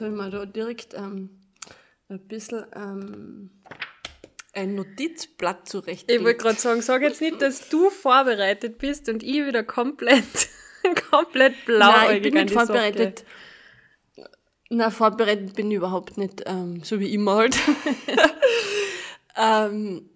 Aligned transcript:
Jetzt 0.00 0.06
habe 0.06 0.16
ich 0.16 0.22
mir 0.22 0.30
da 0.30 0.46
direkt 0.46 0.94
ähm, 0.94 1.28
ein 2.08 2.20
bisschen 2.20 2.64
ähm, 2.74 3.50
ein 4.54 4.74
Notizblatt 4.74 5.68
zurechtgelegt. 5.68 6.22
Ich 6.22 6.24
wollte 6.24 6.42
gerade 6.42 6.58
sagen, 6.58 6.80
sag 6.80 7.02
jetzt 7.02 7.20
nicht, 7.20 7.42
dass 7.42 7.68
du 7.68 7.90
vorbereitet 7.90 8.78
bist 8.78 9.10
und 9.10 9.22
ich 9.22 9.44
wieder 9.46 9.62
komplett, 9.62 10.24
komplett 11.10 11.66
blau 11.66 11.90
Nein, 11.90 12.16
ich 12.16 12.22
bin 12.22 12.32
nicht 12.32 12.50
vorbereitet. 12.50 13.26
Na, 14.70 14.88
vorbereitet 14.90 15.54
bin 15.54 15.70
ich 15.70 15.76
überhaupt 15.76 16.16
nicht, 16.16 16.44
ähm, 16.46 16.82
so 16.82 16.98
wie 16.98 17.12
immer 17.12 17.34
halt. 17.34 17.58
ähm, 19.36 20.08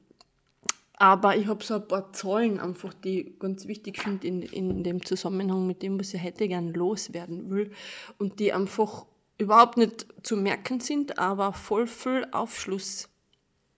aber 0.96 1.36
ich 1.36 1.46
habe 1.46 1.62
so 1.62 1.74
ein 1.74 1.86
paar 1.86 2.10
Zahlen 2.14 2.58
einfach, 2.58 2.94
die 2.94 3.20
ich 3.20 3.38
ganz 3.38 3.66
wichtig 3.66 4.00
finde 4.00 4.26
in, 4.26 4.40
in 4.40 4.82
dem 4.82 5.04
Zusammenhang 5.04 5.66
mit 5.66 5.82
dem, 5.82 6.00
was 6.00 6.14
ich 6.14 6.22
heute 6.22 6.48
gerne 6.48 6.72
loswerden 6.72 7.50
will. 7.50 7.70
Und 8.16 8.40
die 8.40 8.54
einfach 8.54 9.04
überhaupt 9.38 9.76
nicht 9.76 10.06
zu 10.22 10.36
merken 10.36 10.80
sind, 10.80 11.18
aber 11.18 11.52
voll 11.52 11.86
viel 11.86 12.26
Aufschluss 12.30 13.08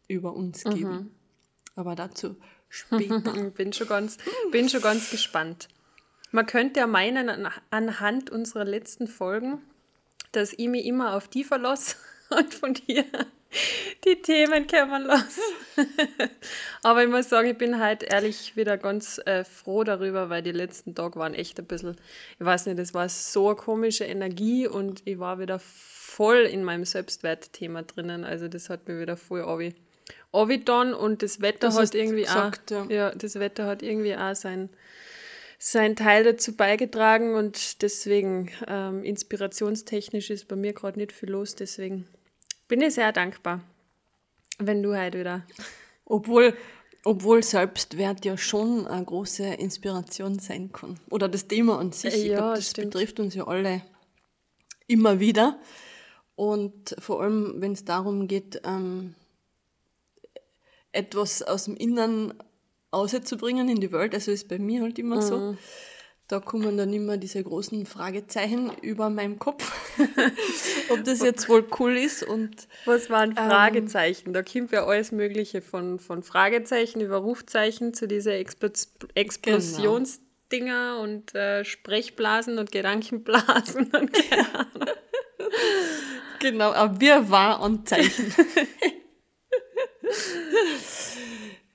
über 0.09 0.35
uns 0.35 0.65
geben. 0.65 0.91
Mhm. 0.91 1.11
Aber 1.75 1.95
dazu 1.95 2.37
später. 2.69 3.33
bin, 3.51 3.73
schon 3.73 3.89
ganz, 3.89 4.19
bin 4.51 4.69
schon 4.69 4.83
ganz 4.83 5.11
gespannt. 5.11 5.69
Man 6.31 6.47
könnte 6.47 6.81
ja 6.81 6.87
meinen, 6.87 7.49
anhand 7.71 8.31
unserer 8.31 8.65
letzten 8.65 9.07
Folgen, 9.07 9.63
dass 10.33 10.53
ich 10.53 10.69
mich 10.69 10.85
immer 10.85 11.15
auf 11.15 11.29
die 11.29 11.45
verlasse 11.45 11.97
und 12.31 12.53
von 12.53 12.75
dir 12.75 13.05
die 14.05 14.21
Themen 14.21 14.67
kommen 14.67 15.05
lassen. 15.05 15.41
Aber 16.87 17.03
ich 17.03 17.11
muss 17.11 17.29
sagen, 17.29 17.49
ich 17.49 17.59
bin 17.59 17.81
halt 17.81 18.05
ehrlich 18.05 18.55
wieder 18.55 18.79
ganz 18.79 19.21
äh, 19.27 19.43
froh 19.43 19.83
darüber, 19.83 20.31
weil 20.31 20.41
die 20.41 20.53
letzten 20.53 20.95
Tage 20.95 21.19
waren 21.19 21.35
echt 21.35 21.59
ein 21.59 21.67
bisschen, 21.67 21.97
ich 22.39 22.47
weiß 22.47 22.67
nicht, 22.67 22.79
es 22.79 22.95
war 22.95 23.09
so 23.09 23.49
eine 23.49 23.57
komische 23.57 24.05
Energie 24.05 24.69
und 24.69 25.03
ich 25.05 25.19
war 25.19 25.41
wieder 25.41 25.59
voll 25.59 26.43
in 26.43 26.63
meinem 26.63 26.85
Selbstwertthema 26.85 27.83
drinnen. 27.83 28.23
Also 28.23 28.47
das 28.47 28.71
hat 28.71 28.87
mir 28.87 29.01
wieder 29.01 29.17
voll 29.17 29.75
dann 30.65 30.95
und 30.95 31.25
das 31.25 31.41
Wetter 31.41 31.59
das 31.59 31.77
hat 31.77 31.97
irgendwie 31.97 32.23
gesagt, 32.23 32.73
auch, 32.73 32.89
ja. 32.89 33.09
ja. 33.09 33.15
das 33.17 33.35
Wetter 33.41 33.67
hat 33.67 33.83
irgendwie 33.83 34.15
auch 34.15 34.37
sein, 34.37 34.69
sein 35.59 35.97
Teil 35.97 36.23
dazu 36.23 36.55
beigetragen 36.55 37.35
und 37.35 37.83
deswegen 37.83 38.53
ähm, 38.69 39.03
inspirationstechnisch 39.03 40.31
ist 40.31 40.47
bei 40.47 40.55
mir 40.55 40.73
gerade 40.73 41.01
nicht 41.01 41.11
viel 41.11 41.31
los, 41.31 41.57
deswegen 41.57 42.07
bin 42.69 42.81
ich 42.81 42.95
sehr 42.95 43.11
dankbar, 43.11 43.61
wenn 44.61 44.85
du 44.85 44.97
heute 44.97 45.19
wieder. 45.19 45.45
Obwohl, 46.09 46.57
obwohl 47.07 47.45
Selbstwert 47.45 48.25
ja 48.25 48.37
schon 48.37 48.85
eine 48.89 49.05
große 49.05 49.45
Inspiration 49.45 50.41
sein 50.41 50.73
kann. 50.73 50.99
Oder 51.09 51.29
das 51.29 51.47
Thema 51.47 51.79
an 51.79 51.93
sich. 51.93 52.25
Ja, 52.25 52.39
glaub, 52.39 52.55
das 52.57 52.71
stimmt. 52.71 52.91
betrifft 52.91 53.21
uns 53.21 53.35
ja 53.37 53.47
alle 53.47 53.83
immer 54.89 55.21
wieder. 55.21 55.61
Und 56.35 56.97
vor 56.99 57.23
allem, 57.23 57.61
wenn 57.61 57.73
es 57.73 57.85
darum 57.85 58.27
geht, 58.27 58.61
ähm, 58.65 59.15
etwas 60.91 61.43
aus 61.43 61.67
dem 61.67 61.77
Innern 61.77 62.35
auszubringen 62.91 63.69
in 63.69 63.81
die 63.81 63.93
Welt, 63.93 64.13
also 64.13 64.33
ist 64.33 64.49
bei 64.49 64.59
mir 64.59 64.83
halt 64.83 64.99
immer 64.99 65.17
mhm. 65.17 65.23
so, 65.23 65.57
da 66.29 66.41
kommen 66.41 66.77
dann 66.77 66.93
immer 66.93 67.19
diese 67.19 67.43
großen 67.43 67.87
Fragezeichen 67.87 68.73
über 68.83 69.11
meinem 69.11 69.39
Kopf, 69.39 69.73
ob 70.91 71.05
das 71.05 71.23
jetzt 71.23 71.49
wohl 71.49 71.65
cool 71.79 71.97
ist. 71.97 72.25
Und, 72.25 72.67
Was 72.85 73.11
waren 73.11 73.31
ähm, 73.31 73.37
Fragezeichen? 73.37 74.29
Ähm, 74.29 74.33
da 74.33 74.43
kommt 74.43 74.73
ja 74.73 74.85
alles 74.87 75.13
Mögliche 75.13 75.63
von, 75.63 76.01
von 76.01 76.25
Fragezeichen 76.25 77.01
über 77.01 77.19
Rufzeichen 77.19 77.95
zu 77.95 78.09
dieser 78.09 78.35
Expl 78.35 78.73
Explosionsdinger 79.15 80.95
genau. 80.95 81.03
und 81.03 81.35
äh, 81.37 81.65
Sprechblasen 81.65 82.59
und 82.59 82.73
Gedankenblasen 82.73 83.85
und 83.95 84.13
keine 84.13 84.55
Ahnung. 84.55 84.91
genau, 86.41 86.73
aber 86.73 87.01
wir 87.01 87.31
waren 87.31 87.63
an 87.63 87.87
Zeichen. 87.87 88.35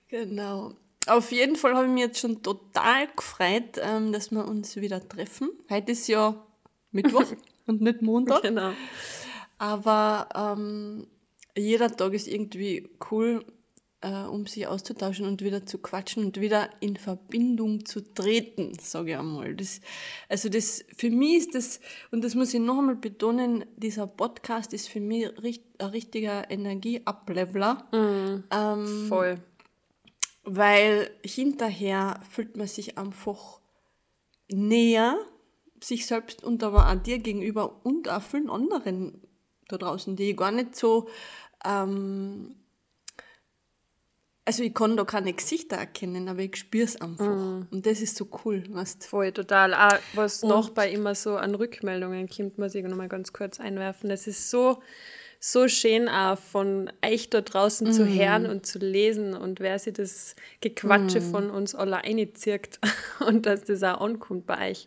genau. 0.10 0.74
Auf 1.08 1.32
jeden 1.32 1.56
Fall 1.56 1.74
habe 1.76 1.88
ich 1.88 1.92
mich 1.92 2.04
jetzt 2.04 2.20
schon 2.20 2.44
total 2.44 3.08
gefreut, 3.16 3.80
ähm, 3.82 4.12
dass 4.12 4.32
wir 4.32 4.46
uns 4.46 4.76
wieder 4.76 5.08
treffen. 5.08 5.50
Heute 5.70 5.94
ist 5.94 6.08
ja 6.08 6.36
Mittwoch 6.92 7.26
und 7.66 7.82
nicht 7.82 8.02
Montag. 8.02 8.44
Genau. 8.44 8.72
Aber 9.58 10.30
ähm, 10.36 11.08
jeder 11.58 11.96
Tag 11.96 12.14
ist 12.14 12.28
irgendwie 12.28 12.90
cool, 13.10 13.44
äh, 14.02 14.24
um 14.24 14.46
sich 14.46 14.68
auszutauschen 14.68 15.26
und 15.28 15.44
wieder 15.44 15.66
zu 15.66 15.80
quatschen 15.80 16.26
und 16.26 16.40
wieder 16.40 16.70
in 16.82 16.98
Verbindung 16.98 17.86
zu 17.86 18.02
treten, 18.02 18.74
sage 18.80 19.12
ich 19.12 19.18
einmal. 19.18 19.56
Das, 19.56 19.82
also 20.30 20.50
das, 20.50 20.84
für 20.96 21.10
mich 21.10 21.38
ist 21.38 21.56
das, 21.56 21.80
und 22.12 22.24
das 22.24 22.36
muss 22.36 22.54
ich 22.54 22.60
noch 22.60 22.78
einmal 22.78 22.96
betonen, 22.96 23.66
dieser 23.78 24.08
Podcast 24.08 24.74
ist 24.74 24.88
für 24.88 25.00
mich 25.00 25.28
richt, 25.42 25.64
ein 25.80 25.90
richtiger 25.90 26.50
Energieableveler. 26.50 27.88
Mm, 27.92 28.44
ähm, 28.52 29.08
voll 29.08 29.40
weil 30.44 31.12
hinterher 31.24 32.20
fühlt 32.30 32.58
man 32.58 32.68
sich 32.68 32.98
einfach 32.98 33.60
näher, 34.50 35.18
sich 35.82 36.06
selbst 36.06 36.44
und 36.44 36.64
aber 36.64 36.90
auch 36.90 36.96
dir 36.96 37.20
gegenüber 37.20 37.86
und 37.86 38.10
auch 38.10 38.22
vielen 38.22 38.50
anderen 38.50 39.22
da 39.68 39.78
draußen, 39.78 40.16
die 40.16 40.36
gar 40.36 40.52
nicht 40.52 40.76
so, 40.76 41.08
ähm, 41.66 42.56
also 44.44 44.64
ich 44.64 44.74
kann 44.74 44.98
da 44.98 45.06
keine 45.06 45.34
Gesichter 45.34 45.78
erkennen, 45.78 46.28
aber 46.28 46.40
ich 46.40 46.56
spüre 46.56 46.84
es 46.84 47.00
einfach. 47.00 47.36
Mm. 47.36 47.68
Und 47.72 47.86
das 47.86 48.02
ist 48.02 48.18
so 48.18 48.28
cool. 48.44 48.64
Weißt? 48.70 49.06
Voll, 49.06 49.32
total. 49.32 49.74
Auch 49.74 50.00
was 50.14 50.44
und 50.44 50.50
noch 50.50 50.72
bei 50.72 50.92
immer 50.92 51.16
so 51.16 51.38
an 51.38 51.56
Rückmeldungen 51.56 52.28
kommt, 52.28 52.58
muss 52.58 52.76
ich 52.76 52.84
nochmal 52.84 53.08
ganz 53.08 53.34
kurz 53.34 53.60
einwerfen. 53.60 54.10
Das 54.10 54.28
ist 54.28 54.50
so, 54.50 54.82
so 55.44 55.68
schön 55.68 56.08
auch 56.08 56.38
von 56.38 56.92
euch 57.04 57.32
da 57.32 57.42
draußen 57.42 57.90
mm. 57.90 57.92
zu 57.94 58.06
mhm. 58.06 58.20
hören 58.20 58.46
und 58.46 58.68
zu 58.68 58.78
lesen 58.78 59.34
und 59.34 59.60
wer 59.60 59.80
sich 59.80 59.94
das 59.94 60.36
Gequatsche 60.62 61.20
mm. 61.20 61.32
von 61.32 61.50
uns 61.50 61.74
alleine 61.74 62.32
zirkt 62.34 62.80
und 63.28 63.48
dass 63.48 63.64
das 63.64 63.82
auch 63.82 64.02
ankommt 64.02 64.46
bei 64.46 64.70
euch. 64.70 64.86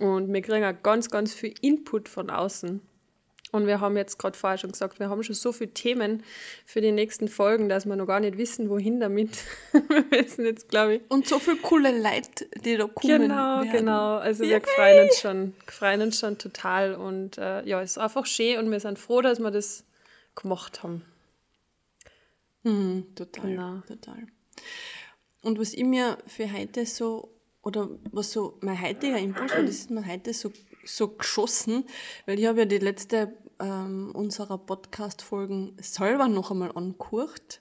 Und 0.00 0.32
wir 0.32 0.42
kriegen 0.42 0.64
auch 0.64 0.82
ganz, 0.82 1.08
ganz 1.08 1.32
viel 1.32 1.54
Input 1.60 2.08
von 2.08 2.30
außen. 2.30 2.80
Und 3.52 3.66
wir 3.66 3.80
haben 3.80 3.96
jetzt 3.96 4.18
gerade 4.18 4.36
vorher 4.36 4.58
schon 4.58 4.72
gesagt, 4.72 4.98
wir 4.98 5.08
haben 5.08 5.22
schon 5.22 5.36
so 5.36 5.52
viele 5.52 5.72
Themen 5.72 6.24
für 6.64 6.80
die 6.80 6.90
nächsten 6.90 7.28
Folgen, 7.28 7.68
dass 7.68 7.86
wir 7.86 7.94
noch 7.94 8.06
gar 8.06 8.18
nicht 8.18 8.38
wissen, 8.38 8.70
wohin 8.70 8.98
damit. 8.98 9.30
wir 9.72 10.10
wissen 10.10 10.46
jetzt, 10.46 10.68
glaube 10.70 10.94
ich. 10.94 11.02
Und 11.10 11.28
so 11.28 11.38
viele 11.38 11.58
coole 11.58 11.96
Leute, 11.96 12.46
die 12.64 12.76
da 12.76 12.86
kommen. 12.86 13.20
Genau, 13.20 13.58
werden. 13.58 13.70
genau. 13.70 14.16
Also 14.16 14.42
Yay. 14.42 14.54
wir 14.54 14.62
freuen 14.62 15.04
uns 15.04 15.20
schon, 15.20 15.54
freuen 15.66 16.02
uns 16.02 16.18
schon 16.18 16.38
total. 16.38 16.94
Und 16.94 17.38
äh, 17.38 17.62
ja, 17.64 17.80
es 17.82 17.92
ist 17.92 17.98
einfach 17.98 18.26
schön 18.26 18.58
und 18.58 18.70
wir 18.70 18.80
sind 18.80 18.98
froh, 18.98 19.20
dass 19.20 19.38
wir 19.38 19.50
das 19.50 19.84
gemacht 20.34 20.82
haben. 20.82 21.04
Mhm, 22.62 23.14
total, 23.14 23.50
genau. 23.50 23.80
total. 23.80 24.26
Und 25.42 25.58
was 25.58 25.74
ich 25.74 25.84
mir 25.84 26.18
für 26.26 26.52
heute 26.52 26.86
so, 26.86 27.34
oder 27.62 27.88
was 28.12 28.32
so 28.32 28.58
mein 28.60 28.80
heutiger 28.80 29.18
Impuls 29.18 29.52
war, 29.52 29.62
das 29.62 29.74
ist 29.76 29.90
mir 29.90 30.06
heute 30.06 30.32
so, 30.32 30.52
so 30.84 31.08
geschossen, 31.08 31.84
weil 32.26 32.38
ich 32.38 32.46
habe 32.46 32.60
ja 32.60 32.64
die 32.64 32.78
letzte 32.78 33.36
ähm, 33.58 34.12
unserer 34.14 34.58
Podcast-Folgen 34.58 35.76
selber 35.80 36.28
noch 36.28 36.50
einmal 36.50 36.72
angehört. 36.72 37.60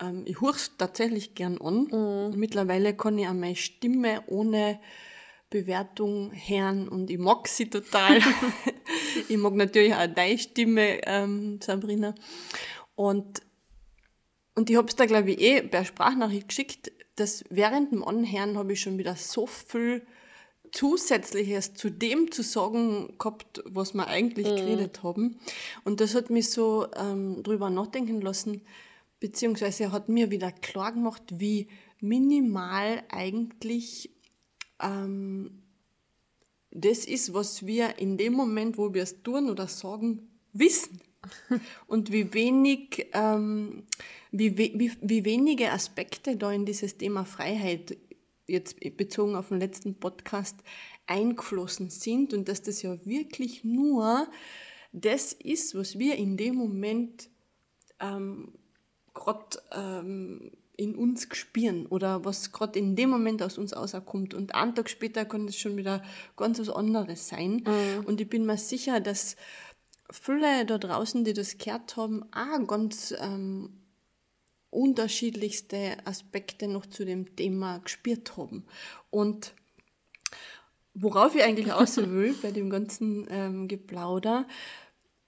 Ähm, 0.00 0.24
ich 0.26 0.40
höre 0.40 0.54
es 0.54 0.76
tatsächlich 0.76 1.34
gern 1.34 1.58
an. 1.60 2.30
Mhm. 2.32 2.38
Mittlerweile 2.38 2.96
kann 2.96 3.18
ich 3.18 3.28
auch 3.28 3.32
meine 3.32 3.56
Stimme 3.56 4.22
ohne 4.26 4.80
Bewertung 5.54 6.32
hören 6.34 6.88
und 6.88 7.10
ich 7.10 7.18
mag 7.18 7.46
sie 7.46 7.70
total. 7.70 8.18
ich 9.28 9.36
mag 9.36 9.54
natürlich 9.54 9.94
auch 9.94 10.08
deine 10.08 10.36
Stimme, 10.36 11.00
ähm, 11.06 11.60
Sabrina. 11.62 12.12
Und, 12.96 13.40
und 14.56 14.68
ich 14.68 14.76
habe 14.76 14.88
es 14.88 14.96
da, 14.96 15.06
glaube 15.06 15.30
ich, 15.30 15.40
eh 15.40 15.62
per 15.62 15.84
Sprachnachricht 15.84 16.48
geschickt, 16.48 16.90
dass 17.14 17.44
während 17.50 17.92
dem 17.92 18.02
Anhören 18.02 18.58
habe 18.58 18.72
ich 18.72 18.80
schon 18.80 18.98
wieder 18.98 19.14
so 19.14 19.46
viel 19.46 20.04
Zusätzliches 20.72 21.74
zu 21.74 21.88
dem 21.88 22.32
zu 22.32 22.42
sagen 22.42 23.14
gehabt, 23.16 23.62
was 23.64 23.94
wir 23.94 24.08
eigentlich 24.08 24.48
mhm. 24.48 24.56
geredet 24.56 25.04
haben. 25.04 25.38
Und 25.84 26.00
das 26.00 26.16
hat 26.16 26.30
mich 26.30 26.50
so 26.50 26.88
ähm, 26.96 27.44
drüber 27.44 27.70
nachdenken 27.70 28.20
lassen, 28.20 28.62
beziehungsweise 29.20 29.92
hat 29.92 30.08
mir 30.08 30.32
wieder 30.32 30.50
klar 30.50 30.90
gemacht, 30.90 31.22
wie 31.34 31.68
minimal 32.00 33.04
eigentlich 33.08 34.13
ähm, 34.84 35.62
das 36.70 37.04
ist, 37.04 37.32
was 37.32 37.66
wir 37.66 37.98
in 37.98 38.16
dem 38.18 38.34
Moment, 38.34 38.78
wo 38.78 38.92
wir 38.92 39.04
es 39.04 39.22
tun 39.22 39.48
oder 39.48 39.68
sagen, 39.68 40.28
wissen. 40.52 41.00
Und 41.86 42.12
wie 42.12 42.34
wenig, 42.34 43.06
ähm, 43.12 43.84
wie, 44.30 44.58
wie, 44.58 44.92
wie 45.00 45.24
wenige 45.24 45.72
Aspekte 45.72 46.36
da 46.36 46.52
in 46.52 46.66
dieses 46.66 46.98
Thema 46.98 47.24
Freiheit, 47.24 47.96
jetzt 48.46 48.78
bezogen 48.96 49.36
auf 49.36 49.48
den 49.48 49.60
letzten 49.60 49.94
Podcast, 49.94 50.56
eingeflossen 51.06 51.90
sind 51.90 52.34
und 52.34 52.48
dass 52.48 52.62
das 52.62 52.82
ja 52.82 52.96
wirklich 53.04 53.64
nur 53.64 54.26
das 54.92 55.32
ist, 55.32 55.74
was 55.74 55.98
wir 55.98 56.16
in 56.16 56.36
dem 56.36 56.54
Moment 56.54 57.28
ähm, 58.00 58.52
gerade 59.12 59.58
ähm, 59.72 60.50
in 60.76 60.96
uns 60.96 61.28
spüren 61.32 61.86
oder 61.86 62.24
was 62.24 62.52
gerade 62.52 62.78
in 62.78 62.96
dem 62.96 63.10
Moment 63.10 63.42
aus 63.42 63.58
uns 63.58 63.76
rauskommt. 63.76 64.34
Und 64.34 64.54
einen 64.54 64.74
Tag 64.74 64.90
später 64.90 65.24
kann 65.24 65.46
das 65.46 65.56
schon 65.56 65.76
wieder 65.76 66.02
ganz 66.36 66.58
was 66.58 66.70
anderes 66.70 67.28
sein. 67.28 67.64
Mhm. 67.66 68.04
Und 68.06 68.20
ich 68.20 68.28
bin 68.28 68.46
mir 68.46 68.58
sicher, 68.58 69.00
dass 69.00 69.36
viele 70.10 70.66
da 70.66 70.78
draußen, 70.78 71.24
die 71.24 71.32
das 71.32 71.58
gehört 71.58 71.96
haben, 71.96 72.24
auch 72.32 72.66
ganz 72.66 73.14
ähm, 73.18 73.80
unterschiedlichste 74.70 75.96
Aspekte 76.04 76.68
noch 76.68 76.86
zu 76.86 77.04
dem 77.04 77.36
Thema 77.36 77.78
gespürt 77.78 78.36
haben. 78.36 78.64
Und 79.10 79.54
worauf 80.94 81.34
ich 81.34 81.44
eigentlich 81.44 81.72
aus 81.72 81.96
will 81.96 82.34
bei 82.42 82.50
dem 82.50 82.70
ganzen 82.70 83.26
ähm, 83.30 83.68
Geplauder, 83.68 84.46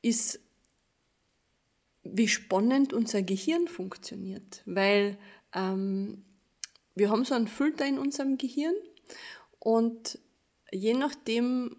ist, 0.03 0.41
wie 2.13 2.29
spannend 2.29 2.93
unser 2.93 3.23
Gehirn 3.23 3.69
funktioniert. 3.69 4.63
Weil 4.67 5.19
ähm, 5.55 6.25
wir 6.95 7.11
haben 7.11 7.25
so 7.25 7.35
einen 7.35 7.49
Filter 7.49 7.87
in 7.87 7.99
unserem 7.99 8.39
Gehirn 8.39 8.75
und 9.59 10.19
je 10.73 10.95
nachdem, 10.95 11.77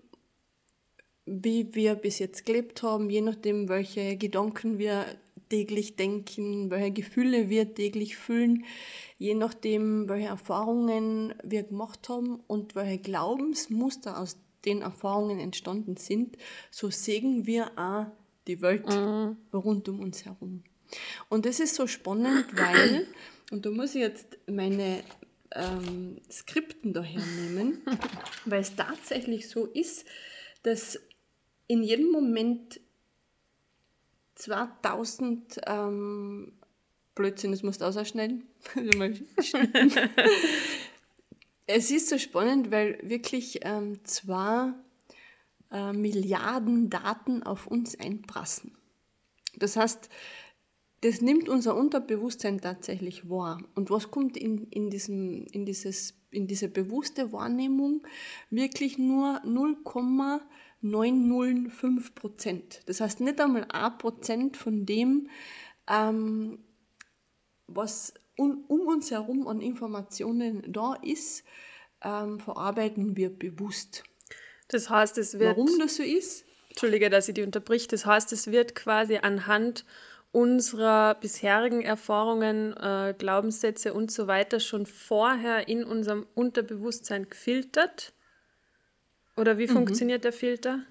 wie 1.26 1.74
wir 1.74 1.96
bis 1.96 2.20
jetzt 2.20 2.46
gelebt 2.46 2.84
haben, 2.84 3.10
je 3.10 3.22
nachdem, 3.22 3.70
welche 3.70 4.18
Gedanken 4.18 4.80
wir 4.80 5.06
täglich 5.50 5.96
denken, 5.96 6.70
welche 6.70 6.92
Gefühle 6.92 7.50
wir 7.50 7.74
täglich 7.74 8.18
fühlen, 8.18 8.66
je 9.18 9.34
nachdem, 9.34 10.10
welche 10.10 10.28
Erfahrungen 10.28 11.34
wir 11.44 11.64
gemacht 11.64 12.10
haben 12.10 12.40
und 12.48 12.76
welche 12.76 13.00
Glaubensmuster 13.00 14.20
aus 14.20 14.38
den 14.66 14.82
Erfahrungen 14.82 15.40
entstanden 15.40 15.98
sind, 15.98 16.38
so 16.72 16.90
sehen 16.90 17.46
wir 17.46 17.72
auch 17.78 18.08
die 18.48 18.62
Welt 18.62 18.88
mhm. 18.88 19.38
rund 19.54 19.90
um 19.90 20.00
uns 20.00 20.26
herum. 20.26 20.64
Und 21.30 21.46
das 21.46 21.60
ist 21.60 21.76
so 21.76 21.88
spannend, 21.88 22.46
weil, 22.54 23.08
und 23.52 23.66
da 23.66 23.70
muss 23.72 23.96
ich 23.96 24.02
jetzt 24.02 24.38
meine 24.48 25.04
ähm, 25.54 26.18
Skripten 26.32 26.94
daher 26.94 27.22
nehmen, 27.22 27.82
weil 28.46 28.62
es 28.62 28.76
tatsächlich 28.76 29.50
so 29.50 29.66
ist, 29.66 30.06
dass 30.64 31.00
in 31.68 31.84
jedem 31.84 32.12
Moment 32.12 32.80
2000 34.36 35.62
ähm, 35.66 36.54
Blödsinn, 37.16 37.52
das 37.52 37.64
musst 37.64 37.82
du 37.82 37.86
ausschneiden. 37.86 38.48
es 41.68 41.92
ist 41.92 42.10
so 42.10 42.18
spannend, 42.18 42.72
weil 42.72 43.00
wirklich 43.02 43.60
ähm, 43.64 44.04
zwei 44.06 44.74
äh, 45.72 45.94
Milliarden 45.94 46.90
Daten 46.90 47.44
auf 47.44 47.68
uns 47.68 48.00
einprassen. 48.00 48.78
Das 49.58 49.76
heißt, 49.76 50.10
das 51.02 51.22
nimmt 51.22 51.48
unser 51.48 51.76
Unterbewusstsein 51.76 52.60
tatsächlich 52.60 53.30
wahr. 53.30 53.62
Und 53.76 53.92
was 53.92 54.10
kommt 54.10 54.36
in, 54.36 54.64
in, 54.70 54.90
diesem, 54.90 55.46
in, 55.52 55.64
dieses, 55.66 56.16
in 56.32 56.48
diese 56.48 56.70
bewusste 56.70 57.32
Wahrnehmung? 57.32 58.02
Wirklich 58.50 58.98
nur 58.98 59.40
0,905 59.46 62.16
Prozent. 62.16 62.82
Das 62.88 63.00
heißt 63.00 63.20
nicht 63.22 63.40
einmal 63.40 63.68
ein 63.70 63.98
Prozent 64.00 64.58
von 64.58 64.88
dem, 64.88 65.30
ähm, 65.88 66.58
was 67.68 68.16
um, 68.36 68.64
um, 68.68 68.88
uns 68.88 69.12
herum 69.12 69.48
an 69.48 69.62
Informationen 69.62 70.64
da 70.72 70.96
ist, 70.96 71.44
ähm, 72.02 72.40
verarbeiten 72.40 73.16
wir 73.18 73.30
bewusst. 73.30 74.04
Das 74.68 74.90
heißt, 74.90 75.18
es 75.18 75.40
wird. 75.40 75.58
Warum 75.58 75.80
das 75.80 75.96
so 75.96 76.04
ist? 76.04 76.46
Entschuldige, 76.70 77.10
dass 77.10 77.28
ich 77.28 77.34
die 77.34 77.44
unterbricht. 77.44 77.92
Das 77.94 78.06
heißt, 78.06 78.32
es 78.34 78.52
wird 78.52 78.76
quasi 78.76 79.18
anhand 79.18 79.86
unserer 80.32 81.16
bisherigen 81.16 81.82
Erfahrungen, 81.82 82.76
äh, 82.78 83.16
Glaubenssätze 83.18 83.94
und 83.94 84.12
so 84.12 84.28
weiter 84.28 84.60
schon 84.60 84.86
vorher 84.86 85.68
in 85.68 85.84
unserem 85.84 86.28
Unterbewusstsein 86.36 87.30
gefiltert? 87.30 88.14
Oder 89.36 89.58
wie 89.58 89.68
mhm. 89.68 89.72
funktioniert 89.72 90.24
der 90.24 90.34
Filter? 90.34 90.84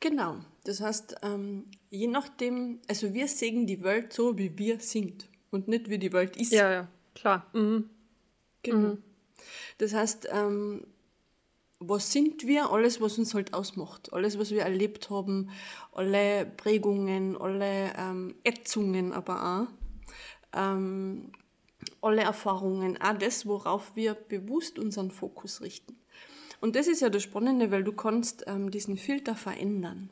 Genau. 0.00 0.36
Das 0.64 0.80
heißt, 0.80 1.16
ähm, 1.22 1.66
je 1.90 2.06
nachdem, 2.06 2.80
also 2.88 3.12
wir 3.12 3.28
sehen 3.28 3.66
die 3.66 3.82
Welt 3.82 4.12
so, 4.12 4.38
wie 4.38 4.56
wir 4.58 4.80
sind 4.80 5.28
und 5.50 5.68
nicht 5.68 5.90
wie 5.90 5.98
die 5.98 6.12
Welt 6.12 6.36
ist. 6.36 6.52
Ja, 6.52 6.72
ja, 6.72 6.88
klar. 7.14 7.46
Mhm. 7.52 7.90
Genau. 8.62 8.78
Mhm. 8.78 9.02
Das 9.78 9.92
heißt, 9.92 10.28
ähm, 10.30 10.86
was 11.80 12.12
sind 12.12 12.46
wir, 12.46 12.70
alles, 12.70 13.00
was 13.00 13.18
uns 13.18 13.34
halt 13.34 13.52
ausmacht, 13.52 14.12
alles, 14.12 14.38
was 14.38 14.50
wir 14.50 14.62
erlebt 14.62 15.10
haben, 15.10 15.50
alle 15.92 16.46
Prägungen, 16.46 17.36
alle 17.36 17.92
ähm, 17.96 18.34
Ätzungen 18.44 19.12
aber 19.12 19.68
auch, 20.52 20.58
ähm, 20.58 21.32
alle 22.00 22.22
Erfahrungen, 22.22 23.00
auch 23.00 23.18
das, 23.18 23.46
worauf 23.46 23.94
wir 23.96 24.14
bewusst 24.14 24.78
unseren 24.78 25.10
Fokus 25.10 25.60
richten. 25.60 25.96
Und 26.60 26.76
das 26.76 26.86
ist 26.86 27.00
ja 27.00 27.10
das 27.10 27.22
Spannende, 27.22 27.70
weil 27.70 27.84
du 27.84 27.92
kannst 27.92 28.44
ähm, 28.46 28.70
diesen 28.70 28.96
Filter 28.96 29.34
verändern, 29.34 30.08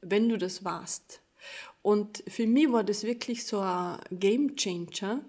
wenn 0.00 0.28
du 0.28 0.36
das 0.36 0.64
warst. 0.64 1.22
Und 1.82 2.24
für 2.26 2.46
mich 2.46 2.72
war 2.72 2.82
das 2.82 3.04
wirklich 3.04 3.46
so 3.46 3.60
ein 3.60 3.98
Game 4.10 4.56
Changer, 4.56 5.20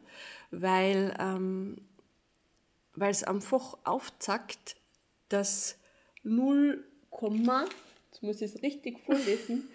weil 0.52 1.16
ähm, 1.20 1.78
es 2.98 3.24
einfach 3.24 3.78
aufzeigt, 3.84 4.79
dass 5.30 5.78
0, 6.24 6.84
jetzt 7.12 8.22
muss 8.22 8.42
ich 8.42 8.54
es 8.54 8.62
richtig 8.62 9.00
vorlesen, 9.00 9.70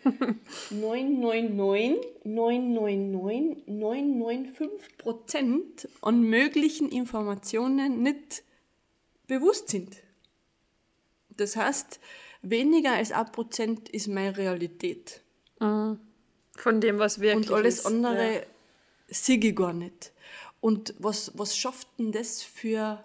999, 0.70 2.24
999, 2.24 3.66
995 3.66 4.98
Prozent 4.98 5.88
an 6.02 6.22
möglichen 6.22 6.90
Informationen 6.90 8.02
nicht 8.02 8.42
bewusst 9.26 9.70
sind. 9.70 9.96
Das 11.37 11.56
heißt, 11.56 12.00
weniger 12.42 12.92
als 12.92 13.12
ein 13.12 13.30
Prozent 13.32 13.88
ist 13.88 14.08
meine 14.08 14.37
Realität. 14.37 15.23
Mhm. 15.61 15.99
Von 16.56 16.80
dem, 16.80 16.99
was 16.99 17.20
wirklich 17.20 17.46
ist. 17.46 17.50
Und 17.50 17.56
alles 17.56 17.78
ist. 17.78 17.87
andere 17.87 18.34
ja. 18.34 18.42
sehe 19.08 19.38
ich 19.38 19.56
gar 19.56 19.73
nicht. 19.73 20.12
Und 20.61 20.94
was, 20.99 21.32
was 21.37 21.56
schafft 21.56 21.88
denn 21.99 22.12
das 22.12 22.42
für 22.42 23.04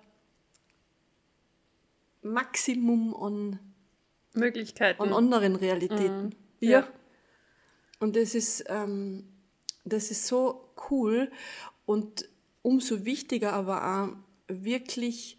Maximum 2.34 3.16
an 3.16 3.60
Möglichkeiten, 4.34 5.02
an 5.02 5.14
anderen 5.14 5.56
Realitäten. 5.56 6.26
Mhm. 6.26 6.32
Ja. 6.60 6.80
ja. 6.80 6.88
Und 8.00 8.16
das 8.16 8.36
ist, 8.36 8.64
ähm, 8.68 9.28
das 9.84 10.12
ist 10.12 10.28
so 10.28 10.74
cool 10.90 11.32
und 11.86 12.30
umso 12.62 13.06
wichtiger 13.06 13.54
aber 13.54 13.84
auch 13.84 14.16
wirklich 14.48 15.38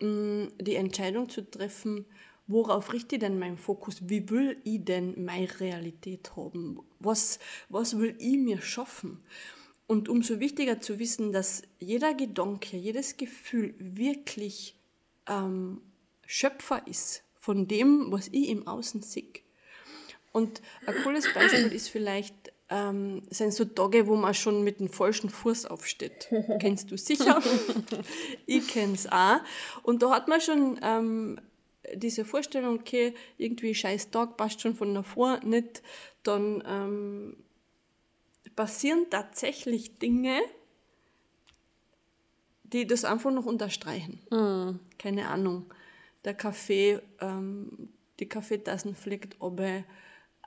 mh, 0.00 0.08
mm, 0.08 0.52
die 0.60 0.76
Entscheidung 0.76 1.28
zu 1.28 1.48
treffen, 1.48 2.06
worauf 2.46 2.92
richte 2.92 3.16
ich 3.16 3.20
denn 3.20 3.38
meinen 3.38 3.58
Fokus? 3.58 4.08
Wie 4.08 4.28
will 4.30 4.56
ich 4.64 4.84
denn 4.84 5.24
meine 5.24 5.60
Realität 5.60 6.36
haben? 6.36 6.80
Was, 6.98 7.38
was 7.68 7.98
will 7.98 8.16
ich 8.18 8.36
mir 8.36 8.60
schaffen? 8.60 9.22
Und 9.86 10.08
umso 10.08 10.40
wichtiger 10.40 10.80
zu 10.80 10.98
wissen, 10.98 11.32
dass 11.32 11.62
jeder 11.78 12.14
Gedanke, 12.14 12.76
jedes 12.76 13.16
Gefühl 13.16 13.74
wirklich 13.78 14.76
ähm, 15.28 15.80
Schöpfer 16.26 16.86
ist 16.86 17.24
von 17.34 17.66
dem, 17.68 18.10
was 18.10 18.28
ich 18.28 18.48
im 18.48 18.66
Außen 18.66 19.02
sehe. 19.02 19.42
Und 20.32 20.62
ein 20.86 20.94
cooles 21.02 21.32
Beispiel 21.34 21.72
ist 21.72 21.88
vielleicht, 21.88 22.52
ähm, 22.70 23.22
sind 23.28 23.52
so 23.52 23.66
Tage, 23.66 24.06
wo 24.06 24.16
man 24.16 24.32
schon 24.32 24.64
mit 24.64 24.80
dem 24.80 24.88
falschen 24.88 25.28
Fuß 25.28 25.66
aufsteht. 25.66 26.28
Kennst 26.60 26.90
du 26.90 26.96
sicher? 26.96 27.42
ich 28.46 28.66
kenne 28.68 28.94
es 28.94 29.06
auch. 29.10 29.40
Und 29.82 30.02
da 30.02 30.10
hat 30.10 30.28
man 30.28 30.40
schon 30.40 30.80
ähm, 30.82 31.38
diese 31.94 32.24
Vorstellung, 32.24 32.78
okay, 32.78 33.14
irgendwie 33.36 33.74
scheiß 33.74 34.10
Tag, 34.10 34.36
passt 34.38 34.62
schon 34.62 34.74
von 34.74 34.94
davor 34.94 35.40
nicht. 35.44 35.82
Dann 36.22 36.62
ähm, 36.66 37.36
passieren 38.56 39.06
tatsächlich 39.10 39.98
Dinge, 39.98 40.40
die 42.72 42.86
das 42.86 43.04
einfach 43.04 43.30
noch 43.30 43.46
unterstreichen. 43.46 44.20
Mm. 44.30 44.78
Keine 44.98 45.28
Ahnung. 45.28 45.66
Der 46.24 46.34
Kaffee, 46.34 47.00
ähm, 47.20 47.90
die 48.20 48.28
Kaffeetassen 48.28 48.94
fliegt 48.94 49.40
oben, 49.40 49.84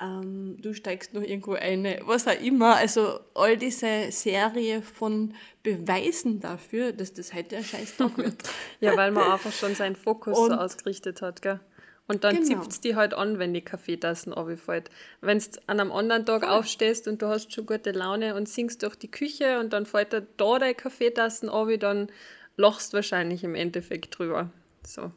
ähm, 0.02 0.58
du 0.60 0.74
steigst 0.74 1.14
noch 1.14 1.22
irgendwo 1.22 1.54
eine, 1.54 2.02
was 2.06 2.28
auch 2.28 2.42
immer. 2.42 2.76
Also 2.76 3.20
all 3.34 3.58
diese 3.58 4.12
Serie 4.12 4.82
von 4.82 5.34
Beweisen 5.64 6.40
dafür, 6.42 6.92
dass 6.92 7.14
das 7.14 7.34
heute 7.34 7.58
ein 7.58 7.64
Scheißtag 7.64 8.18
wird. 8.18 8.44
ja, 8.82 8.96
weil 8.98 9.12
man 9.12 9.24
einfach 9.32 9.54
schon 9.54 9.76
seinen 9.76 9.96
Fokus 9.96 10.38
Und, 10.38 10.50
so 10.50 10.56
ausgerichtet 10.56 11.22
hat, 11.22 11.42
gell? 11.42 11.60
Und 12.08 12.24
dann 12.24 12.36
genau. 12.36 12.48
zipft 12.48 12.72
es 12.72 12.82
die 12.82 12.96
halt 12.96 13.14
an, 13.14 13.40
wenn 13.40 13.54
die 13.54 13.62
Kaffeetassen 13.62 14.34
runterfällt. 14.34 14.92
Wenn 15.22 15.40
du 15.40 15.46
an 15.66 15.80
einem 15.80 15.92
anderen 15.92 16.26
Tag 16.26 16.44
Voll. 16.44 16.52
aufstehst 16.52 17.08
und 17.08 17.22
du 17.22 17.28
hast 17.28 17.52
schon 17.52 17.66
gute 17.66 17.92
Laune 17.92 18.36
und 18.36 18.48
singst 18.48 18.84
durch 18.84 18.96
die 18.96 19.10
Küche 19.10 19.60
und 19.60 19.74
dann 19.74 19.86
fällt 19.86 20.14
da, 20.14 20.22
da 20.38 20.60
deine 20.60 20.76
Kaffeetassen 20.76 21.50
runter, 21.50 21.78
dann 21.78 22.12
lachst 22.58 22.94
du 22.94 22.98
wahrscheinlich 22.98 23.44
im 23.44 23.56
Endeffekt 23.56 24.18
drüber. 24.18 24.52
So. 24.86 25.12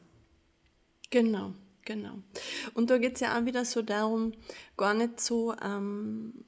Genau, 1.10 1.52
genau. 1.84 2.14
Und 2.74 2.90
da 2.90 2.98
geht 2.98 3.16
es 3.16 3.20
ja 3.20 3.38
auch 3.38 3.44
wieder 3.44 3.64
so 3.64 3.82
darum, 3.82 4.32
gar 4.76 4.94
nicht 4.94 5.20
so 5.20 5.54
ähm, 5.62 6.44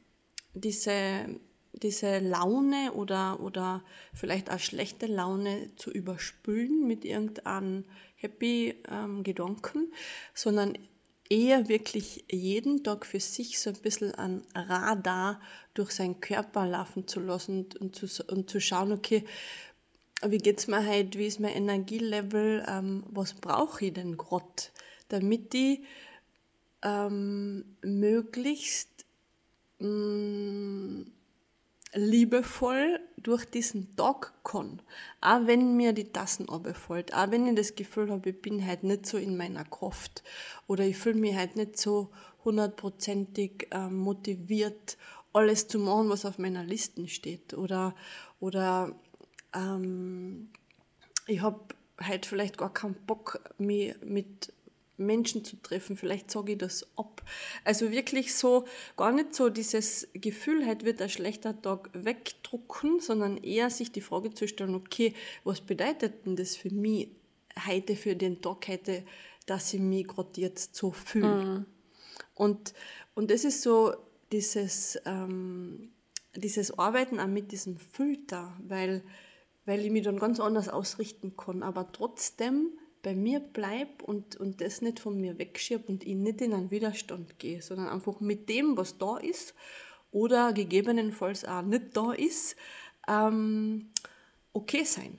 diese, 0.54 1.38
diese 1.72 2.18
Laune 2.18 2.92
oder, 2.94 3.40
oder 3.40 3.82
vielleicht 4.14 4.50
auch 4.50 4.58
schlechte 4.58 5.06
Laune 5.06 5.74
zu 5.76 5.90
überspülen 5.90 6.86
mit 6.86 7.04
irgendeinem 7.04 7.84
happy 8.20 8.74
ähm, 8.90 9.22
Gedanken, 9.22 9.92
sondern 10.34 10.74
eher 11.28 11.68
wirklich 11.68 12.24
jeden 12.30 12.82
Tag 12.82 13.06
für 13.06 13.20
sich 13.20 13.60
so 13.60 13.70
ein 13.70 13.76
bisschen 13.76 14.14
ein 14.14 14.42
Radar 14.54 15.40
durch 15.74 15.92
seinen 15.92 16.20
Körper 16.20 16.66
laufen 16.66 17.06
zu 17.06 17.20
lassen 17.20 17.64
und, 17.64 17.76
und, 17.76 17.96
zu, 17.96 18.24
und 18.24 18.50
zu 18.50 18.60
schauen, 18.60 18.92
okay, 18.92 19.24
wie 20.26 20.38
geht's 20.38 20.66
mir 20.66 20.86
heute, 20.86 21.18
wie 21.18 21.26
ist 21.26 21.40
mein 21.40 21.54
Energielevel, 21.54 22.66
ähm, 22.68 23.04
was 23.08 23.34
brauche 23.34 23.86
ich 23.86 23.92
denn 23.94 24.16
gerade, 24.16 24.44
damit 25.08 25.54
ich 25.54 25.80
ähm, 26.82 27.64
möglichst 27.82 29.06
mh, 29.78 29.88
mm, 29.88 31.12
liebevoll 31.92 33.00
durch 33.16 33.44
diesen 33.44 33.96
Tag 33.96 34.32
kann. 34.44 34.80
Auch 35.20 35.46
wenn 35.46 35.76
mir 35.76 35.92
die 35.92 36.12
Tassen 36.12 36.48
runterfällt, 36.48 37.14
auch 37.14 37.30
wenn 37.30 37.46
ich 37.46 37.54
das 37.56 37.74
Gefühl 37.74 38.10
habe, 38.10 38.30
ich 38.30 38.40
bin 38.40 38.64
halt 38.64 38.84
nicht 38.84 39.06
so 39.06 39.18
in 39.18 39.36
meiner 39.36 39.64
Kraft 39.64 40.22
oder 40.66 40.84
ich 40.84 40.96
fühle 40.96 41.18
mich 41.18 41.34
halt 41.34 41.56
nicht 41.56 41.78
so 41.78 42.10
hundertprozentig 42.44 43.68
äh, 43.70 43.88
motiviert, 43.88 44.96
alles 45.32 45.68
zu 45.68 45.78
machen, 45.78 46.08
was 46.08 46.24
auf 46.24 46.38
meiner 46.38 46.64
Liste 46.64 47.06
steht. 47.08 47.54
Oder, 47.54 47.94
oder 48.40 48.94
ähm, 49.54 50.50
ich 51.26 51.42
habe 51.42 51.60
halt 52.00 52.26
vielleicht 52.26 52.58
gar 52.58 52.72
keinen 52.72 52.94
Bock, 53.06 53.40
mich 53.58 53.94
mit 54.02 54.52
Menschen 55.00 55.44
zu 55.44 55.56
treffen, 55.56 55.96
vielleicht 55.96 56.30
sage 56.30 56.52
ich 56.52 56.58
das 56.58 56.86
ab. 56.96 57.22
Also 57.64 57.90
wirklich 57.90 58.34
so, 58.34 58.66
gar 58.96 59.12
nicht 59.12 59.34
so 59.34 59.48
dieses 59.48 60.08
Gefühl, 60.14 60.66
heute 60.66 60.84
wird 60.86 61.02
ein 61.02 61.10
schlechter 61.10 61.60
Tag 61.60 61.90
wegdrucken, 61.92 63.00
sondern 63.00 63.36
eher 63.38 63.70
sich 63.70 63.90
die 63.92 64.00
Frage 64.00 64.32
zu 64.32 64.46
stellen, 64.46 64.74
okay, 64.74 65.14
was 65.44 65.60
bedeutet 65.60 66.26
denn 66.26 66.36
das 66.36 66.56
für 66.56 66.70
mich 66.70 67.08
heute, 67.66 67.96
für 67.96 68.16
den 68.16 68.40
Tag 68.40 68.68
heute, 68.68 69.04
dass 69.46 69.72
ich 69.74 69.80
mich 69.80 70.06
gerade 70.06 70.40
jetzt 70.40 70.76
so 70.76 70.92
fühle. 70.92 71.44
Mhm. 71.44 71.66
Und, 72.34 72.74
und 73.14 73.30
das 73.30 73.44
ist 73.44 73.62
so 73.62 73.94
dieses, 74.32 75.00
ähm, 75.04 75.90
dieses 76.36 76.78
Arbeiten 76.78 77.18
auch 77.18 77.26
mit 77.26 77.52
diesem 77.52 77.76
Filter, 77.76 78.56
weil, 78.66 79.02
weil 79.64 79.84
ich 79.84 79.90
mich 79.90 80.04
dann 80.04 80.18
ganz 80.18 80.40
anders 80.40 80.68
ausrichten 80.68 81.36
kann, 81.36 81.62
aber 81.62 81.90
trotzdem 81.92 82.78
bei 83.02 83.14
mir 83.14 83.40
bleibe 83.40 84.04
und, 84.04 84.36
und 84.36 84.60
das 84.60 84.82
nicht 84.82 85.00
von 85.00 85.20
mir 85.20 85.38
wegschiebe 85.38 85.84
und 85.86 86.04
ich 86.04 86.14
nicht 86.14 86.40
in 86.40 86.52
einen 86.52 86.70
Widerstand 86.70 87.38
gehe, 87.38 87.62
sondern 87.62 87.88
einfach 87.88 88.20
mit 88.20 88.48
dem, 88.48 88.76
was 88.76 88.98
da 88.98 89.16
ist 89.16 89.54
oder 90.12 90.52
gegebenenfalls 90.52 91.44
auch 91.44 91.62
nicht 91.62 91.96
da 91.96 92.12
ist, 92.12 92.56
ähm, 93.08 93.90
okay 94.52 94.84
sein. 94.84 95.18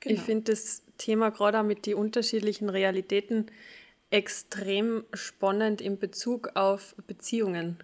Genau. 0.00 0.14
Ich 0.14 0.20
finde 0.20 0.52
das 0.52 0.82
Thema 0.98 1.30
gerade 1.30 1.62
mit 1.62 1.86
den 1.86 1.94
unterschiedlichen 1.94 2.68
Realitäten 2.68 3.46
extrem 4.10 5.04
spannend 5.14 5.80
in 5.80 5.98
Bezug 5.98 6.50
auf 6.54 6.94
Beziehungen, 7.06 7.78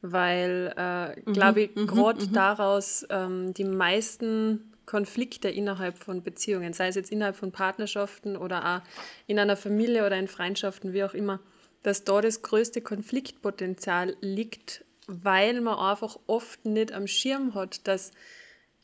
weil, 0.00 0.72
äh, 0.76 1.20
mhm, 1.20 1.32
glaube 1.32 1.62
ich, 1.62 1.74
mhm, 1.74 1.86
gerade 1.86 2.24
mhm. 2.24 2.32
daraus 2.32 3.06
ähm, 3.10 3.52
die 3.54 3.64
meisten 3.64 4.73
Konflikte 4.86 5.48
innerhalb 5.48 5.98
von 5.98 6.22
Beziehungen, 6.22 6.72
sei 6.72 6.88
es 6.88 6.94
jetzt 6.94 7.12
innerhalb 7.12 7.36
von 7.36 7.52
Partnerschaften 7.52 8.36
oder 8.36 8.76
auch 8.76 8.88
in 9.26 9.38
einer 9.38 9.56
Familie 9.56 10.06
oder 10.06 10.16
in 10.18 10.28
Freundschaften, 10.28 10.92
wie 10.92 11.04
auch 11.04 11.14
immer, 11.14 11.40
dass 11.82 12.04
da 12.04 12.20
das 12.20 12.42
größte 12.42 12.80
Konfliktpotenzial 12.80 14.16
liegt, 14.20 14.84
weil 15.06 15.60
man 15.60 15.78
einfach 15.78 16.18
oft 16.26 16.64
nicht 16.64 16.92
am 16.92 17.06
Schirm 17.06 17.54
hat, 17.54 17.86
dass 17.86 18.10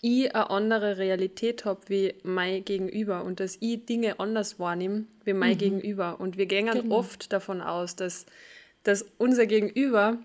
ich 0.03 0.35
eine 0.35 0.51
andere 0.51 0.99
Realität 0.99 1.65
habe 1.65 1.81
wie 1.89 2.15
mein 2.23 2.65
Gegenüber 2.65 3.25
und 3.25 3.41
dass 3.41 3.57
ich 3.61 3.85
Dinge 3.85 4.19
anders 4.19 4.59
wahrnehme 4.59 5.07
wie 5.25 5.35
mein 5.35 5.55
mhm. 5.55 5.59
Gegenüber. 5.59 6.21
Und 6.21 6.37
wir 6.39 6.47
gehen 6.47 6.67
genau. 6.67 6.97
oft 6.97 7.33
davon 7.33 7.61
aus, 7.61 7.97
dass, 7.97 8.27
dass 8.83 9.05
unser 9.19 9.47
Gegenüber 9.47 10.19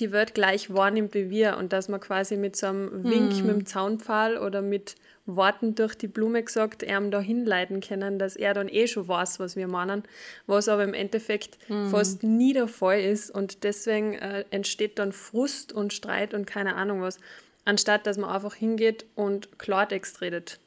die 0.00 0.12
Welt 0.12 0.34
gleich 0.34 0.72
wahrnimmt 0.72 1.14
wie 1.14 1.30
wir 1.30 1.56
und 1.58 1.72
dass 1.72 1.88
man 1.88 2.00
quasi 2.00 2.36
mit 2.36 2.56
so 2.56 2.66
einem 2.66 3.04
Wink 3.04 3.32
mhm. 3.32 3.46
mit 3.46 3.56
dem 3.56 3.66
Zaunpfahl 3.66 4.38
oder 4.38 4.62
mit 4.62 4.96
Worten 5.26 5.74
durch 5.74 5.94
die 5.94 6.08
Blume 6.08 6.42
gesagt, 6.42 6.82
ihm 6.82 7.10
da 7.10 7.20
hinleiten 7.20 7.80
können, 7.80 8.18
dass 8.18 8.36
er 8.36 8.52
dann 8.54 8.68
eh 8.68 8.86
schon 8.86 9.08
weiß, 9.08 9.40
was 9.40 9.56
wir 9.56 9.68
meinen, 9.68 10.02
was 10.46 10.68
aber 10.68 10.84
im 10.84 10.94
Endeffekt 10.94 11.58
mhm. 11.68 11.90
fast 11.90 12.22
nie 12.22 12.52
der 12.52 12.68
Fall 12.68 13.00
ist 13.00 13.30
und 13.30 13.64
deswegen 13.64 14.14
äh, 14.14 14.44
entsteht 14.50 14.98
dann 14.98 15.12
Frust 15.12 15.72
und 15.72 15.92
Streit 15.92 16.34
und 16.34 16.46
keine 16.46 16.76
Ahnung 16.76 17.00
was 17.00 17.18
anstatt 17.64 18.06
dass 18.06 18.18
man 18.18 18.30
einfach 18.30 18.54
hingeht 18.54 19.06
und 19.14 19.58
Klartext 19.58 20.20
redet. 20.20 20.60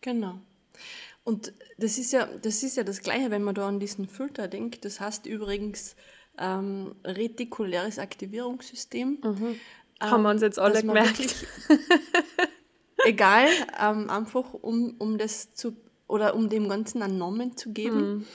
Genau. 0.00 0.38
Und 1.24 1.52
das 1.78 1.98
ist 1.98 2.12
ja 2.12 2.26
das, 2.42 2.62
ist 2.62 2.76
ja 2.76 2.82
das 2.82 3.00
Gleiche, 3.00 3.30
wenn 3.30 3.42
man 3.42 3.54
da 3.54 3.68
an 3.68 3.78
diesen 3.78 4.08
Filter 4.08 4.48
denkt. 4.48 4.84
Das 4.84 5.00
heißt 5.00 5.26
übrigens 5.26 5.94
ähm, 6.38 6.94
retikuläres 7.04 7.98
Aktivierungssystem. 7.98 9.18
Mhm. 9.22 9.56
Ähm, 10.00 10.10
Haben 10.10 10.22
wir 10.22 10.30
uns 10.30 10.42
jetzt 10.42 10.58
alle 10.58 10.80
gemerkt. 10.80 11.18
Wirklich, 11.18 11.46
egal, 13.04 13.48
ähm, 13.80 14.10
einfach 14.10 14.54
um, 14.54 14.94
um 14.98 15.18
das 15.18 15.54
zu, 15.54 15.76
oder 16.08 16.34
um 16.34 16.48
dem 16.48 16.68
Ganzen 16.68 17.02
einen 17.02 17.18
Namen 17.18 17.56
zu 17.56 17.72
geben. 17.72 18.00
Mhm. 18.00 18.26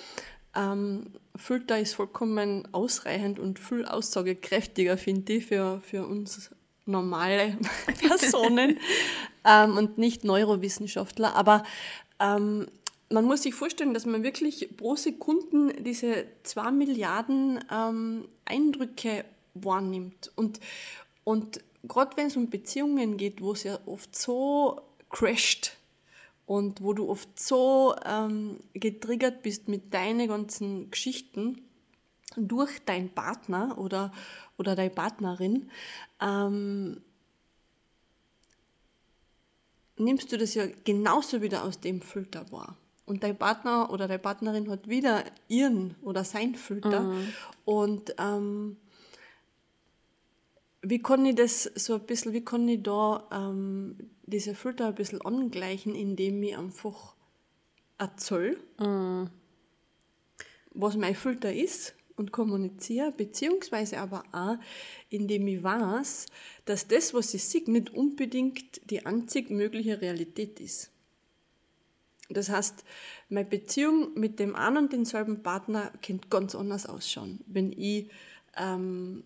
Ähm, 0.56 1.06
Filter 1.36 1.80
ist 1.80 1.94
vollkommen 1.94 2.68
ausreichend 2.74 3.38
und 3.40 3.60
viel 3.60 3.86
aussagekräftiger, 3.86 4.98
finde 4.98 5.34
ich, 5.34 5.46
für, 5.46 5.82
für 5.82 6.06
uns 6.06 6.50
normale 6.86 7.58
Personen 8.00 8.80
ähm, 9.46 9.78
und 9.78 9.98
nicht 9.98 10.24
Neurowissenschaftler. 10.24 11.36
Aber 11.36 11.64
ähm, 12.20 12.68
man 13.10 13.26
muss 13.26 13.44
sich 13.44 13.54
vorstellen, 13.54 13.94
dass 13.94 14.06
man 14.06 14.24
wirklich 14.24 14.76
pro 14.76 14.96
Sekunden 14.96 15.72
diese 15.84 16.26
zwei 16.44 16.72
Milliarden 16.72 17.64
ähm, 17.72 18.28
Eindrücke 18.46 19.24
wahrnimmt. 19.54 20.32
Und, 20.36 20.60
und 21.24 21.62
gerade 21.84 22.18
wenn 22.18 22.28
es 22.28 22.36
um 22.36 22.50
Beziehungen 22.50 23.18
geht, 23.18 23.42
wo 23.42 23.54
es 23.54 23.64
ja 23.64 23.80
oft 23.86 24.16
so 24.16 24.82
crasht 25.10 25.78
und 26.46 26.82
wo 26.82 26.94
du 26.94 27.10
oft 27.10 27.40
so 27.40 27.96
ähm, 28.06 28.60
getriggert 28.74 29.42
bist 29.42 29.68
mit 29.68 29.94
deinen 29.94 30.28
ganzen 30.28 30.92
Geschichten 30.92 31.62
durch 32.36 32.80
deinen 32.86 33.10
Partner 33.10 33.78
oder, 33.78 34.12
oder 34.58 34.76
deine 34.76 34.90
Partnerin, 34.90 35.72
ähm, 36.22 37.02
nimmst 39.98 40.32
du 40.32 40.38
das 40.38 40.54
ja 40.54 40.68
genauso 40.84 41.42
wieder 41.42 41.64
aus 41.64 41.80
dem 41.80 42.02
Filter 42.02 42.52
wahr. 42.52 42.78
Und 43.08 43.24
dein 43.24 43.38
Partner 43.38 43.90
oder 43.90 44.08
deine 44.08 44.20
Partnerin 44.20 44.70
hat 44.70 44.90
wieder 44.90 45.24
ihren 45.48 45.96
oder 46.02 46.26
sein 46.26 46.56
Filter. 46.56 47.04
Mhm. 47.04 47.34
Und 47.64 48.16
ähm, 48.20 48.78
wie 50.82 51.02
kann 51.02 51.26
ich 51.26 51.36
das 51.36 51.64
so 51.64 51.96
ein 51.96 52.06
bisschen, 52.06 52.34
wie 52.34 52.44
kann 52.44 52.68
ich 52.68 52.84
da 52.84 53.26
ähm, 53.32 53.98
diese 54.26 54.56
Filter 54.56 54.88
ein 54.90 54.96
bisschen 54.96 55.22
angleichen, 55.22 55.96
indem 55.96 56.44
ich 56.44 56.58
einfach 56.58 57.16
erzähle, 57.98 58.58
mhm. 58.78 59.30
was 60.72 60.98
mein 60.98 61.16
Filter 61.16 61.54
ist 61.54 61.96
und 62.18 62.34
kommuniziere, 62.34 63.14
beziehungsweise 63.14 64.00
aber 64.00 64.24
auch, 64.34 64.58
indem 65.10 65.48
ich 65.48 65.64
weiß, 65.64 66.26
dass 66.66 66.90
das, 66.90 67.14
was 67.14 67.34
ich 67.34 67.46
sehe, 67.46 67.72
nicht 67.72 67.90
unbedingt 67.92 68.82
die 68.90 69.06
einzig 69.06 69.50
mögliche 69.50 70.02
Realität 70.02 70.60
ist. 70.60 70.92
Das 72.30 72.50
heißt, 72.50 72.84
meine 73.30 73.48
Beziehung 73.48 74.14
mit 74.16 74.40
dem 74.40 74.56
einen 74.56 74.78
und 74.78 74.94
denselben 74.94 75.44
Partner 75.44 75.92
könnte 76.06 76.28
ganz 76.30 76.56
anders 76.56 76.86
ausschauen, 76.86 77.40
wenn 77.48 77.72
ich, 77.72 78.10
ähm, 78.58 79.24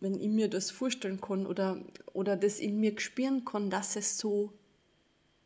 wenn 0.00 0.20
ich 0.20 0.28
mir 0.28 0.48
das 0.48 0.70
vorstellen 0.70 1.20
kann 1.20 1.46
oder, 1.46 1.78
oder 2.12 2.36
das 2.36 2.60
in 2.60 2.80
mir 2.80 2.98
spüren 3.00 3.44
kann, 3.44 3.70
dass 3.70 3.96
es 3.96 4.18
so 4.18 4.52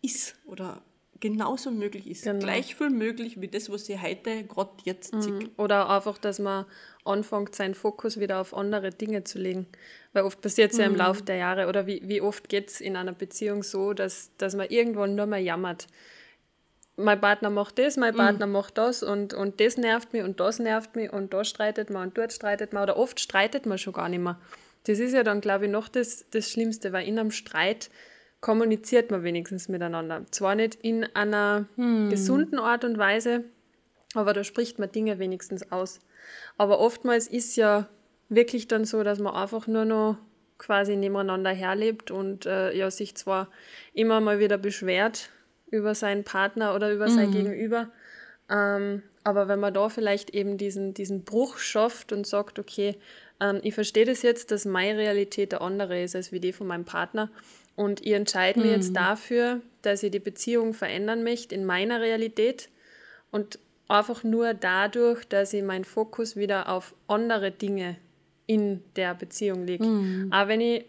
ist 0.02 0.36
oder 0.46 0.82
genauso 1.20 1.70
möglich 1.70 2.08
ist. 2.08 2.24
Genau. 2.24 2.40
Gleich 2.40 2.74
viel 2.74 2.90
möglich 2.90 3.40
wie 3.40 3.48
das, 3.48 3.70
was 3.70 3.86
sie 3.86 4.00
heute 4.00 4.44
gerade 4.44 4.70
jetzt 4.84 5.14
mhm. 5.14 5.50
Oder 5.56 5.88
einfach, 5.88 6.18
dass 6.18 6.38
man 6.38 6.64
anfängt, 7.04 7.54
seinen 7.54 7.74
Fokus 7.74 8.18
wieder 8.18 8.40
auf 8.40 8.54
andere 8.54 8.90
Dinge 8.90 9.24
zu 9.24 9.38
legen. 9.38 9.66
Weil 10.12 10.24
oft 10.24 10.40
passiert 10.40 10.72
es 10.72 10.78
mhm. 10.78 10.80
ja 10.80 10.86
im 10.86 10.92
mhm. 10.92 10.98
Laufe 10.98 11.22
der 11.22 11.36
Jahre. 11.36 11.68
Oder 11.68 11.86
wie, 11.86 12.02
wie 12.08 12.20
oft 12.20 12.48
geht 12.48 12.70
es 12.70 12.80
in 12.80 12.96
einer 12.96 13.12
Beziehung 13.12 13.62
so, 13.62 13.92
dass, 13.92 14.30
dass 14.38 14.56
man 14.56 14.68
irgendwann 14.68 15.14
nur 15.14 15.26
mehr 15.26 15.38
jammert. 15.38 15.86
Mein 17.02 17.20
Partner 17.20 17.50
macht 17.50 17.78
das, 17.78 17.96
mein 17.96 18.14
mhm. 18.14 18.18
Partner 18.18 18.46
mhm. 18.46 18.52
macht 18.52 18.78
das 18.78 19.02
und, 19.02 19.34
und 19.34 19.60
das 19.60 19.76
nervt 19.76 20.12
mich 20.12 20.22
und 20.22 20.40
das 20.40 20.58
nervt 20.58 20.96
mich 20.96 21.12
und 21.12 21.32
da 21.32 21.44
streitet 21.44 21.90
man 21.90 22.08
und 22.08 22.18
dort 22.18 22.32
streitet 22.32 22.72
man. 22.72 22.82
Oder 22.82 22.96
oft 22.96 23.20
streitet 23.20 23.66
man 23.66 23.78
schon 23.78 23.92
gar 23.92 24.08
nicht 24.08 24.20
mehr. 24.20 24.38
Das 24.84 24.98
ist 24.98 25.12
ja 25.12 25.22
dann, 25.22 25.40
glaube 25.40 25.66
ich, 25.66 25.70
noch 25.70 25.88
das, 25.88 26.26
das 26.30 26.50
Schlimmste, 26.50 26.92
weil 26.92 27.06
in 27.06 27.18
einem 27.18 27.30
Streit 27.30 27.90
kommuniziert 28.40 29.10
man 29.10 29.22
wenigstens 29.22 29.68
miteinander. 29.68 30.24
Zwar 30.30 30.54
nicht 30.54 30.76
in 30.76 31.04
einer 31.14 31.66
hm. 31.76 32.08
gesunden 32.08 32.58
Art 32.58 32.84
und 32.84 32.96
Weise, 32.96 33.44
aber 34.14 34.32
da 34.32 34.44
spricht 34.44 34.78
man 34.78 34.90
Dinge 34.90 35.18
wenigstens 35.18 35.70
aus. 35.70 36.00
Aber 36.56 36.80
oftmals 36.80 37.26
ist 37.28 37.56
ja 37.56 37.88
wirklich 38.28 38.68
dann 38.68 38.84
so, 38.84 39.02
dass 39.02 39.18
man 39.18 39.34
einfach 39.34 39.66
nur 39.66 39.84
noch 39.84 40.16
quasi 40.58 40.96
nebeneinander 40.96 41.50
herlebt 41.50 42.10
und 42.10 42.46
äh, 42.46 42.72
ja, 42.76 42.90
sich 42.90 43.14
zwar 43.14 43.48
immer 43.92 44.20
mal 44.20 44.38
wieder 44.38 44.58
beschwert 44.58 45.30
über 45.70 45.94
seinen 45.94 46.24
Partner 46.24 46.74
oder 46.74 46.92
über 46.92 47.08
mhm. 47.08 47.14
sein 47.14 47.30
Gegenüber, 47.30 47.88
ähm, 48.50 49.02
aber 49.22 49.48
wenn 49.48 49.60
man 49.60 49.74
da 49.74 49.88
vielleicht 49.88 50.30
eben 50.30 50.56
diesen, 50.56 50.94
diesen 50.94 51.24
Bruch 51.24 51.58
schafft 51.58 52.12
und 52.12 52.26
sagt, 52.26 52.58
okay, 52.58 52.96
ähm, 53.40 53.60
ich 53.62 53.74
verstehe 53.74 54.04
das 54.04 54.22
jetzt, 54.22 54.50
dass 54.50 54.64
meine 54.64 54.98
Realität 54.98 55.54
eine 55.54 55.60
andere 55.60 56.02
ist 56.02 56.16
als 56.16 56.32
wie 56.32 56.40
die 56.40 56.52
von 56.52 56.66
meinem 56.66 56.84
Partner 56.84 57.30
und 57.76 58.04
ich 58.04 58.12
entscheide 58.12 58.60
mich 58.60 58.70
jetzt 58.70 58.90
mhm. 58.90 58.94
dafür, 58.94 59.60
dass 59.82 60.02
ich 60.02 60.10
die 60.10 60.18
Beziehung 60.18 60.74
verändern 60.74 61.22
möchte 61.22 61.54
in 61.54 61.64
meiner 61.64 62.00
Realität 62.00 62.68
und 63.30 63.58
einfach 63.88 64.22
nur 64.24 64.54
dadurch, 64.54 65.24
dass 65.24 65.52
ich 65.52 65.62
meinen 65.62 65.84
Fokus 65.84 66.36
wieder 66.36 66.68
auf 66.68 66.94
andere 67.08 67.50
Dinge 67.50 67.96
in 68.46 68.82
der 68.96 69.14
Beziehung 69.14 69.66
lege. 69.66 69.84
Mhm. 69.84 70.32
Aber 70.32 70.48
wenn 70.48 70.60
ich 70.60 70.84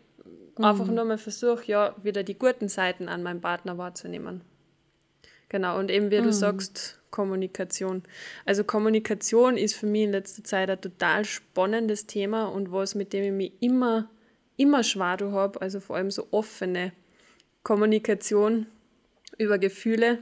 mhm. 0.57 0.65
einfach 0.65 0.88
nur 0.88 1.05
mal 1.05 1.17
versuche, 1.17 1.63
ja, 1.65 1.95
wieder 2.01 2.23
die 2.23 2.38
guten 2.38 2.67
Seiten 2.67 3.07
an 3.07 3.23
meinem 3.23 3.41
Partner 3.41 3.77
wahrzunehmen. 3.77 4.41
Genau, 5.51 5.77
und 5.77 5.91
eben 5.91 6.12
wie 6.12 6.20
mhm. 6.22 6.24
du 6.24 6.31
sagst, 6.31 6.98
Kommunikation. 7.10 8.03
Also 8.46 8.63
Kommunikation 8.63 9.58
ist 9.58 9.75
für 9.75 9.86
mich 9.86 10.03
in 10.03 10.13
letzter 10.13 10.46
Zeit 10.46 10.70
ein 10.70 10.79
total 10.79 11.25
spannendes 11.25 12.08
Thema 12.08 12.46
und 12.46 12.72
was, 12.72 12.96
mit 12.96 13.12
dem 13.12 13.25
ich 13.25 13.31
mich 13.34 13.51
immer, 13.60 14.10
immer 14.55 14.81
schwer 14.81 15.17
habe, 15.34 15.60
also 15.60 15.81
vor 15.81 15.98
allem 15.98 16.10
so 16.10 16.29
offene 16.31 16.93
Kommunikation 17.63 18.65
über 19.38 19.58
Gefühle, 19.58 20.20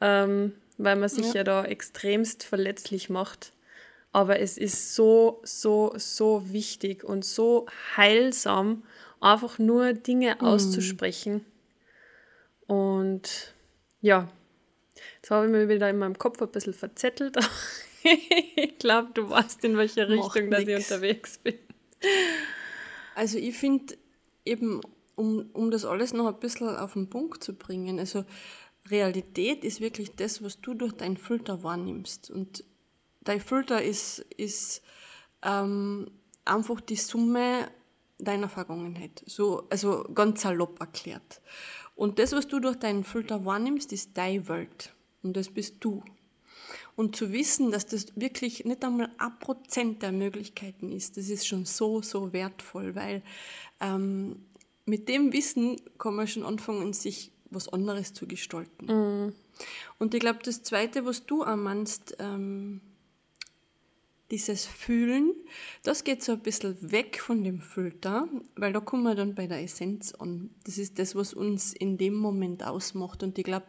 ähm, 0.00 0.52
weil 0.78 0.94
man 0.94 1.08
sich 1.08 1.26
ja. 1.30 1.38
ja 1.38 1.42
da 1.42 1.64
extremst 1.64 2.44
verletzlich 2.44 3.10
macht. 3.10 3.52
Aber 4.12 4.38
es 4.38 4.58
ist 4.58 4.94
so, 4.94 5.40
so, 5.42 5.92
so 5.96 6.52
wichtig 6.52 7.02
und 7.02 7.24
so 7.24 7.66
heilsam, 7.96 8.84
einfach 9.20 9.58
nur 9.58 9.92
Dinge 9.92 10.36
mhm. 10.38 10.46
auszusprechen. 10.46 11.44
Und 12.68 13.55
ja, 14.00 14.28
Jetzt 15.16 15.30
habe 15.30 15.46
ich 15.46 15.52
mich 15.52 15.68
wieder 15.68 15.90
in 15.90 15.98
meinem 15.98 16.18
Kopf 16.18 16.40
ein 16.40 16.50
bisschen 16.50 16.74
verzettelt. 16.74 17.36
ich 18.02 18.78
glaube, 18.78 19.10
du 19.14 19.28
weißt, 19.28 19.64
in 19.64 19.76
welche 19.76 20.08
Richtung 20.08 20.50
dass 20.50 20.60
ich 20.60 20.76
unterwegs 20.76 21.38
bin. 21.38 21.58
Also 23.14 23.38
ich 23.38 23.56
finde 23.56 23.96
eben, 24.44 24.80
um, 25.14 25.50
um 25.52 25.70
das 25.70 25.84
alles 25.84 26.12
noch 26.12 26.26
ein 26.26 26.38
bisschen 26.40 26.68
auf 26.68 26.92
den 26.92 27.08
Punkt 27.08 27.42
zu 27.42 27.54
bringen, 27.54 27.98
also 27.98 28.24
Realität 28.88 29.64
ist 29.64 29.80
wirklich 29.80 30.14
das, 30.14 30.42
was 30.42 30.60
du 30.60 30.74
durch 30.74 30.92
deinen 30.92 31.16
Filter 31.16 31.62
wahrnimmst. 31.62 32.30
Und 32.30 32.64
dein 33.22 33.40
Filter 33.40 33.82
ist, 33.82 34.20
ist 34.36 34.82
ähm, 35.42 36.10
einfach 36.44 36.80
die 36.80 36.96
Summe 36.96 37.68
deiner 38.18 38.48
Vergangenheit. 38.48 39.22
So, 39.26 39.66
also 39.70 40.04
ganz 40.14 40.42
salopp 40.42 40.78
erklärt. 40.78 41.40
Und 41.96 42.18
das, 42.18 42.32
was 42.32 42.46
du 42.46 42.60
durch 42.60 42.76
deinen 42.76 43.02
Filter 43.02 43.44
wahrnimmst, 43.44 43.92
ist 43.92 44.16
deine 44.16 44.46
Welt. 44.48 44.94
Und 45.22 45.36
das 45.36 45.48
bist 45.48 45.76
du. 45.80 46.04
Und 46.94 47.16
zu 47.16 47.32
wissen, 47.32 47.70
dass 47.70 47.86
das 47.86 48.06
wirklich 48.16 48.64
nicht 48.64 48.84
einmal 48.84 49.10
ein 49.18 49.38
Prozent 49.38 50.02
der 50.02 50.12
Möglichkeiten 50.12 50.92
ist, 50.92 51.16
das 51.16 51.28
ist 51.28 51.46
schon 51.46 51.64
so, 51.64 52.00
so 52.02 52.32
wertvoll, 52.32 52.94
weil 52.94 53.22
ähm, 53.80 54.44
mit 54.84 55.08
dem 55.08 55.32
Wissen 55.32 55.80
kann 55.98 56.14
man 56.14 56.26
schon 56.26 56.44
anfangen, 56.44 56.92
sich 56.92 57.32
was 57.50 57.68
anderes 57.68 58.12
zu 58.12 58.26
gestalten. 58.26 58.86
Mhm. 58.86 59.32
Und 59.98 60.14
ich 60.14 60.20
glaube, 60.20 60.40
das 60.42 60.62
Zweite, 60.62 61.04
was 61.04 61.26
du 61.26 61.42
auch 61.42 61.56
meinst, 61.56 62.16
ähm, 62.18 62.80
dieses 64.30 64.66
Fühlen, 64.66 65.34
das 65.82 66.04
geht 66.04 66.22
so 66.22 66.32
ein 66.32 66.42
bisschen 66.42 66.90
weg 66.90 67.20
von 67.20 67.44
dem 67.44 67.60
Filter, 67.60 68.28
weil 68.56 68.72
da 68.72 68.80
kommen 68.80 69.04
wir 69.04 69.14
dann 69.14 69.34
bei 69.34 69.46
der 69.46 69.62
Essenz 69.62 70.14
an. 70.14 70.50
Das 70.64 70.78
ist 70.78 70.98
das, 70.98 71.14
was 71.14 71.32
uns 71.32 71.72
in 71.72 71.96
dem 71.96 72.14
Moment 72.14 72.64
ausmacht. 72.64 73.22
Und 73.22 73.38
ich 73.38 73.44
glaube, 73.44 73.66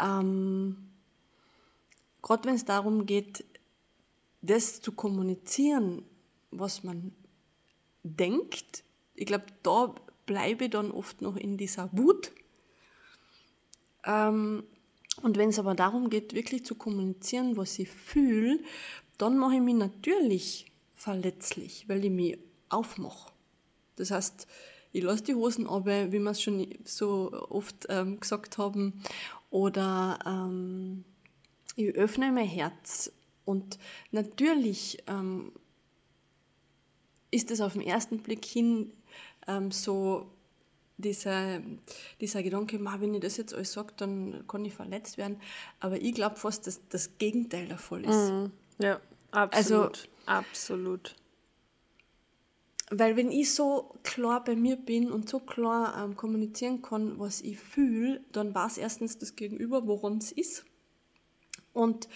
ähm, 0.00 0.90
gerade 2.22 2.44
wenn 2.48 2.56
es 2.56 2.64
darum 2.64 3.06
geht, 3.06 3.44
das 4.42 4.80
zu 4.80 4.92
kommunizieren, 4.92 6.04
was 6.50 6.82
man 6.82 7.12
denkt, 8.02 8.84
ich 9.14 9.26
glaube, 9.26 9.46
da 9.62 9.94
bleibe 10.26 10.64
ich 10.64 10.70
dann 10.70 10.90
oft 10.90 11.22
noch 11.22 11.36
in 11.36 11.56
dieser 11.56 11.88
Wut. 11.92 12.32
Ähm, 14.04 14.64
und 15.22 15.36
wenn 15.36 15.50
es 15.50 15.58
aber 15.58 15.74
darum 15.74 16.10
geht, 16.10 16.34
wirklich 16.34 16.64
zu 16.64 16.74
kommunizieren, 16.74 17.56
was 17.56 17.78
ich 17.78 17.88
fühle, 17.88 18.58
dann 19.18 19.38
mache 19.38 19.56
ich 19.56 19.60
mich 19.60 19.74
natürlich 19.74 20.72
verletzlich, 20.94 21.88
weil 21.88 22.04
ich 22.04 22.10
mich 22.10 22.38
aufmache. 22.68 23.32
Das 23.96 24.10
heißt, 24.10 24.46
ich 24.92 25.02
lasse 25.02 25.24
die 25.24 25.34
Hosen 25.34 25.66
ab, 25.66 25.86
wie 25.86 26.18
wir 26.18 26.30
es 26.30 26.42
schon 26.42 26.66
so 26.84 27.32
oft 27.50 27.86
ähm, 27.88 28.20
gesagt 28.20 28.58
haben, 28.58 29.02
oder 29.50 30.18
ähm, 30.24 31.04
ich 31.76 31.94
öffne 31.94 32.32
mein 32.32 32.46
Herz. 32.46 33.12
Und 33.44 33.78
natürlich 34.10 35.02
ähm, 35.06 35.52
ist 37.30 37.50
es 37.50 37.60
auf 37.60 37.74
den 37.74 37.82
ersten 37.82 38.18
Blick 38.18 38.44
hin 38.44 38.92
ähm, 39.46 39.70
so 39.70 40.30
dieser, 40.96 41.60
dieser 42.20 42.42
Gedanke, 42.42 42.78
wenn 42.80 43.14
ich 43.14 43.20
das 43.20 43.36
jetzt 43.36 43.52
alles 43.52 43.72
sage, 43.72 43.92
dann 43.96 44.46
kann 44.46 44.64
ich 44.64 44.74
verletzt 44.74 45.18
werden. 45.18 45.40
Aber 45.80 46.00
ich 46.00 46.14
glaube 46.14 46.36
fast, 46.36 46.66
dass 46.66 46.80
das 46.88 47.18
Gegenteil 47.18 47.66
der 47.66 47.78
Fall 47.78 48.04
ist. 48.04 48.30
Mhm. 48.30 48.52
Ja, 48.78 49.00
absolut. 49.30 49.52
Also, 49.52 49.90
absolut. 50.26 51.16
Weil 52.90 53.16
wenn 53.16 53.30
ich 53.30 53.54
so 53.54 53.94
klar 54.02 54.44
bei 54.44 54.54
mir 54.54 54.76
bin 54.76 55.10
und 55.10 55.28
so 55.28 55.40
klar 55.40 56.04
ähm, 56.04 56.16
kommunizieren 56.16 56.82
kann, 56.82 57.18
was 57.18 57.40
ich 57.40 57.58
fühle, 57.58 58.22
dann 58.32 58.54
weiß 58.54 58.78
erstens 58.78 59.18
das 59.18 59.36
Gegenüber, 59.36 59.86
woran 59.86 60.18
es 60.18 60.32
ist. 60.32 60.64
Und 61.72 62.08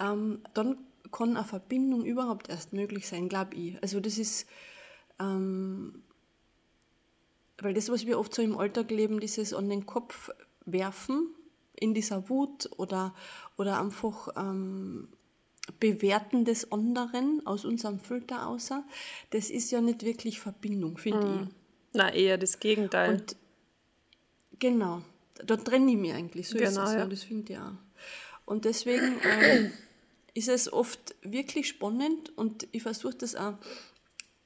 ähm, 0.00 0.40
dann 0.54 0.78
kann 1.12 1.36
eine 1.36 1.44
Verbindung 1.44 2.04
überhaupt 2.04 2.48
erst 2.48 2.72
möglich 2.72 3.06
sein, 3.06 3.28
glaube 3.28 3.54
ich. 3.54 3.80
Also 3.82 4.00
das 4.00 4.18
ist, 4.18 4.46
ähm, 5.20 6.02
weil 7.58 7.74
das, 7.74 7.88
was 7.90 8.06
wir 8.06 8.18
oft 8.18 8.34
so 8.34 8.42
im 8.42 8.58
Alltag 8.58 8.90
leben, 8.90 9.20
dieses 9.20 9.54
an 9.54 9.68
den 9.68 9.86
Kopf 9.86 10.30
werfen, 10.64 11.28
in 11.76 11.94
dieser 11.94 12.28
Wut 12.28 12.68
oder, 12.76 13.14
oder 13.56 13.80
einfach 13.80 14.28
ähm, 14.36 15.08
Bewerten 15.80 16.44
des 16.44 16.72
anderen 16.72 17.46
aus 17.46 17.64
unserem 17.64 17.98
Filter 17.98 18.46
außer, 18.46 18.84
das 19.30 19.50
ist 19.50 19.70
ja 19.70 19.80
nicht 19.80 20.04
wirklich 20.04 20.40
Verbindung, 20.40 20.98
finde 20.98 21.26
mhm. 21.26 21.42
ich. 21.42 21.48
Na, 21.94 22.12
eher 22.12 22.36
das 22.38 22.60
Gegenteil. 22.60 23.14
Und 23.14 23.36
genau, 24.58 25.02
da 25.44 25.56
trenne 25.56 25.92
ich 25.92 25.96
mich 25.96 26.12
eigentlich, 26.12 26.48
so 26.48 26.58
genau, 26.58 26.68
ist 26.68 26.90
es 26.90 26.94
ja. 26.94 27.06
das 27.06 27.22
finde 27.22 27.52
ich 27.52 27.58
auch. 27.58 27.72
Und 28.44 28.66
deswegen 28.66 29.18
äh, 29.20 29.70
ist 30.34 30.48
es 30.48 30.70
oft 30.70 31.14
wirklich 31.22 31.68
spannend 31.68 32.36
und 32.36 32.68
ich 32.72 32.82
versuche 32.82 33.14
das 33.14 33.34
auch 33.34 33.54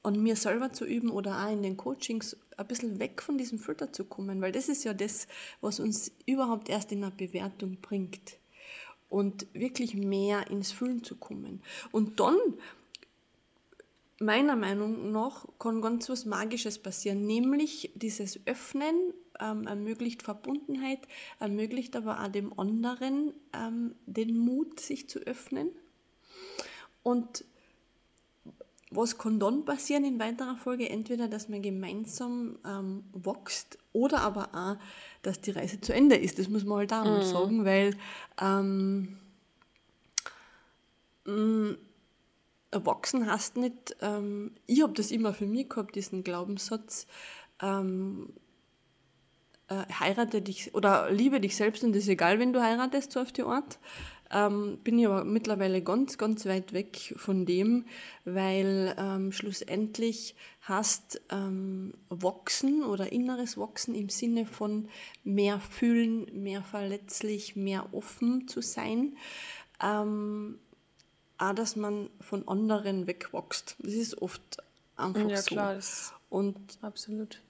an 0.03 0.23
mir 0.23 0.37
selber 0.37 0.71
zu 0.71 0.85
üben 0.85 1.09
oder 1.09 1.45
auch 1.45 1.51
in 1.51 1.61
den 1.61 1.75
Coachings 1.75 2.37
ein 2.55 2.67
bisschen 2.67 2.99
weg 2.99 3.21
von 3.21 3.37
diesem 3.37 3.59
Filter 3.59 3.91
zu 3.91 4.05
kommen, 4.05 4.39
weil 4.41 4.53
das 4.53 4.69
ist 4.69 4.85
ja 4.85 4.93
das, 4.93 5.27
was 5.59 5.81
uns 5.81 6.13
überhaupt 6.25 6.69
erst 6.69 6.93
in 6.93 7.03
eine 7.03 7.11
Bewertung 7.11 7.81
bringt 7.81 8.38
und 9.09 9.47
wirklich 9.53 9.95
mehr 9.95 10.49
ins 10.49 10.71
Fühlen 10.71 11.03
zu 11.03 11.15
kommen. 11.15 11.61
Und 11.91 12.19
dann, 12.19 12.37
meiner 14.19 14.55
Meinung 14.55 15.11
nach, 15.11 15.47
kann 15.57 15.81
ganz 15.81 16.09
was 16.09 16.25
Magisches 16.25 16.79
passieren, 16.79 17.25
nämlich 17.25 17.91
dieses 17.95 18.39
Öffnen 18.45 19.13
ähm, 19.39 19.65
ermöglicht 19.67 20.23
Verbundenheit, 20.23 20.99
ermöglicht 21.39 21.95
aber 21.95 22.23
auch 22.23 22.27
dem 22.27 22.57
anderen 22.59 23.33
ähm, 23.53 23.95
den 24.05 24.37
Mut, 24.37 24.79
sich 24.79 25.09
zu 25.09 25.19
öffnen. 25.19 25.71
Und 27.01 27.45
was 28.91 29.17
kann 29.17 29.39
dann 29.39 29.65
passieren 29.65 30.03
in 30.03 30.19
weiterer 30.19 30.55
Folge? 30.55 30.89
Entweder, 30.89 31.27
dass 31.27 31.47
man 31.47 31.61
gemeinsam 31.61 32.57
ähm, 32.65 33.03
wächst 33.13 33.77
oder 33.93 34.21
aber 34.21 34.49
auch, 34.53 34.77
dass 35.21 35.41
die 35.41 35.51
Reise 35.51 35.79
zu 35.79 35.93
Ende 35.93 36.15
ist. 36.15 36.39
Das 36.39 36.49
muss 36.49 36.65
man 36.65 36.79
halt 36.79 36.93
auch 36.93 37.05
mhm. 37.05 37.23
sagen, 37.23 37.65
weil 37.65 37.95
ähm, 38.41 39.17
mh, 41.25 41.33
mm, 41.33 41.77
erwachsen 42.71 43.31
heißt 43.31 43.57
nicht, 43.57 43.95
ähm, 44.01 44.51
ich 44.65 44.81
habe 44.81 44.93
das 44.93 45.11
immer 45.11 45.33
für 45.33 45.45
mich 45.45 45.69
gehabt, 45.69 45.95
diesen 45.95 46.23
Glaubenssatz, 46.23 47.05
ähm, 47.61 48.33
äh, 49.67 49.85
heirate 49.99 50.41
dich 50.41 50.73
oder 50.73 51.11
liebe 51.11 51.39
dich 51.39 51.55
selbst 51.55 51.83
und 51.83 51.95
es 51.95 52.03
ist 52.03 52.09
egal, 52.09 52.39
wenn 52.39 52.53
du 52.53 52.61
heiratest, 52.61 53.11
so 53.11 53.21
auf 53.21 53.31
die 53.31 53.43
Art 53.43 53.79
ähm, 54.31 54.77
bin 54.83 54.99
ich 54.99 55.07
aber 55.07 55.23
mittlerweile 55.23 55.81
ganz, 55.81 56.17
ganz 56.17 56.45
weit 56.45 56.73
weg 56.73 57.13
von 57.17 57.45
dem, 57.45 57.85
weil 58.25 58.95
ähm, 58.97 59.31
schlussendlich 59.31 60.35
hast 60.61 61.21
ähm, 61.31 61.93
Wachsen 62.09 62.83
oder 62.83 63.11
inneres 63.11 63.57
Wachsen 63.57 63.95
im 63.95 64.09
Sinne 64.09 64.45
von 64.45 64.87
mehr 65.23 65.59
fühlen, 65.59 66.27
mehr 66.43 66.61
verletzlich, 66.63 67.55
mehr 67.55 67.93
offen 67.93 68.47
zu 68.47 68.61
sein. 68.61 69.17
Ähm, 69.81 70.59
auch, 71.37 71.53
dass 71.53 71.75
man 71.75 72.09
von 72.19 72.47
anderen 72.47 73.07
wegwächst. 73.07 73.77
Das 73.79 73.93
ist 73.93 74.21
oft 74.21 74.57
einfach 74.95 75.29
ja, 75.29 75.37
so. 75.37 75.47
Klar, 75.47 75.75
das 75.75 76.13
und 76.29 76.77
absolut. 76.81 77.41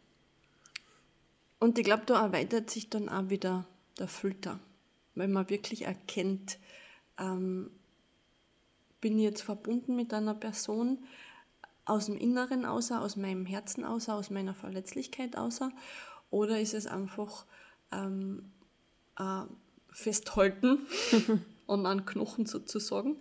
Und 1.59 1.77
ich 1.77 1.83
glaube, 1.83 2.03
da 2.05 2.23
erweitert 2.23 2.69
sich 2.69 2.89
dann 2.89 3.09
auch 3.09 3.29
wieder 3.29 3.65
der 3.97 4.07
Filter 4.07 4.59
wenn 5.19 5.31
man 5.31 5.49
wirklich 5.49 5.83
erkennt, 5.83 6.57
ähm, 7.19 7.71
bin 9.01 9.17
ich 9.17 9.23
jetzt 9.23 9.41
verbunden 9.41 9.95
mit 9.95 10.13
einer 10.13 10.33
Person 10.33 10.99
aus 11.85 12.05
dem 12.05 12.17
Inneren 12.17 12.65
außer, 12.65 13.01
aus 13.01 13.15
meinem 13.15 13.45
Herzen 13.45 13.83
außer, 13.83 14.13
aus 14.13 14.29
meiner 14.29 14.53
Verletzlichkeit 14.53 15.37
außer? 15.37 15.71
Oder 16.29 16.59
ist 16.59 16.73
es 16.73 16.85
einfach 16.85 17.45
ähm, 17.91 18.51
äh, 19.17 19.41
Festhalten 19.91 20.79
und 21.65 21.85
an 21.85 22.05
Knochen 22.05 22.45
sozusagen? 22.45 23.17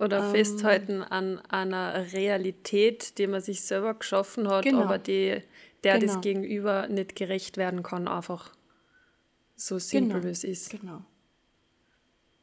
Oder 0.00 0.24
ähm, 0.24 0.30
festhalten 0.32 1.02
an 1.02 1.38
einer 1.38 2.12
Realität, 2.12 3.18
die 3.18 3.28
man 3.28 3.40
sich 3.40 3.62
selber 3.62 3.94
geschaffen 3.94 4.48
hat, 4.48 4.64
genau. 4.64 4.82
aber 4.82 4.98
die, 4.98 5.40
der 5.84 5.98
genau. 5.98 6.12
das 6.12 6.20
Gegenüber 6.20 6.88
nicht 6.88 7.14
gerecht 7.14 7.56
werden 7.56 7.84
kann, 7.84 8.08
einfach 8.08 8.52
so 9.54 9.78
simpel 9.78 10.20
genau. 10.20 10.32
es 10.32 10.42
ist. 10.42 10.70
Genau. 10.70 11.04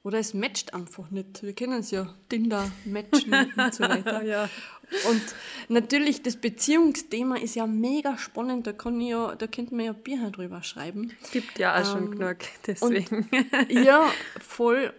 Oder 0.03 0.19
es 0.19 0.33
matcht 0.33 0.73
einfach 0.73 1.11
nicht. 1.11 1.43
Wir 1.43 1.53
kennen 1.53 1.79
es 1.79 1.91
ja, 1.91 2.13
Tinder, 2.27 2.71
Matchen 2.85 3.33
und 3.55 3.73
so 3.73 3.83
weiter. 3.83 4.23
ja. 4.23 4.49
Und 5.09 5.21
natürlich, 5.69 6.21
das 6.21 6.35
Beziehungsthema 6.35 7.37
ist 7.37 7.55
ja 7.55 7.65
mega 7.67 8.17
spannend. 8.17 8.67
Da, 8.67 8.73
kann 8.73 8.99
ich 8.99 9.09
ja, 9.09 9.35
da 9.35 9.47
könnte 9.47 9.75
man 9.75 9.85
ja 9.85 9.93
Bücher 9.93 10.31
drüber 10.31 10.63
schreiben. 10.63 11.13
Gibt 11.31 11.59
ja 11.59 11.75
auch 11.75 11.79
ähm, 11.79 11.85
schon 11.85 12.11
genug, 12.11 12.37
deswegen. 12.65 13.29
Und, 13.31 13.71
ja, 13.85 14.09
voll. 14.39 14.93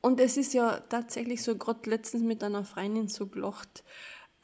Und 0.00 0.20
es 0.20 0.36
ist 0.36 0.54
ja 0.54 0.80
tatsächlich 0.88 1.42
so, 1.42 1.56
gerade 1.56 1.88
letztens 1.88 2.22
mit 2.22 2.42
einer 2.42 2.64
Freundin 2.64 3.08
so 3.08 3.26
gelacht, 3.26 3.84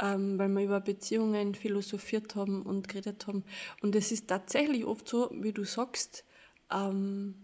ähm, 0.00 0.38
weil 0.38 0.48
wir 0.48 0.64
über 0.64 0.80
Beziehungen 0.80 1.54
philosophiert 1.54 2.34
haben 2.34 2.62
und 2.62 2.88
geredet 2.88 3.26
haben. 3.26 3.44
Und 3.82 3.94
es 3.94 4.10
ist 4.10 4.28
tatsächlich 4.28 4.84
oft 4.84 5.08
so, 5.08 5.30
wie 5.34 5.52
du 5.52 5.64
sagst, 5.64 6.24
ähm, 6.72 7.43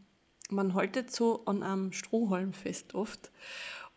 man 0.53 0.75
haltet 0.75 1.15
so 1.15 1.43
an 1.47 1.63
einem 1.63 1.93
Strohhalm 1.93 2.53
fest 2.53 2.95
oft. 2.95 3.31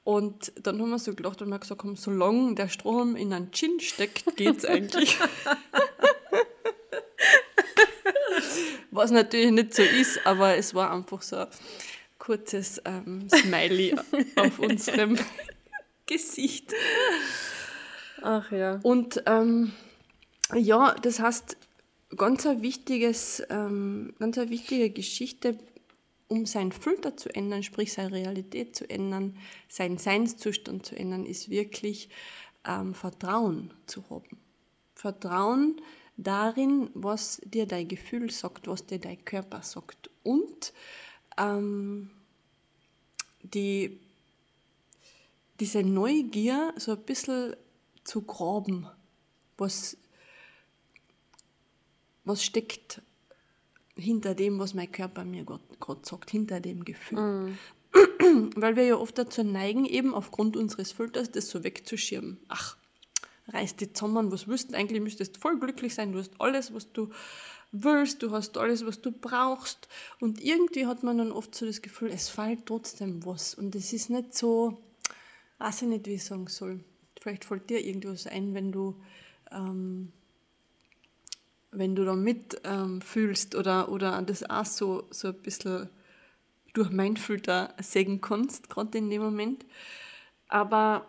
Und 0.03 0.51
dann 0.61 0.81
haben 0.81 0.89
wir 0.89 0.99
so 0.99 1.13
gelacht 1.13 1.41
und 1.41 1.49
wir 1.49 1.59
gesagt 1.59 1.83
haben, 1.83 1.95
solange 1.95 2.55
der 2.55 2.67
Strohhalm 2.67 3.15
in 3.15 3.31
einen 3.31 3.51
Gin 3.51 3.79
steckt, 3.79 4.35
geht 4.35 4.57
es 4.57 4.65
eigentlich. 4.65 5.17
Was 8.91 9.11
natürlich 9.11 9.51
nicht 9.51 9.73
so 9.73 9.81
ist, 9.81 10.25
aber 10.25 10.57
es 10.57 10.75
war 10.75 10.91
einfach 10.91 11.21
so 11.21 11.37
ein 11.37 11.47
kurzes 12.19 12.81
ähm, 12.85 13.27
Smiley 13.29 13.95
auf 14.35 14.59
unserem 14.59 15.17
Gesicht. 16.05 16.73
Ach 18.21 18.51
ja. 18.51 18.79
Und 18.83 19.23
ähm, 19.25 19.71
ja, 20.53 20.95
das 21.01 21.19
heißt, 21.19 21.57
ganz 22.15 22.45
ein 22.45 22.61
wichtiges, 22.61 23.41
ähm, 23.49 24.13
ganz 24.19 24.37
eine 24.37 24.49
wichtige 24.49 24.89
Geschichte 24.89 25.57
um 26.27 26.45
seinen 26.45 26.71
Filter 26.71 27.17
zu 27.17 27.33
ändern, 27.33 27.63
sprich 27.63 27.93
seine 27.93 28.11
Realität 28.11 28.75
zu 28.75 28.89
ändern, 28.89 29.37
seinen 29.67 29.97
Seinszustand 29.97 30.85
zu 30.85 30.95
ändern, 30.95 31.25
ist 31.25 31.49
wirklich 31.49 32.09
ähm, 32.65 32.93
Vertrauen 32.93 33.73
zu 33.85 34.09
haben. 34.09 34.39
Vertrauen 34.95 35.81
darin, 36.17 36.89
was 36.93 37.41
dir 37.43 37.65
dein 37.65 37.87
Gefühl 37.87 38.29
sagt, 38.31 38.67
was 38.67 38.85
dir 38.85 38.99
dein 38.99 39.23
Körper 39.25 39.61
sagt. 39.61 40.09
Und 40.23 40.73
ähm, 41.37 42.11
die, 43.41 43.99
diese 45.59 45.83
Neugier 45.83 46.73
so 46.77 46.93
ein 46.93 47.03
bisschen 47.03 47.55
zu 48.03 48.21
graben, 48.21 48.87
was, 49.57 49.97
was 52.23 52.43
steckt 52.43 53.01
hinter 53.95 54.35
dem, 54.35 54.59
was 54.59 54.73
mein 54.73 54.91
Körper 54.91 55.23
mir 55.23 55.45
gerade 55.45 55.99
sagt, 56.03 56.31
hinter 56.31 56.59
dem 56.59 56.83
Gefühl. 56.85 57.19
Mm. 57.19 57.57
Weil 58.55 58.75
wir 58.75 58.83
ja 58.83 58.95
oft 58.95 59.17
dazu 59.17 59.43
neigen, 59.43 59.85
eben 59.85 60.13
aufgrund 60.15 60.57
unseres 60.57 60.91
Filters 60.91 61.31
das 61.31 61.49
so 61.49 61.63
wegzuschirmen. 61.63 62.39
Ach, 62.47 62.75
reiß 63.49 63.75
die 63.75 63.93
zusammen, 63.93 64.31
was 64.31 64.47
willst 64.47 64.71
du 64.71 64.77
eigentlich? 64.77 65.01
Müsstest 65.01 65.37
voll 65.37 65.59
glücklich 65.59 65.93
sein, 65.93 66.11
du 66.11 66.19
hast 66.19 66.33
alles, 66.39 66.73
was 66.73 66.91
du 66.91 67.09
willst, 67.71 68.23
du 68.23 68.31
hast 68.31 68.57
alles, 68.57 68.85
was 68.85 69.01
du 69.01 69.11
brauchst. 69.11 69.87
Und 70.19 70.43
irgendwie 70.43 70.87
hat 70.87 71.03
man 71.03 71.17
dann 71.17 71.31
oft 71.31 71.53
so 71.53 71.65
das 71.65 71.81
Gefühl, 71.81 72.09
es 72.11 72.29
fällt 72.29 72.65
trotzdem 72.65 73.25
was. 73.25 73.53
Und 73.53 73.75
es 73.75 73.93
ist 73.93 74.09
nicht 74.09 74.33
so, 74.35 74.81
weiß 75.59 75.83
ich 75.83 75.87
nicht, 75.87 76.07
wie 76.07 76.15
ich 76.15 76.23
sagen 76.23 76.47
soll. 76.47 76.79
Vielleicht 77.19 77.45
fällt 77.45 77.69
dir 77.69 77.83
irgendwas 77.83 78.27
ein, 78.27 78.53
wenn 78.53 78.71
du 78.71 78.95
ähm, 79.51 80.11
wenn 81.75 81.95
du 81.95 82.05
da 82.05 82.15
mitfühlst 82.15 83.53
ähm, 83.53 83.59
oder, 83.59 83.89
oder 83.89 84.21
das 84.21 84.49
auch 84.49 84.65
so, 84.65 85.07
so 85.09 85.29
ein 85.29 85.41
bisschen 85.41 85.89
durch 86.73 86.89
mein 86.89 87.17
Filter 87.17 87.73
sägen 87.81 88.21
kannst, 88.21 88.69
gerade 88.69 88.97
in 88.97 89.09
dem 89.09 89.21
Moment. 89.21 89.65
Aber 90.47 91.05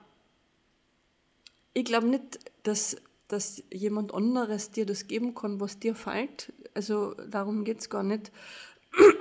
ich 1.72 1.84
glaube 1.84 2.06
nicht, 2.06 2.38
dass, 2.62 2.96
dass 3.28 3.62
jemand 3.72 4.12
anderes 4.12 4.70
dir 4.70 4.86
das 4.86 5.06
geben 5.06 5.34
kann, 5.34 5.60
was 5.60 5.78
dir 5.78 5.94
fällt. 5.94 6.52
Also 6.74 7.14
darum 7.14 7.64
geht 7.64 7.80
es 7.80 7.90
gar 7.90 8.02
nicht. 8.02 8.30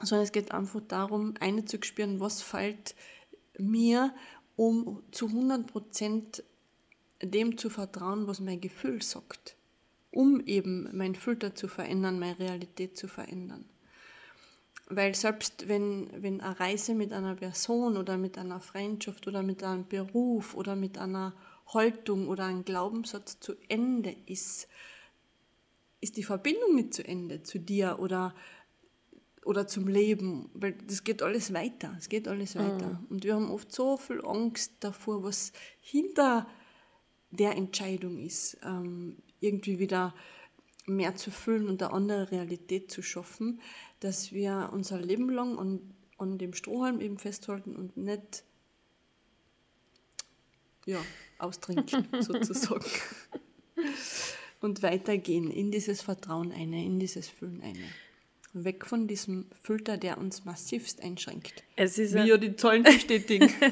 Sondern 0.00 0.24
es 0.24 0.32
geht 0.32 0.52
einfach 0.52 0.80
darum, 0.86 1.34
einzuspüren, 1.40 2.20
was 2.20 2.40
fällt 2.40 2.94
mir, 3.58 4.14
um 4.56 5.02
zu 5.10 5.26
100% 5.26 6.42
dem 7.22 7.58
zu 7.58 7.68
vertrauen, 7.68 8.26
was 8.26 8.40
mein 8.40 8.60
Gefühl 8.60 9.02
sagt 9.02 9.57
um 10.10 10.40
eben 10.46 10.88
mein 10.96 11.14
Filter 11.14 11.54
zu 11.54 11.68
verändern, 11.68 12.18
meine 12.18 12.38
Realität 12.38 12.96
zu 12.96 13.08
verändern. 13.08 13.64
Weil 14.90 15.14
selbst 15.14 15.68
wenn, 15.68 16.10
wenn 16.22 16.40
eine 16.40 16.58
Reise 16.58 16.94
mit 16.94 17.12
einer 17.12 17.34
Person 17.34 17.96
oder 17.98 18.16
mit 18.16 18.38
einer 18.38 18.60
Freundschaft 18.60 19.26
oder 19.26 19.42
mit 19.42 19.62
einem 19.62 19.86
Beruf 19.86 20.54
oder 20.54 20.76
mit 20.76 20.96
einer 20.96 21.34
Haltung 21.74 22.28
oder 22.28 22.46
einem 22.46 22.64
Glaubenssatz 22.64 23.38
zu 23.38 23.54
Ende 23.68 24.16
ist, 24.24 24.66
ist 26.00 26.16
die 26.16 26.22
Verbindung 26.22 26.74
nicht 26.74 26.94
zu 26.94 27.06
Ende 27.06 27.42
zu 27.42 27.58
dir 27.58 27.98
oder, 28.00 28.34
oder 29.44 29.66
zum 29.66 29.88
Leben, 29.88 30.48
weil 30.54 30.72
das 30.86 31.04
geht 31.04 31.22
alles 31.22 31.52
weiter, 31.52 31.94
es 31.98 32.08
geht 32.08 32.26
alles 32.26 32.56
weiter. 32.56 33.00
Mhm. 33.00 33.06
Und 33.10 33.24
wir 33.24 33.34
haben 33.34 33.50
oft 33.50 33.70
so 33.70 33.98
viel 33.98 34.24
Angst 34.24 34.72
davor, 34.80 35.22
was 35.22 35.52
hinter 35.80 36.46
der 37.30 37.56
Entscheidung 37.56 38.18
ist. 38.18 38.56
Ähm, 38.64 39.16
irgendwie 39.40 39.78
wieder 39.78 40.14
mehr 40.86 41.14
zu 41.16 41.30
füllen 41.30 41.68
und 41.68 41.82
eine 41.82 41.92
andere 41.92 42.30
Realität 42.30 42.90
zu 42.90 43.02
schaffen, 43.02 43.60
dass 44.00 44.32
wir 44.32 44.70
unser 44.72 45.00
Leben 45.00 45.30
lang 45.30 45.58
an, 45.58 45.80
an 46.16 46.38
dem 46.38 46.54
Strohhalm 46.54 47.00
eben 47.00 47.18
festhalten 47.18 47.76
und 47.76 47.96
nicht 47.96 48.44
ja, 50.86 50.98
austrinken 51.38 52.08
sozusagen. 52.20 52.84
und 54.60 54.82
weitergehen 54.82 55.50
in 55.50 55.70
dieses 55.70 56.02
Vertrauen 56.02 56.52
eine, 56.52 56.84
in 56.84 56.98
dieses 56.98 57.28
Füllen 57.28 57.62
eine. 57.62 57.84
Weg 58.54 58.86
von 58.86 59.06
diesem 59.06 59.46
Filter, 59.62 59.98
der 59.98 60.16
uns 60.16 60.46
massivst 60.46 61.02
einschränkt. 61.02 61.62
Es 61.76 61.98
ist 61.98 62.14
Wie 62.14 62.26
ja 62.26 62.38
die 62.38 62.56
Zahlen 62.56 62.82
bestätigen. 62.82 63.52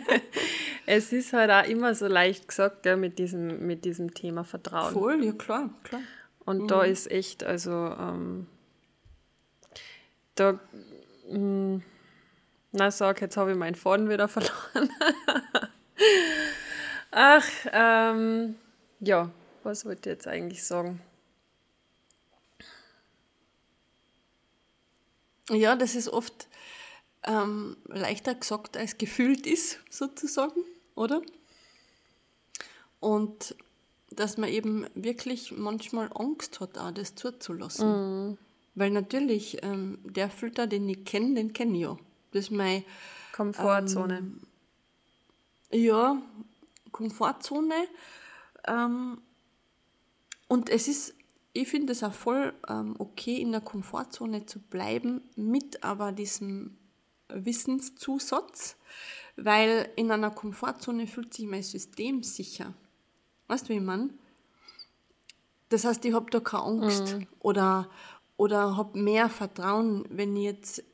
es 0.86 1.12
ist 1.12 1.32
halt 1.32 1.50
auch 1.50 1.68
immer 1.68 1.94
so 1.94 2.06
leicht 2.06 2.48
gesagt, 2.48 2.86
ja, 2.86 2.96
mit, 2.96 3.18
diesem, 3.18 3.66
mit 3.66 3.84
diesem 3.84 4.14
Thema 4.14 4.44
Vertrauen. 4.44 4.92
Voll, 4.92 5.24
ja 5.24 5.32
klar, 5.32 5.70
klar. 5.82 6.00
Und 6.44 6.62
mhm. 6.62 6.68
da 6.68 6.82
ist 6.82 7.10
echt, 7.10 7.42
also 7.42 7.70
ähm, 7.70 8.46
da, 10.36 10.52
mh, 10.52 11.32
hm, 11.32 11.82
na 12.72 12.90
sag, 12.90 13.20
jetzt 13.20 13.36
habe 13.36 13.52
ich 13.52 13.56
meinen 13.56 13.74
Faden 13.74 14.08
wieder 14.08 14.28
verloren. 14.28 14.90
Ach, 17.10 17.48
ähm, 17.72 18.54
ja, 19.00 19.30
was 19.64 19.84
wollte 19.84 20.10
ich 20.10 20.14
jetzt 20.14 20.28
eigentlich 20.28 20.64
sagen? 20.64 21.00
Ja, 25.50 25.74
das 25.76 25.94
ist 25.94 26.08
oft 26.08 26.48
ähm, 27.24 27.76
leichter 27.86 28.34
gesagt 28.34 28.76
als 28.76 28.98
gefühlt 28.98 29.46
ist, 29.46 29.80
sozusagen, 29.90 30.60
oder? 30.96 31.22
Und 33.00 33.54
dass 34.10 34.36
man 34.36 34.48
eben 34.48 34.86
wirklich 34.94 35.52
manchmal 35.52 36.10
Angst 36.14 36.58
hat, 36.60 36.78
auch 36.78 36.90
das 36.90 37.14
zuzulassen. 37.14 37.88
Mhm. 38.30 38.38
Weil 38.74 38.90
natürlich, 38.90 39.62
ähm, 39.62 39.98
der 40.02 40.28
Filter, 40.28 40.66
den 40.66 40.88
ich 40.88 41.04
kenne, 41.04 41.34
den 41.34 41.52
kenne 41.52 41.76
ich 41.76 41.82
ja. 41.82 41.96
Das 42.32 42.46
ist 42.46 42.50
meine 42.50 42.84
Komfortzone. 43.32 44.18
Ähm, 44.18 44.40
ja, 45.70 46.20
Komfortzone. 46.92 47.86
Ähm, 48.66 49.18
und 50.48 50.68
es 50.68 50.88
ist 50.88 51.14
ich 51.56 51.68
finde 51.68 51.92
es 51.92 52.02
auch 52.02 52.12
voll 52.12 52.52
ähm, 52.68 52.94
okay, 52.98 53.36
in 53.36 53.50
der 53.50 53.62
Komfortzone 53.62 54.46
zu 54.46 54.60
bleiben, 54.60 55.22
mit 55.36 55.82
aber 55.82 56.12
diesem 56.12 56.76
Wissenszusatz, 57.28 58.76
weil 59.36 59.90
in 59.96 60.10
einer 60.10 60.30
Komfortzone 60.30 61.06
fühlt 61.06 61.34
sich 61.34 61.46
mein 61.46 61.62
System 61.62 62.22
sicher. 62.22 62.74
Weißt 63.48 63.68
du, 63.68 63.74
wie 63.74 63.80
man? 63.80 64.18
Das 65.68 65.84
heißt, 65.84 66.04
ich 66.04 66.14
habe 66.14 66.30
da 66.30 66.40
keine 66.40 66.62
Angst 66.64 67.16
mhm. 67.16 67.26
oder, 67.40 67.90
oder 68.36 68.76
habe 68.76 68.98
mehr 68.98 69.28
Vertrauen, 69.28 70.04
wenn 70.10 70.36
ich 70.36 70.44
jetzt 70.44 70.84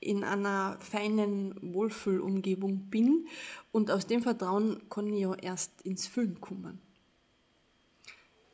in 0.00 0.22
einer 0.22 0.78
feinen 0.80 1.54
Wohlfühlumgebung 1.74 2.90
bin 2.90 3.26
und 3.72 3.90
aus 3.90 4.06
dem 4.06 4.22
Vertrauen 4.22 4.88
kann 4.90 5.08
ich 5.08 5.20
ja 5.20 5.34
erst 5.34 5.82
ins 5.82 6.06
Fühlen 6.06 6.40
kommen. 6.40 6.80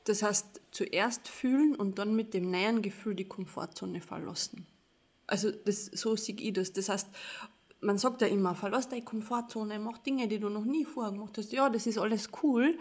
Das 0.04 0.22
heißt, 0.22 0.60
zuerst 0.70 1.28
fühlen 1.28 1.74
und 1.74 1.98
dann 1.98 2.16
mit 2.16 2.34
dem 2.34 2.50
neuen 2.50 2.82
Gefühl 2.82 3.14
die 3.14 3.28
Komfortzone 3.28 4.00
verlassen. 4.00 4.66
Also 5.26 5.50
das, 5.50 5.86
so 5.86 6.16
sehe 6.16 6.36
ich 6.36 6.52
das. 6.52 6.72
Das 6.72 6.88
heißt, 6.88 7.08
man 7.80 7.98
sagt 7.98 8.20
ja 8.20 8.28
immer, 8.28 8.54
verlass 8.54 8.88
deine 8.88 9.02
Komfortzone, 9.02 9.78
mach 9.78 9.98
Dinge, 9.98 10.28
die 10.28 10.38
du 10.38 10.48
noch 10.48 10.64
nie 10.64 10.84
vorher 10.84 11.12
gemacht 11.12 11.38
hast. 11.38 11.52
Ja, 11.52 11.70
das 11.70 11.86
ist 11.86 11.98
alles 11.98 12.30
cool. 12.42 12.78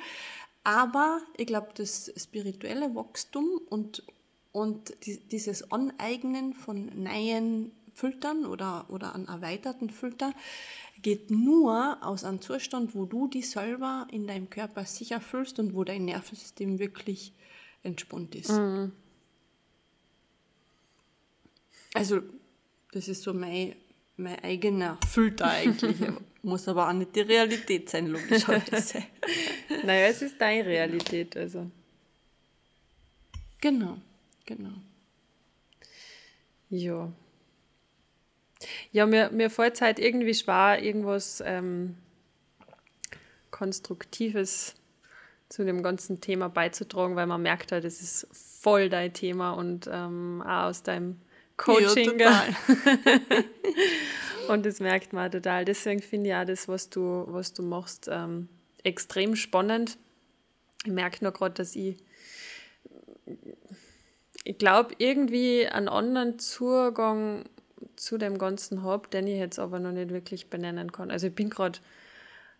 Aber 0.63 1.21
ich 1.37 1.47
glaube, 1.47 1.69
das 1.75 2.11
spirituelle 2.17 2.93
Wachstum 2.95 3.61
und, 3.69 4.03
und 4.51 4.93
dieses 5.31 5.71
Aneignen 5.71 6.53
von 6.53 6.91
neuen 7.01 7.71
Filtern 7.93 8.45
oder, 8.45 8.85
oder 8.89 9.15
an 9.15 9.27
erweiterten 9.27 9.89
Filter 9.89 10.33
geht 11.01 11.31
nur 11.31 11.97
aus 12.01 12.23
einem 12.23 12.41
Zustand, 12.41 12.93
wo 12.93 13.05
du 13.05 13.27
dich 13.27 13.49
selber 13.49 14.07
in 14.11 14.27
deinem 14.27 14.49
Körper 14.49 14.85
sicher 14.85 15.21
fühlst 15.21 15.59
und 15.59 15.73
wo 15.73 15.83
dein 15.83 16.05
Nervensystem 16.05 16.79
wirklich 16.79 17.33
entspannt 17.83 18.35
ist. 18.35 18.51
Mhm. 18.51 18.91
Also, 21.93 22.21
das 22.91 23.07
ist 23.07 23.23
so 23.23 23.33
mein, 23.33 23.75
mein 24.19 24.43
eigener 24.43 24.97
Filter 25.07 25.49
eigentlich. 25.49 25.97
Muss 26.41 26.67
aber 26.67 26.87
auch 26.87 26.93
nicht 26.93 27.15
die 27.15 27.21
Realität 27.21 27.89
sein, 27.89 28.07
logischerweise. 28.07 29.03
naja, 29.83 30.07
es 30.07 30.21
ist 30.21 30.39
deine 30.39 30.65
Realität, 30.65 31.35
also. 31.35 31.69
Genau, 33.59 33.97
genau. 34.45 34.73
Ja. 36.69 37.11
Ja, 38.91 39.05
mir, 39.05 39.31
mir 39.31 39.49
fällt 39.49 39.75
es 39.75 39.81
halt 39.81 39.99
irgendwie 39.99 40.33
schwer, 40.33 40.81
irgendwas 40.81 41.43
ähm, 41.45 41.97
Konstruktives 43.51 44.75
zu 45.49 45.65
dem 45.65 45.83
ganzen 45.83 46.21
Thema 46.21 46.47
beizutragen, 46.47 47.15
weil 47.15 47.27
man 47.27 47.41
merkt 47.41 47.71
halt, 47.71 47.83
es 47.83 48.01
ist 48.01 48.27
voll 48.31 48.89
dein 48.89 49.13
Thema 49.13 49.51
und 49.51 49.89
ähm, 49.91 50.41
auch 50.45 50.65
aus 50.67 50.83
deinem 50.83 51.19
Coaching. 51.59 52.17
Ja, 52.19 52.45
und 54.47 54.65
das 54.65 54.79
merkt 54.79 55.13
man 55.13 55.29
total. 55.29 55.65
Deswegen 55.65 56.01
finde 56.01 56.29
ich 56.29 56.35
auch 56.35 56.45
das, 56.45 56.67
was 56.67 56.89
du, 56.89 57.25
was 57.27 57.53
du 57.53 57.61
machst, 57.61 58.07
ähm, 58.09 58.47
extrem 58.83 59.35
spannend. 59.35 59.97
Ich 60.85 60.91
merke 60.91 61.23
nur 61.23 61.33
gerade, 61.33 61.55
dass 61.55 61.75
ich, 61.75 61.97
ich 64.45 64.57
glaube, 64.57 64.95
irgendwie 64.97 65.67
einen 65.67 65.89
anderen 65.89 66.39
Zugang 66.39 67.43
zu 67.97 68.17
dem 68.17 68.37
Ganzen 68.37 68.83
habe, 68.83 69.09
den 69.09 69.27
ich 69.27 69.37
jetzt 69.37 69.59
aber 69.59 69.79
noch 69.79 69.91
nicht 69.91 70.11
wirklich 70.11 70.49
benennen 70.49 70.93
kann. 70.93 71.11
Also 71.11 71.27
ich 71.27 71.35
bin 71.35 71.49
gerade, 71.49 71.79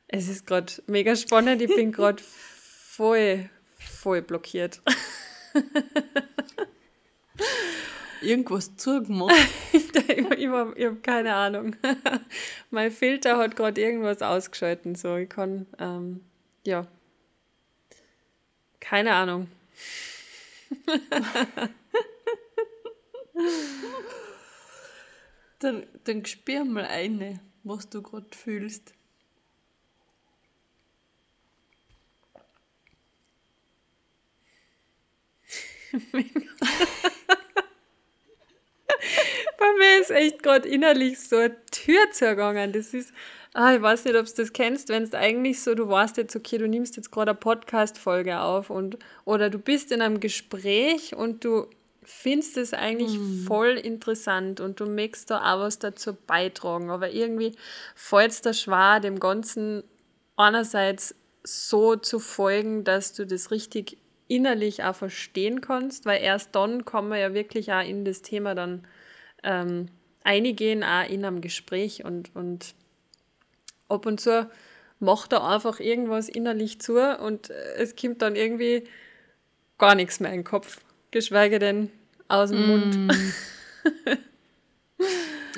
es 0.10 0.28
ist 0.28 0.46
gerade 0.46 0.74
mega 0.88 1.16
spannend, 1.16 1.62
ich 1.62 1.74
bin 1.74 1.94
gerade 1.94 2.22
voll, 2.22 3.50
voll 3.78 4.22
blockiert. 4.22 4.82
Irgendwas 8.22 8.76
zugemacht? 8.76 9.36
ich, 9.74 9.96
ich, 9.96 10.08
ich, 10.38 10.48
habe 10.48 10.96
keine 11.02 11.34
Ahnung. 11.34 11.76
mein 12.70 12.92
Filter 12.92 13.38
hat 13.38 13.56
gerade 13.56 13.80
irgendwas 13.82 14.22
ausgeschalten. 14.22 14.96
So, 14.96 15.16
ich 15.16 15.30
kann, 15.30 15.68
ähm, 15.80 16.22
ja, 16.66 16.88
keine 18.80 19.14
Ahnung. 19.14 19.48
Dann, 25.60 25.86
dann 26.06 26.26
spür 26.26 26.64
mal 26.64 26.86
eine, 26.86 27.42
was 27.64 27.90
du 27.90 28.02
gerade 28.02 28.30
fühlst. 28.36 28.94
Bei 39.60 39.66
mir 39.78 40.02
ist 40.02 40.10
echt 40.10 40.42
gerade 40.42 40.70
innerlich 40.70 41.20
so 41.20 41.36
eine 41.36 41.66
Tür 41.66 42.00
zugegangen. 42.12 42.72
Das 42.72 42.94
ist, 42.94 43.14
ah, 43.54 43.76
ich 43.76 43.82
weiß 43.82 44.06
nicht, 44.06 44.16
ob 44.16 44.26
du 44.26 44.34
das 44.38 44.54
kennst, 44.54 44.88
wenn 44.88 45.04
es 45.04 45.14
eigentlich 45.14 45.62
so, 45.62 45.76
du 45.76 45.90
weißt 45.90 46.16
jetzt, 46.16 46.36
okay, 46.36 46.58
du 46.58 46.68
nimmst 46.68 46.96
jetzt 46.96 47.12
gerade 47.12 47.32
eine 47.32 47.40
Podcast-Folge 47.40 48.40
auf 48.40 48.70
und 48.70 48.98
oder 49.26 49.50
du 49.50 49.60
bist 49.60 49.92
in 49.92 50.02
einem 50.02 50.22
Gespräch 50.22 51.14
und 51.14 51.44
du 51.44 51.68
findest 52.04 52.56
es 52.56 52.74
eigentlich 52.74 53.20
mhm. 53.20 53.44
voll 53.46 53.72
interessant 53.72 54.62
und 54.62 54.80
du 54.80 54.86
möchtest 54.86 55.30
da 55.30 55.40
auch 55.40 55.60
was 55.60 55.78
dazu 55.78 56.14
beitragen. 56.14 56.90
Aber 56.90 57.12
irgendwie 57.12 57.56
fällt 57.96 58.32
es 58.32 58.42
da 58.42 58.54
schwer, 58.54 59.02
dem 59.02 59.20
Ganzen 59.20 59.84
einerseits 60.38 61.16
so 61.44 61.98
zu 61.98 62.20
folgen, 62.20 62.86
dass 62.86 63.14
du 63.14 63.26
das 63.26 63.52
richtig 63.52 63.98
innerlich 64.30 64.84
auch 64.84 64.96
verstehen 64.96 65.60
kannst, 65.60 66.06
weil 66.06 66.22
erst 66.22 66.56
dann 66.56 66.86
kann 66.86 67.10
man 67.10 67.20
ja 67.20 67.34
wirklich 67.34 67.74
auch 67.74 67.84
in 67.84 68.06
das 68.06 68.22
Thema 68.22 68.56
dann 68.56 68.88
ähm, 69.44 69.88
eingehen, 70.24 70.84
auch 70.84 71.08
in 71.10 71.26
einem 71.26 71.42
Gespräch 71.42 72.04
und, 72.06 72.36
und 72.36 72.74
ab 73.88 74.06
und 74.06 74.20
zu 74.20 74.50
macht 75.00 75.34
er 75.34 75.44
einfach 75.44 75.80
irgendwas 75.80 76.28
innerlich 76.28 76.82
zu 76.82 77.00
und 77.20 77.50
es 77.50 77.96
kommt 77.96 78.22
dann 78.22 78.36
irgendwie 78.36 78.84
gar 79.78 79.96
nichts 79.96 80.20
mehr 80.20 80.32
in 80.32 80.40
den 80.40 80.44
Kopf, 80.44 80.82
geschweige 81.12 81.58
denn 81.58 81.90
aus 82.28 82.52
dem 82.52 82.66
mm. 82.66 82.68
Mund. 82.68 83.14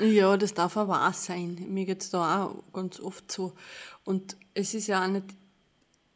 ja, 0.00 0.36
das 0.36 0.54
darf 0.54 0.76
aber 0.76 1.08
auch 1.08 1.14
sein. 1.14 1.66
Mir 1.68 1.84
geht 1.84 2.02
es 2.02 2.10
da 2.10 2.44
auch 2.44 2.72
ganz 2.72 3.00
oft 3.00 3.30
so. 3.30 3.52
Und 4.04 4.36
es 4.54 4.74
ist 4.74 4.86
ja 4.86 5.04
auch 5.04 5.08
nicht 5.08 5.26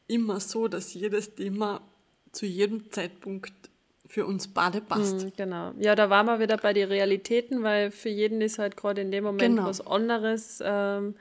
immer 0.06 0.40
so, 0.40 0.68
dass 0.68 0.94
jedes 0.94 1.34
Thema 1.34 1.82
zu 2.32 2.46
jedem 2.46 2.90
Zeitpunkt 2.90 3.52
für 4.08 4.26
uns 4.26 4.48
beide 4.48 4.80
passt. 4.80 5.24
Mm, 5.24 5.28
genau. 5.36 5.72
Ja, 5.78 5.94
da 5.94 6.10
waren 6.10 6.26
wir 6.26 6.40
wieder 6.40 6.56
bei 6.56 6.72
den 6.72 6.88
Realitäten, 6.88 7.62
weil 7.62 7.90
für 7.90 8.08
jeden 8.08 8.40
ist 8.40 8.58
halt 8.58 8.76
gerade 8.76 9.00
in 9.00 9.10
dem 9.10 9.24
Moment 9.24 9.56
genau. 9.56 9.68
was 9.68 9.86
anderes 9.86 10.62
ähm, 10.64 11.16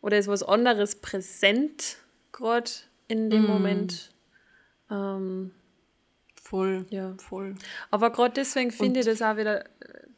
oder 0.00 0.18
ist 0.18 0.28
was 0.28 0.42
anderes 0.42 0.96
präsent 0.96 1.98
gerade 2.32 2.70
in 3.08 3.30
dem 3.30 3.44
mm. 3.44 3.46
Moment. 3.46 4.10
Ähm, 4.90 5.52
Voll, 6.52 6.84
ja. 6.90 7.14
voll. 7.16 7.54
Aber 7.90 8.10
gerade 8.10 8.34
deswegen 8.34 8.72
finde 8.72 9.00
ich 9.00 9.06
das 9.06 9.22
auch 9.22 9.38
wieder 9.38 9.64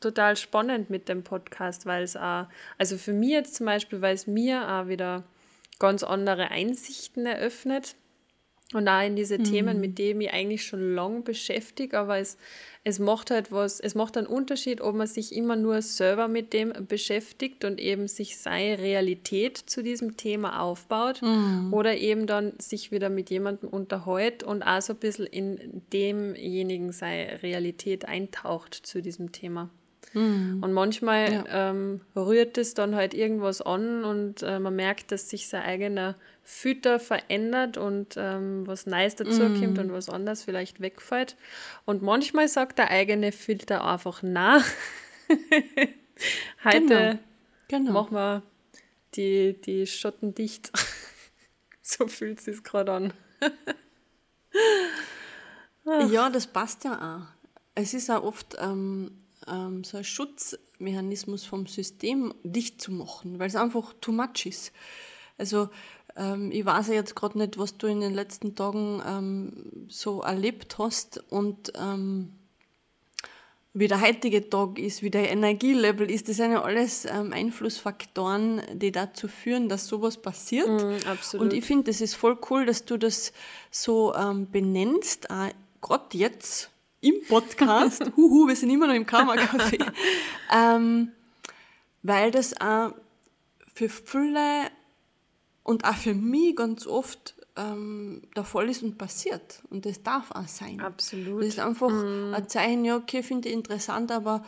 total 0.01 0.37
spannend 0.37 0.91
mit 0.91 1.09
dem 1.09 1.23
Podcast, 1.23 1.87
weil 1.87 2.03
es 2.03 2.17
auch, 2.17 2.47
also 2.77 2.99
für 2.99 3.13
mich 3.13 3.31
jetzt 3.31 3.55
zum 3.55 3.67
Beispiel, 3.67 4.03
weil 4.03 4.17
es 4.17 4.27
mir 4.27 4.69
auch 4.69 4.89
wieder 4.89 5.23
ganz 5.79 6.03
andere 6.03 6.51
Einsichten 6.51 7.25
eröffnet 7.25 7.95
und 8.75 8.89
auch 8.89 9.05
in 9.05 9.17
diese 9.17 9.39
mhm. 9.39 9.45
Themen, 9.45 9.81
mit 9.81 9.99
denen 9.99 10.21
ich 10.21 10.33
eigentlich 10.33 10.65
schon 10.65 10.95
lange 10.95 11.21
beschäftige, 11.21 11.99
aber 11.99 12.19
es, 12.19 12.37
es 12.85 12.99
macht 12.99 13.31
halt 13.31 13.51
was, 13.53 13.81
es 13.81 13.95
macht 13.95 14.17
einen 14.17 14.27
Unterschied, 14.27 14.81
ob 14.81 14.95
man 14.95 15.07
sich 15.07 15.35
immer 15.35 15.57
nur 15.57 15.81
selber 15.83 16.29
mit 16.29 16.53
dem 16.53 16.73
beschäftigt 16.87 17.65
und 17.65 17.81
eben 17.81 18.09
sich 18.09 18.39
seine 18.39 18.79
Realität 18.79 19.57
zu 19.57 19.83
diesem 19.83 20.17
Thema 20.17 20.61
aufbaut 20.61 21.23
mhm. 21.23 21.73
oder 21.73 21.97
eben 21.97 22.27
dann 22.27 22.53
sich 22.59 22.93
wieder 22.93 23.09
mit 23.09 23.31
jemandem 23.31 23.69
unterhält 23.69 24.43
und 24.43 24.63
auch 24.63 24.83
so 24.83 24.93
ein 24.93 24.99
bisschen 24.99 25.27
in 25.27 25.83
demjenigen 25.93 26.93
seine 26.93 27.43
Realität 27.43 28.07
eintaucht 28.07 28.75
zu 28.75 29.01
diesem 29.01 29.33
Thema. 29.33 29.71
Mhm. 30.15 30.61
Und 30.63 30.73
manchmal 30.73 31.33
ja. 31.33 31.71
ähm, 31.71 32.01
rührt 32.17 32.59
es 32.59 32.75
dann 32.75 32.95
halt 32.95 33.15
irgendwas 33.15 33.61
an 33.61 34.05
und 34.05 34.43
äh, 34.43 34.59
man 34.59 34.77
merkt, 34.77 35.13
dass 35.13 35.29
sich 35.29 35.49
sein 35.49 35.63
eigener 35.63 36.17
Fütter 36.47 37.01
verändert 37.01 37.79
und 37.79 38.17
ähm, 38.19 38.67
was 38.67 38.85
Neues 38.85 39.17
dazukommt 39.17 39.79
mm. 39.79 39.81
und 39.81 39.93
was 39.93 40.11
anderes 40.11 40.45
vielleicht 40.45 40.81
wegfällt. 40.81 41.37
Und 41.87 42.03
manchmal 42.03 42.49
sagt 42.49 42.79
der 42.79 42.91
eigene 42.91 43.33
Filter 43.33 43.83
einfach 43.83 44.23
na. 44.23 44.63
Heute 46.65 46.87
genau. 46.87 47.19
Genau. 47.69 47.93
machen 47.93 48.15
wir 48.15 48.43
die, 49.15 49.59
die 49.59 49.87
Schotten 49.87 50.35
dicht. 50.35 50.71
so 51.81 52.09
fühlt 52.09 52.39
es 52.39 52.45
sich 52.45 52.63
gerade 52.63 52.93
an. 52.93 53.13
ja, 56.11 56.29
das 56.29 56.47
passt 56.47 56.85
ja 56.85 57.17
auch. 57.17 57.27
Es 57.75 57.95
ist 57.95 58.11
auch 58.11 58.23
oft 58.23 58.57
ähm, 58.61 59.13
ähm, 59.49 59.83
so 59.83 59.97
ein 59.97 60.05
Schutzmechanismus 60.05 61.47
vom 61.47 61.67
System 61.67 62.35
dicht 62.43 62.83
zu 62.83 62.93
machen, 62.93 63.39
weil 63.39 63.49
es 63.49 63.57
einfach 63.57 63.95
too 64.01 64.13
much 64.13 64.47
ist. 64.47 64.73
Also 65.39 65.71
ähm, 66.17 66.51
ich 66.53 66.65
weiß 66.65 66.89
ja 66.89 66.95
jetzt 66.95 67.17
gerade 67.17 67.39
nicht, 67.39 67.59
was 67.59 67.77
du 67.77 67.87
in 67.87 68.01
den 68.01 68.15
letzten 68.15 68.55
Tagen 68.55 69.03
ähm, 69.07 69.87
so 69.89 70.23
erlebt 70.23 70.79
hast 70.79 71.23
und 71.31 71.73
ähm, 71.77 72.33
wie 73.77 73.89
der 73.89 74.01
heutige 74.01 74.49
Tag 74.49 74.79
ist, 74.79 75.03
wie 75.03 75.11
der 75.11 75.31
Energielevel 75.31 76.09
ist. 76.09 76.29
Das 76.29 76.37
sind 76.37 76.53
ja 76.53 76.63
alles 76.63 77.05
ähm, 77.07 77.33
Einflussfaktoren, 77.33 78.63
die 78.73 78.93
dazu 78.93 79.27
führen, 79.27 79.69
dass 79.69 79.89
sowas 79.89 80.17
passiert. 80.17 80.69
Mm, 80.69 81.09
absolut. 81.09 81.47
Und 81.47 81.53
ich 81.53 81.65
finde, 81.65 81.91
das 81.91 82.01
ist 82.01 82.15
voll 82.15 82.39
cool, 82.51 82.67
dass 82.67 82.85
du 82.85 82.97
das 82.97 83.33
so 83.73 84.15
ähm, 84.15 84.49
benennst, 84.49 85.29
äh, 85.29 85.53
gerade 85.83 86.17
jetzt 86.17 86.71
im 87.01 87.15
Podcast. 87.29 88.13
Huhu, 88.17 88.47
wir 88.47 88.55
sind 88.55 88.71
immer 88.71 88.87
noch 88.87 88.95
im 88.95 89.07
Karma-Café. 89.07 89.85
ähm, 90.55 91.11
weil 92.05 92.31
das 92.31 92.61
auch 92.61 92.93
für 93.75 93.89
viele 93.89 94.71
und 95.65 95.85
auch 95.85 95.97
für 95.97 96.15
mich 96.15 96.55
ganz 96.55 96.87
oft 96.87 97.35
ähm, 97.57 98.23
der 98.37 98.45
Fall 98.45 98.69
ist 98.69 98.83
und 98.83 98.99
passiert. 98.99 99.63
Und 99.71 99.87
das 99.87 100.03
darf 100.03 100.31
auch 100.31 100.47
sein. 100.47 100.81
Absolut. 100.81 101.41
Das 101.41 101.49
ist 101.49 101.59
einfach 101.59 101.91
mm. 101.91 102.35
ein 102.35 102.49
Zeichen, 102.49 102.85
ja, 102.85 102.97
okay, 102.97 103.23
finde 103.23 103.49
ich 103.49 103.55
interessant, 103.55 104.13
aber 104.13 104.45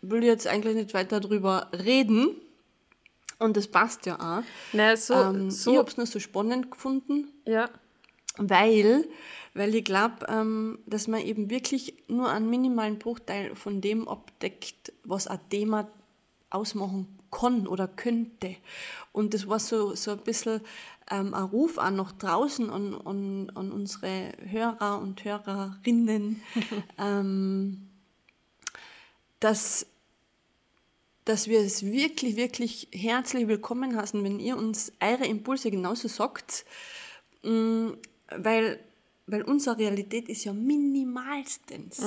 will 0.00 0.24
jetzt 0.24 0.46
eigentlich 0.46 0.74
nicht 0.74 0.94
weiter 0.94 1.20
darüber 1.20 1.68
reden. 1.72 2.30
Und 3.38 3.56
das 3.56 3.68
passt 3.68 4.06
ja 4.06 4.16
auch. 4.18 4.44
Naja, 4.72 4.96
so, 4.96 5.14
ähm, 5.14 5.50
so. 5.50 5.72
Ich 5.72 5.78
habe 5.78 5.90
es 5.90 5.96
nur 5.98 6.06
so 6.06 6.18
spannend 6.18 6.70
gefunden, 6.70 7.28
Ja. 7.44 7.68
weil, 8.38 9.06
weil 9.52 9.74
ich 9.74 9.84
glaube, 9.84 10.26
ähm, 10.28 10.78
dass 10.86 11.06
man 11.06 11.20
eben 11.20 11.50
wirklich 11.50 11.94
nur 12.08 12.30
einen 12.30 12.48
minimalen 12.48 12.98
Bruchteil 12.98 13.54
von 13.54 13.82
dem 13.82 14.08
abdeckt, 14.08 14.92
was 15.04 15.26
ein 15.26 15.40
Thema 15.50 15.88
ausmachen 16.50 17.18
kann 17.30 17.66
oder 17.66 17.88
könnte. 17.88 18.56
Und 19.12 19.34
das 19.34 19.48
war 19.48 19.58
so, 19.58 19.94
so 19.94 20.12
ein 20.12 20.18
bisschen 20.18 20.60
ähm, 21.10 21.34
ein 21.34 21.44
Ruf 21.44 21.78
auch 21.78 21.90
nach 21.90 22.12
draußen 22.12 22.70
an, 22.70 22.94
an, 23.04 23.50
an 23.54 23.72
unsere 23.72 24.32
Hörer 24.44 25.00
und 25.00 25.24
Hörerinnen, 25.24 26.42
ähm, 26.98 27.88
dass, 29.40 29.86
dass 31.24 31.48
wir 31.48 31.60
es 31.60 31.84
wirklich, 31.84 32.36
wirklich 32.36 32.88
herzlich 32.92 33.48
willkommen 33.48 33.96
heißen, 33.96 34.22
wenn 34.24 34.40
ihr 34.40 34.56
uns 34.56 34.92
eure 35.00 35.26
Impulse 35.26 35.70
genauso 35.70 36.08
sagt, 36.08 36.64
mm, 37.42 37.90
weil, 38.36 38.80
weil 39.26 39.42
unsere 39.42 39.78
Realität 39.78 40.28
ist 40.28 40.44
ja 40.44 40.52
minimalstens. 40.52 42.00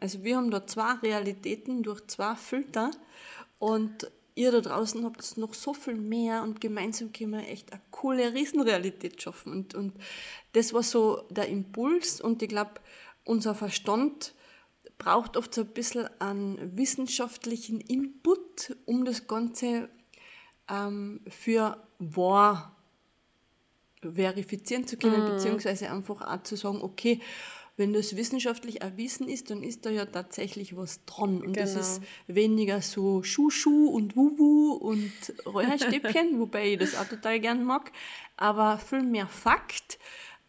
Also 0.00 0.22
wir 0.22 0.36
haben 0.36 0.50
da 0.50 0.66
zwei 0.66 0.92
Realitäten 0.94 1.82
durch 1.82 2.06
zwei 2.06 2.34
Filter 2.36 2.90
und 3.58 4.10
ihr 4.34 4.52
da 4.52 4.60
draußen 4.60 5.02
habt 5.04 5.38
noch 5.38 5.54
so 5.54 5.72
viel 5.72 5.94
mehr 5.94 6.42
und 6.42 6.60
gemeinsam 6.60 7.12
können 7.12 7.32
wir 7.32 7.48
echt 7.48 7.72
eine 7.72 7.80
coole 7.90 8.34
Riesenrealität 8.34 9.20
schaffen. 9.20 9.50
Und, 9.52 9.74
und 9.74 9.94
das 10.52 10.74
war 10.74 10.82
so 10.82 11.26
der 11.30 11.48
Impuls 11.48 12.20
und 12.20 12.42
ich 12.42 12.50
glaube, 12.50 12.74
unser 13.24 13.54
Verstand 13.54 14.34
braucht 14.98 15.36
oft 15.36 15.54
so 15.54 15.62
ein 15.62 15.68
bisschen 15.68 16.08
einen 16.20 16.76
wissenschaftlichen 16.76 17.80
Input, 17.80 18.76
um 18.84 19.04
das 19.04 19.26
Ganze 19.26 19.88
ähm, 20.68 21.20
für 21.28 21.82
wahr 21.98 22.76
verifizieren 24.02 24.86
zu 24.86 24.96
können, 24.96 25.24
beziehungsweise 25.24 25.90
einfach 25.90 26.20
auch 26.20 26.42
zu 26.42 26.56
sagen, 26.56 26.82
okay, 26.82 27.20
wenn 27.76 27.92
das 27.92 28.16
wissenschaftlich 28.16 28.80
erwiesen 28.80 29.28
ist, 29.28 29.50
dann 29.50 29.62
ist 29.62 29.84
da 29.84 29.90
ja 29.90 30.06
tatsächlich 30.06 30.76
was 30.76 31.04
dran. 31.04 31.42
Und 31.42 31.56
das 31.56 31.70
Genau. 31.72 31.80
ist 31.82 32.00
weniger 32.26 32.80
so 32.80 33.22
Schuh-Schuh 33.22 33.88
und 33.90 34.16
Wuwu 34.16 34.72
und 34.72 35.12
Räucherstäbchen, 35.44 36.38
wobei 36.40 36.72
ich 36.72 36.78
das 36.78 36.94
auch 36.94 37.06
total 37.06 37.38
gern 37.40 37.64
mag, 37.64 37.92
aber 38.36 38.78
viel 38.78 39.02
mehr 39.02 39.26
Fakt, 39.28 39.98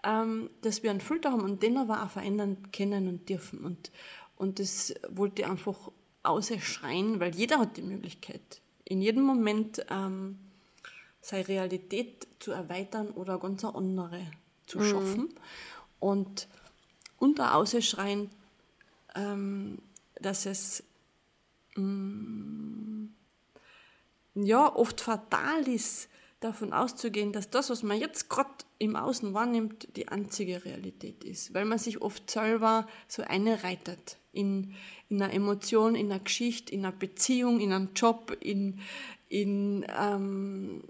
ähm, 0.04 0.50
dass 0.62 0.84
wir 0.84 0.92
einen 0.92 1.02
Filter 1.02 1.32
haben 1.32 1.42
und 1.44 1.62
den 1.64 1.78
aber 1.78 2.04
auch 2.04 2.10
verändern 2.10 2.72
können 2.72 3.08
und 3.10 3.28
dürfen. 3.28 3.60
Und, 3.66 3.92
und 4.38 4.60
das 4.60 4.94
wollte 5.10 5.42
ich 5.42 5.48
einfach 5.48 5.92
ausschreien, 6.24 7.20
weil 7.20 7.36
jeder 7.36 7.60
hat 7.60 7.76
die 7.78 7.82
Möglichkeit, 7.82 8.62
in 8.86 9.02
jedem 9.02 9.24
Moment 9.24 9.86
ähm, 9.90 10.40
seine 11.20 11.48
Realität 11.48 12.28
zu 12.40 12.52
erweitern 12.52 13.10
oder 13.10 13.38
ganz 13.38 13.66
eine 13.66 13.76
andere 13.76 14.22
zu 14.66 14.82
schaffen. 14.82 15.30
Und 16.00 16.48
unter 17.18 17.56
Ausschreien, 17.56 18.30
ähm, 19.16 19.80
dass 20.22 20.46
es 20.46 20.84
mm, 21.76 23.06
ja, 24.36 24.76
oft 24.76 25.02
fatal 25.02 25.68
ist, 25.68 26.10
davon 26.40 26.72
auszugehen, 26.72 27.34
dass 27.34 27.50
das, 27.50 27.70
was 27.70 27.82
man 27.82 28.00
jetzt 28.00 28.30
gerade 28.30 28.50
im 28.78 28.96
Außen 28.96 29.34
wahrnimmt, 29.34 29.88
die 29.96 30.08
einzige 30.08 30.64
Realität 30.66 31.24
ist. 31.24 31.54
Weil 31.54 31.66
man 31.66 31.80
sich 31.80 32.02
oft 32.02 32.30
selber 32.30 32.88
so 33.08 33.24
einreitet 33.24 34.18
in, 34.34 34.76
in 35.10 35.22
einer 35.22 35.34
Emotion, 35.34 35.96
in 35.96 36.12
einer 36.12 36.20
Geschichte, 36.20 36.74
in 36.74 36.86
einer 36.86 36.96
Beziehung, 36.96 37.60
in 37.60 37.74
einem 37.74 37.90
Job, 37.96 38.38
in, 38.40 38.80
in 39.30 39.86
ähm, 39.98 40.84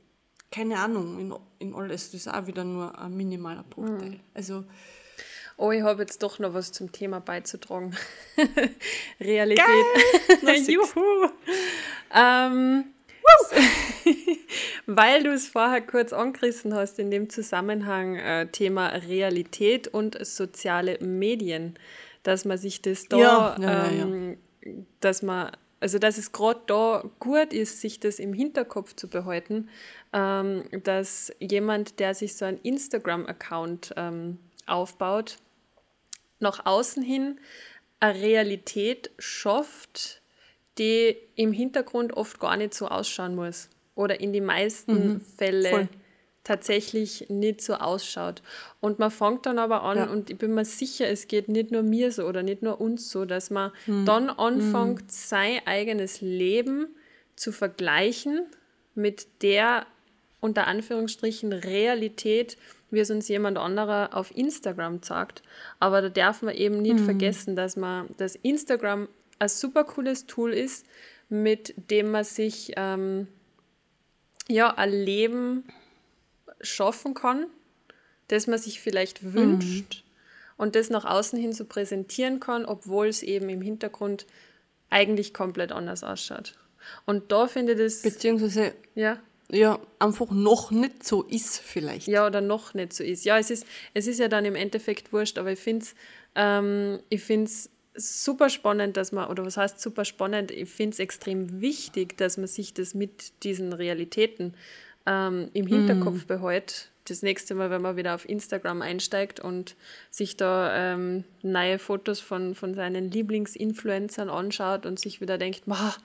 keine 0.52 0.80
Ahnung, 0.80 1.20
in, 1.20 1.34
in 1.60 1.74
alles. 1.74 2.12
Das 2.12 2.22
ist 2.22 2.28
auch 2.28 2.48
wieder 2.48 2.66
nur 2.66 2.98
ein 3.00 3.16
minimaler 3.16 3.64
Bruchteil. 3.64 4.20
Also, 4.34 4.66
Oh, 5.58 5.72
ich 5.72 5.82
habe 5.82 6.04
jetzt 6.04 6.22
doch 6.22 6.38
noch 6.38 6.54
was 6.54 6.72
zum 6.72 6.92
Thema 6.92 7.20
beizutragen. 7.20 7.96
Realität. 9.20 9.66
Juhu. 10.68 11.30
Ähm, 12.14 12.86
weil 14.86 15.24
du 15.24 15.34
es 15.34 15.48
vorher 15.48 15.82
kurz 15.82 16.14
angerissen 16.14 16.76
hast 16.76 17.00
in 17.00 17.10
dem 17.12 17.30
Zusammenhang 17.30 18.16
äh, 18.16 18.48
Thema 18.48 18.88
Realität 18.88 19.88
und 19.88 20.24
soziale 20.26 21.00
Medien, 21.00 21.78
dass 22.24 22.46
man 22.46 22.58
sich 22.58 22.82
das 22.82 23.08
da, 23.08 23.18
Ja, 23.18 23.56
ja, 23.60 23.68
ja, 23.68 23.92
ja. 23.92 24.04
ähm, 24.04 24.38
dass 25.00 25.24
man, 25.24 25.52
also 25.80 25.98
dass 25.98 26.18
es 26.18 26.32
gerade 26.32 26.62
da 26.68 27.04
gut 27.20 27.52
ist, 27.52 27.82
sich 27.82 28.00
das 28.00 28.20
im 28.20 28.34
Hinterkopf 28.34 28.96
zu 28.96 29.10
behalten, 29.10 29.70
ähm, 30.14 30.64
dass 30.84 31.34
jemand, 31.40 32.00
der 32.00 32.14
sich 32.14 32.36
so 32.36 32.46
einen 32.46 32.60
Instagram-Account 32.60 33.94
ähm, 33.98 34.38
aufbaut, 34.68 35.38
nach 36.40 36.66
außen 36.66 37.04
hin 37.04 37.40
eine 38.00 38.20
Realität 38.22 39.10
schafft, 39.18 40.22
die 40.78 41.18
im 41.36 41.52
Hintergrund 41.52 42.14
oft 42.14 42.40
gar 42.40 42.56
nicht 42.58 42.74
so 42.74 42.88
ausschauen 42.88 43.36
muss 43.36 43.70
oder 43.96 44.20
in 44.20 44.32
die 44.34 44.42
meisten 44.42 45.22
Fälle 45.22 45.70
voll. 45.70 45.88
tatsächlich 46.44 47.30
nicht 47.30 47.62
so 47.62 47.74
ausschaut. 47.76 48.44
Und 48.80 49.00
man 49.00 49.10
fängt 49.10 49.48
dann 49.48 49.58
aber 49.58 49.82
an, 49.82 49.98
Ja. 49.98 50.10
und 50.12 50.30
ich 50.30 50.38
bin 50.38 50.54
mir 50.54 50.66
sicher, 50.66 51.08
es 51.08 51.28
geht 51.28 51.50
nicht 51.50 51.72
nur 51.72 51.82
mir 51.82 52.12
so 52.12 52.26
oder 52.26 52.44
nicht 52.44 52.62
nur 52.62 52.80
uns 52.80 53.10
so, 53.10 53.26
dass 53.26 53.50
man 53.50 53.72
dann 54.06 54.30
anfängt, 54.30 55.12
sein 55.12 55.60
eigenes 55.66 56.22
Leben 56.22 56.96
zu 57.36 57.52
vergleichen 57.52 58.46
mit 58.94 59.28
der 59.42 59.86
unter 60.40 60.68
Anführungsstrichen 60.68 61.54
Realität, 61.54 62.58
wie 62.92 63.00
es 63.00 63.12
uns 63.12 63.28
jemand 63.28 63.58
anderer 63.58 64.16
auf 64.16 64.36
Instagram 64.36 65.02
sagt. 65.04 65.42
Aber 65.80 66.02
da 66.02 66.10
darf 66.10 66.42
man 66.42 66.56
eben 66.56 66.82
nicht 66.82 67.00
vergessen, 67.00 67.56
dass 67.56 67.76
man, 67.76 68.08
dass 68.18 68.36
Instagram 68.36 69.10
ein 69.40 69.50
super 69.50 69.84
cooles 69.84 70.26
Tool 70.26 70.54
ist, 70.54 70.86
mit 71.30 71.74
dem 71.92 72.12
man 72.12 72.24
sich 72.24 72.74
ähm, 72.78 73.28
ja 74.48 74.74
ein 74.76 74.92
Leben 74.92 75.64
schaffen 76.62 77.14
kann, 77.14 77.48
das 78.30 78.48
man 78.48 78.60
sich 78.60 78.80
vielleicht 78.80 79.34
wünscht 79.34 80.04
und 80.58 80.76
das 80.76 80.90
nach 80.90 81.06
außen 81.06 81.40
hin 81.40 81.54
so 81.54 81.66
präsentieren 81.66 82.40
kann, 82.40 82.66
obwohl 82.66 83.08
es 83.08 83.24
eben 83.24 83.50
im 83.50 83.62
Hintergrund 83.62 84.26
eigentlich 84.90 85.34
komplett 85.34 85.72
anders 85.72 86.04
ausschaut. 86.04 86.58
Und 87.06 87.32
da 87.32 87.48
finde 87.48 87.74
ich 87.74 87.80
das 87.80 88.02
beziehungsweise 88.02 88.74
ja 88.96 89.20
ja, 89.52 89.80
einfach 90.00 90.30
noch 90.32 90.72
nicht 90.72 91.06
so 91.06 91.24
ist 91.24 91.60
vielleicht. 91.60 92.08
ja 92.08 92.26
oder 92.26 92.42
noch 92.42 92.74
nicht 92.74 92.94
so 92.94 93.04
ist. 93.04 93.24
Ja, 93.26 93.38
es 93.38 93.50
ist, 93.50 93.66
es 93.94 94.08
ist 94.08 94.20
ja 94.20 94.28
dann 94.28 94.46
im 94.46 94.56
Endeffekt 94.56 95.14
wurscht, 95.14 95.38
aber 95.38 95.52
ich 95.52 95.60
finde 95.60 95.86
es 95.86 95.96
ähm, 96.36 97.00
ich 97.10 97.24
find's 97.24 97.70
super 97.96 98.50
spannend, 98.50 98.96
dass 98.96 99.12
man, 99.12 99.28
oder 99.30 99.44
was 99.44 99.58
heißt 99.58 99.82
super 99.82 100.06
spannend, 100.06 100.52
ich 100.52 100.70
finde 100.70 100.94
es 100.94 101.00
extrem 101.00 101.62
wichtig, 101.62 102.16
dass 102.18 102.38
man 102.38 102.48
sich 102.48 102.74
das 102.74 102.94
mit 102.94 103.44
diesen 103.44 103.74
Realitäten 103.74 104.54
ähm, 105.08 105.50
im 105.54 105.66
Hinterkopf 105.66 106.26
behält. 106.26 106.92
Das 107.10 107.22
nächste 107.22 107.56
Mal, 107.56 107.70
wenn 107.70 107.82
man 107.82 107.96
wieder 107.96 108.16
auf 108.16 108.28
Instagram 108.28 108.82
einsteigt 108.82 109.40
und 109.40 109.76
sich 110.12 110.36
da 110.36 110.94
ähm, 110.94 111.24
neue 111.42 111.80
Fotos 111.80 112.20
von, 112.20 112.54
von 112.56 112.74
seinen 112.76 113.10
Lieblingsinfluencern 113.12 114.30
anschaut 114.30 114.86
und 114.86 115.00
sich 115.00 115.22
wieder 115.22 115.38
denkt, 115.38 115.68
"Ma, 115.68 115.96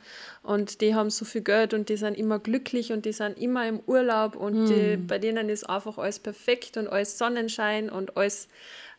und 0.42 0.80
die 0.80 0.94
haben 0.94 1.10
so 1.10 1.24
viel 1.24 1.42
Geld 1.42 1.74
und 1.74 1.88
die 1.88 1.96
sind 1.96 2.16
immer 2.16 2.38
glücklich 2.38 2.92
und 2.92 3.04
die 3.04 3.12
sind 3.12 3.38
immer 3.38 3.66
im 3.66 3.80
Urlaub 3.86 4.36
und 4.36 4.66
die, 4.68 4.96
bei 4.96 5.18
denen 5.18 5.48
ist 5.48 5.68
einfach 5.68 5.98
alles 5.98 6.18
perfekt 6.18 6.76
und 6.76 6.88
alles 6.88 7.18
Sonnenschein 7.18 7.90
und 7.90 8.16
alles 8.16 8.48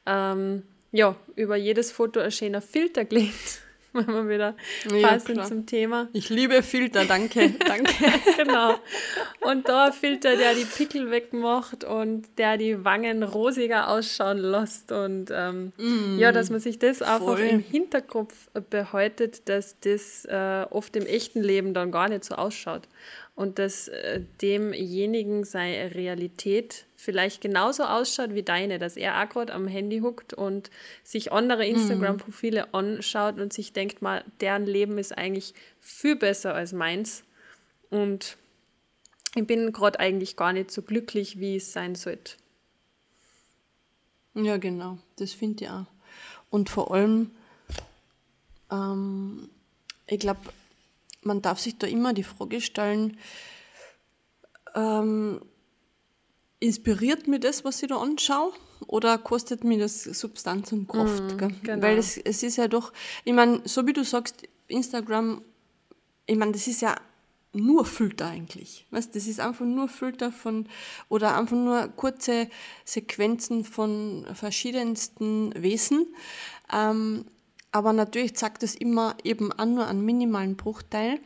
ähm, 0.06 0.64
ja, 0.91 1.16
über 1.36 1.56
jedes 1.56 1.91
Foto 1.91 2.20
ein 2.20 2.32
schöner 2.32 2.62
Filter 2.62 3.04
gelegt, 3.06 3.62
wenn 4.08 4.08
wir 4.08 4.28
wieder 4.30 4.56
Ja, 4.91 5.08
passend 5.10 5.36
klar. 5.36 5.48
zum 5.48 5.66
Thema. 5.66 6.08
Ich 6.14 6.30
liebe 6.30 6.64
Filter, 6.64 7.06
danke, 7.06 7.50
danke. 7.68 7.94
genau. 8.38 8.76
Und 9.41 9.70
da 9.70 9.91
Filter, 9.91 10.36
der 10.36 10.56
die 10.56 10.66
Pickel 10.66 11.12
wegmacht 11.12 11.84
und 11.84 12.26
der 12.38 12.58
die 12.58 12.84
Wangen 12.84 13.24
rosiger 13.24 13.89
ausschauen 13.89 14.39
lässt. 14.39 14.91
Und 14.91 15.28
ähm, 15.32 15.72
ja, 16.18 16.32
dass 16.32 16.50
man 16.50 16.60
sich 16.60 16.80
das 16.80 17.02
einfach 17.02 17.38
voll. 17.38 17.39
im 17.41 17.60
Hinterkopf 17.60 18.50
behaltet, 18.70 19.48
dass 19.48 19.80
das 19.80 20.26
äh, 20.26 20.66
oft 20.70 20.96
im 20.96 21.06
echten 21.06 21.41
Leben 21.41 21.74
dann 21.74 21.91
gar 21.91 22.10
nicht 22.10 22.24
so 22.24 22.36
ausschaut. 22.36 22.88
Und 23.36 23.57
dass 23.57 23.88
äh, 23.88 24.21
demjenigen 24.41 25.43
seine 25.43 25.95
Realität 25.95 26.86
vielleicht 26.95 27.41
genauso 27.41 27.84
ausschaut 27.84 28.36
wie 28.36 28.43
deine, 28.43 28.77
dass 28.77 28.95
er 28.95 29.19
auch 29.19 29.27
gerade 29.27 29.53
am 29.53 29.67
Handy 29.67 29.99
huckt 29.99 30.36
und 30.36 30.69
sich 31.03 31.31
andere 31.31 31.65
Instagram-Profile 31.65 32.73
anschaut 32.75 33.39
und 33.39 33.51
sich 33.51 33.73
denkt 33.73 34.03
mal, 34.03 34.23
deren 34.39 34.67
Leben 34.67 34.99
ist 34.99 35.17
eigentlich 35.17 35.55
viel 35.79 36.15
besser 36.15 36.53
als 36.53 36.73
meins. 36.73 37.23
Und 37.89 38.38
ich 39.36 39.47
bin 39.47 39.71
gerade 39.71 39.99
eigentlich 39.99 40.36
gar 40.36 40.53
nicht 40.53 40.69
so 40.69 40.84
glücklich, 40.84 41.39
wie 41.39 41.55
es 41.55 41.73
sein 41.73 41.95
sollte. 41.95 42.34
Ja, 44.36 44.57
genau, 44.57 44.97
das 45.17 45.34
finde 45.34 45.63
ich 45.63 45.69
auch. 45.69 45.86
Und 46.49 46.69
vor 46.69 46.93
allem, 46.93 47.31
ähm, 48.71 49.49
ich 50.07 50.19
glaube, 50.19 50.41
man 51.26 51.41
darf 51.41 51.59
sich 51.59 51.78
da 51.78 51.88
immer 51.88 52.13
die 52.13 52.24
Frage 52.24 52.61
stellen, 52.61 53.17
ähm, 54.76 55.41
inspiriert 56.59 57.28
mir 57.28 57.39
das, 57.39 57.65
was 57.65 57.82
ich 57.84 57.89
da 57.89 57.97
anschaue? 57.97 58.53
Oder 58.88 59.17
kostet 59.17 59.63
mir 59.63 59.80
das 59.80 60.03
Substanz 60.03 60.71
und 60.71 60.88
Kraft? 60.88 61.24
Mm, 61.24 61.38
genau. 61.38 61.82
Weil 61.82 61.97
es, 61.97 62.17
es 62.17 62.43
ist 62.43 62.57
ja 62.57 62.67
doch, 62.67 62.93
ich 63.24 63.34
meine, 63.34 63.61
so 63.65 63.86
wie 63.88 63.93
du 63.93 64.03
sagst, 64.03 64.43
Instagram, 64.67 65.41
ich 66.26 66.38
meine, 66.38 66.53
das 66.53 66.67
ist 66.67 66.82
ja 66.82 66.95
nur 67.53 67.86
Filter 67.86 68.28
eigentlich. 68.28 68.86
Weißt, 68.91 69.15
das 69.15 69.28
ist 69.28 69.39
einfach 69.39 69.65
nur 69.65 69.88
Filter 69.88 70.32
von 70.32 70.67
oder 71.07 71.38
einfach 71.38 71.55
nur 71.55 71.88
kurze 71.89 72.49
Sequenzen 72.84 73.63
von 73.63 74.26
verschiedensten 74.34 75.53
Wesen. 75.61 76.07
Ähm, 76.74 77.26
aber 77.74 77.91
natürlich 77.91 78.36
zeigt 78.36 78.63
das 78.63 78.76
immer 78.76 79.17
eben 79.24 79.51
auch 79.51 79.65
nur 79.65 79.88
einen 79.88 80.05
minimalen 80.05 80.55
Bruchteil. 80.55 81.19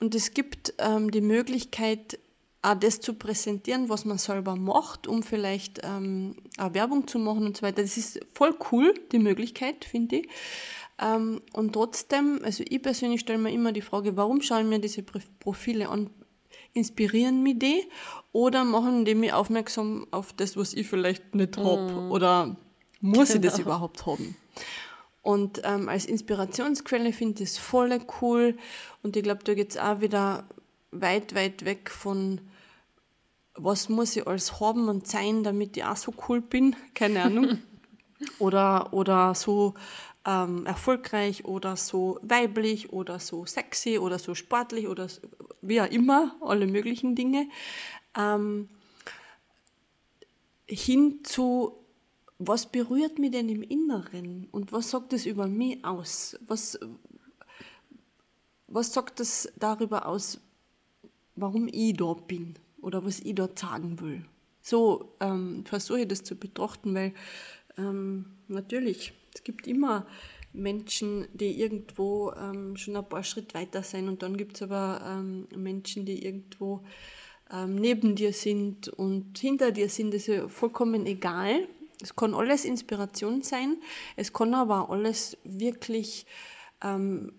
Und 0.00 0.14
es 0.14 0.32
gibt 0.32 0.72
ähm, 0.78 1.10
die 1.10 1.20
Möglichkeit, 1.20 2.18
auch 2.62 2.74
das 2.74 3.00
zu 3.00 3.14
präsentieren, 3.14 3.90
was 3.90 4.06
man 4.06 4.16
selber 4.16 4.56
macht, 4.56 5.06
um 5.06 5.22
vielleicht 5.22 5.80
ähm, 5.82 6.36
auch 6.58 6.72
Werbung 6.72 7.06
zu 7.06 7.18
machen 7.18 7.44
und 7.44 7.56
so 7.56 7.62
weiter. 7.62 7.82
Das 7.82 7.98
ist 7.98 8.18
voll 8.34 8.54
cool, 8.72 8.94
die 9.12 9.18
Möglichkeit, 9.18 9.84
finde 9.84 10.16
ich. 10.16 10.28
Ähm, 10.98 11.42
und 11.52 11.74
trotzdem, 11.74 12.40
also 12.44 12.64
ich 12.66 12.82
persönlich 12.82 13.20
stelle 13.20 13.38
mir 13.38 13.52
immer 13.52 13.72
die 13.72 13.82
Frage, 13.82 14.16
warum 14.16 14.40
schauen 14.40 14.70
mir 14.70 14.78
diese 14.78 15.02
Profile 15.02 15.90
an? 15.90 16.08
Inspirieren 16.72 17.42
mich 17.42 17.58
die 17.58 17.84
oder 18.32 18.64
machen 18.64 19.04
die 19.04 19.14
mich 19.14 19.34
aufmerksam 19.34 20.06
auf 20.12 20.32
das, 20.32 20.56
was 20.56 20.72
ich 20.72 20.86
vielleicht 20.86 21.34
nicht 21.34 21.58
habe? 21.58 21.92
Mm. 21.92 22.12
Oder 22.12 22.56
muss 23.00 23.28
genau. 23.28 23.36
ich 23.36 23.46
das 23.46 23.56
genau. 23.56 23.68
überhaupt 23.68 24.06
haben? 24.06 24.36
Und 25.22 25.60
ähm, 25.64 25.88
als 25.88 26.06
Inspirationsquelle 26.06 27.12
finde 27.12 27.42
ich 27.42 27.50
es 27.50 27.58
voll 27.58 27.98
cool. 28.20 28.56
Und 29.02 29.16
ich 29.16 29.22
glaube, 29.22 29.44
da 29.44 29.54
geht 29.54 29.70
es 29.70 29.76
auch 29.76 30.00
wieder 30.00 30.44
weit, 30.90 31.34
weit 31.34 31.64
weg 31.64 31.90
von, 31.90 32.40
was 33.54 33.88
muss 33.88 34.16
ich 34.16 34.26
alles 34.26 34.60
haben 34.60 34.88
und 34.88 35.06
sein, 35.06 35.42
damit 35.44 35.76
ich 35.76 35.84
auch 35.84 35.96
so 35.96 36.12
cool 36.28 36.40
bin. 36.40 36.74
Keine 36.94 37.22
Ahnung. 37.22 37.58
oder, 38.38 38.92
oder 38.92 39.34
so 39.34 39.74
ähm, 40.26 40.66
erfolgreich 40.66 41.44
oder 41.44 41.76
so 41.76 42.18
weiblich 42.22 42.92
oder 42.92 43.18
so 43.18 43.46
sexy 43.46 43.98
oder 43.98 44.18
so 44.18 44.34
sportlich 44.34 44.88
oder 44.88 45.08
so, 45.08 45.22
wie 45.62 45.80
auch 45.80 45.90
immer, 45.90 46.36
alle 46.40 46.66
möglichen 46.66 47.14
Dinge, 47.14 47.48
ähm, 48.16 48.68
hin 50.66 51.20
zu, 51.24 51.79
was 52.42 52.72
berührt 52.72 53.18
mich 53.18 53.32
denn 53.32 53.50
im 53.50 53.62
Inneren 53.62 54.48
und 54.50 54.72
was 54.72 54.90
sagt 54.90 55.12
es 55.12 55.26
über 55.26 55.46
mich 55.46 55.84
aus? 55.84 56.38
Was, 56.46 56.80
was 58.66 58.94
sagt 58.94 59.20
es 59.20 59.52
darüber 59.58 60.06
aus, 60.06 60.40
warum 61.36 61.68
ich 61.70 61.98
da 61.98 62.14
bin 62.14 62.54
oder 62.80 63.04
was 63.04 63.20
ich 63.20 63.34
dort 63.34 63.58
sagen 63.58 64.00
will? 64.00 64.24
So 64.62 65.12
ähm, 65.20 65.66
versuche 65.66 66.00
ich 66.00 66.08
das 66.08 66.22
zu 66.22 66.34
betrachten, 66.34 66.94
weil 66.94 67.12
ähm, 67.76 68.24
natürlich 68.48 69.12
es 69.34 69.44
gibt 69.44 69.66
immer 69.66 70.06
Menschen, 70.54 71.28
die 71.34 71.60
irgendwo 71.60 72.32
ähm, 72.32 72.74
schon 72.78 72.96
ein 72.96 73.06
paar 73.06 73.22
Schritte 73.22 73.54
weiter 73.54 73.82
sind 73.82 74.08
und 74.08 74.22
dann 74.22 74.38
gibt 74.38 74.56
es 74.56 74.62
aber 74.62 75.02
ähm, 75.06 75.46
Menschen, 75.54 76.06
die 76.06 76.24
irgendwo 76.24 76.80
ähm, 77.52 77.74
neben 77.74 78.16
dir 78.16 78.32
sind 78.32 78.88
und 78.88 79.38
hinter 79.38 79.72
dir 79.72 79.90
sind. 79.90 80.14
Das 80.14 80.22
ist 80.22 80.28
ja 80.28 80.48
vollkommen 80.48 81.04
egal. 81.04 81.68
Es 82.02 82.16
kann 82.16 82.34
alles 82.34 82.64
Inspiration 82.64 83.42
sein, 83.42 83.76
es 84.16 84.32
kann 84.32 84.54
aber 84.54 84.90
alles 84.90 85.36
wirklich 85.44 86.26
ähm, 86.82 87.32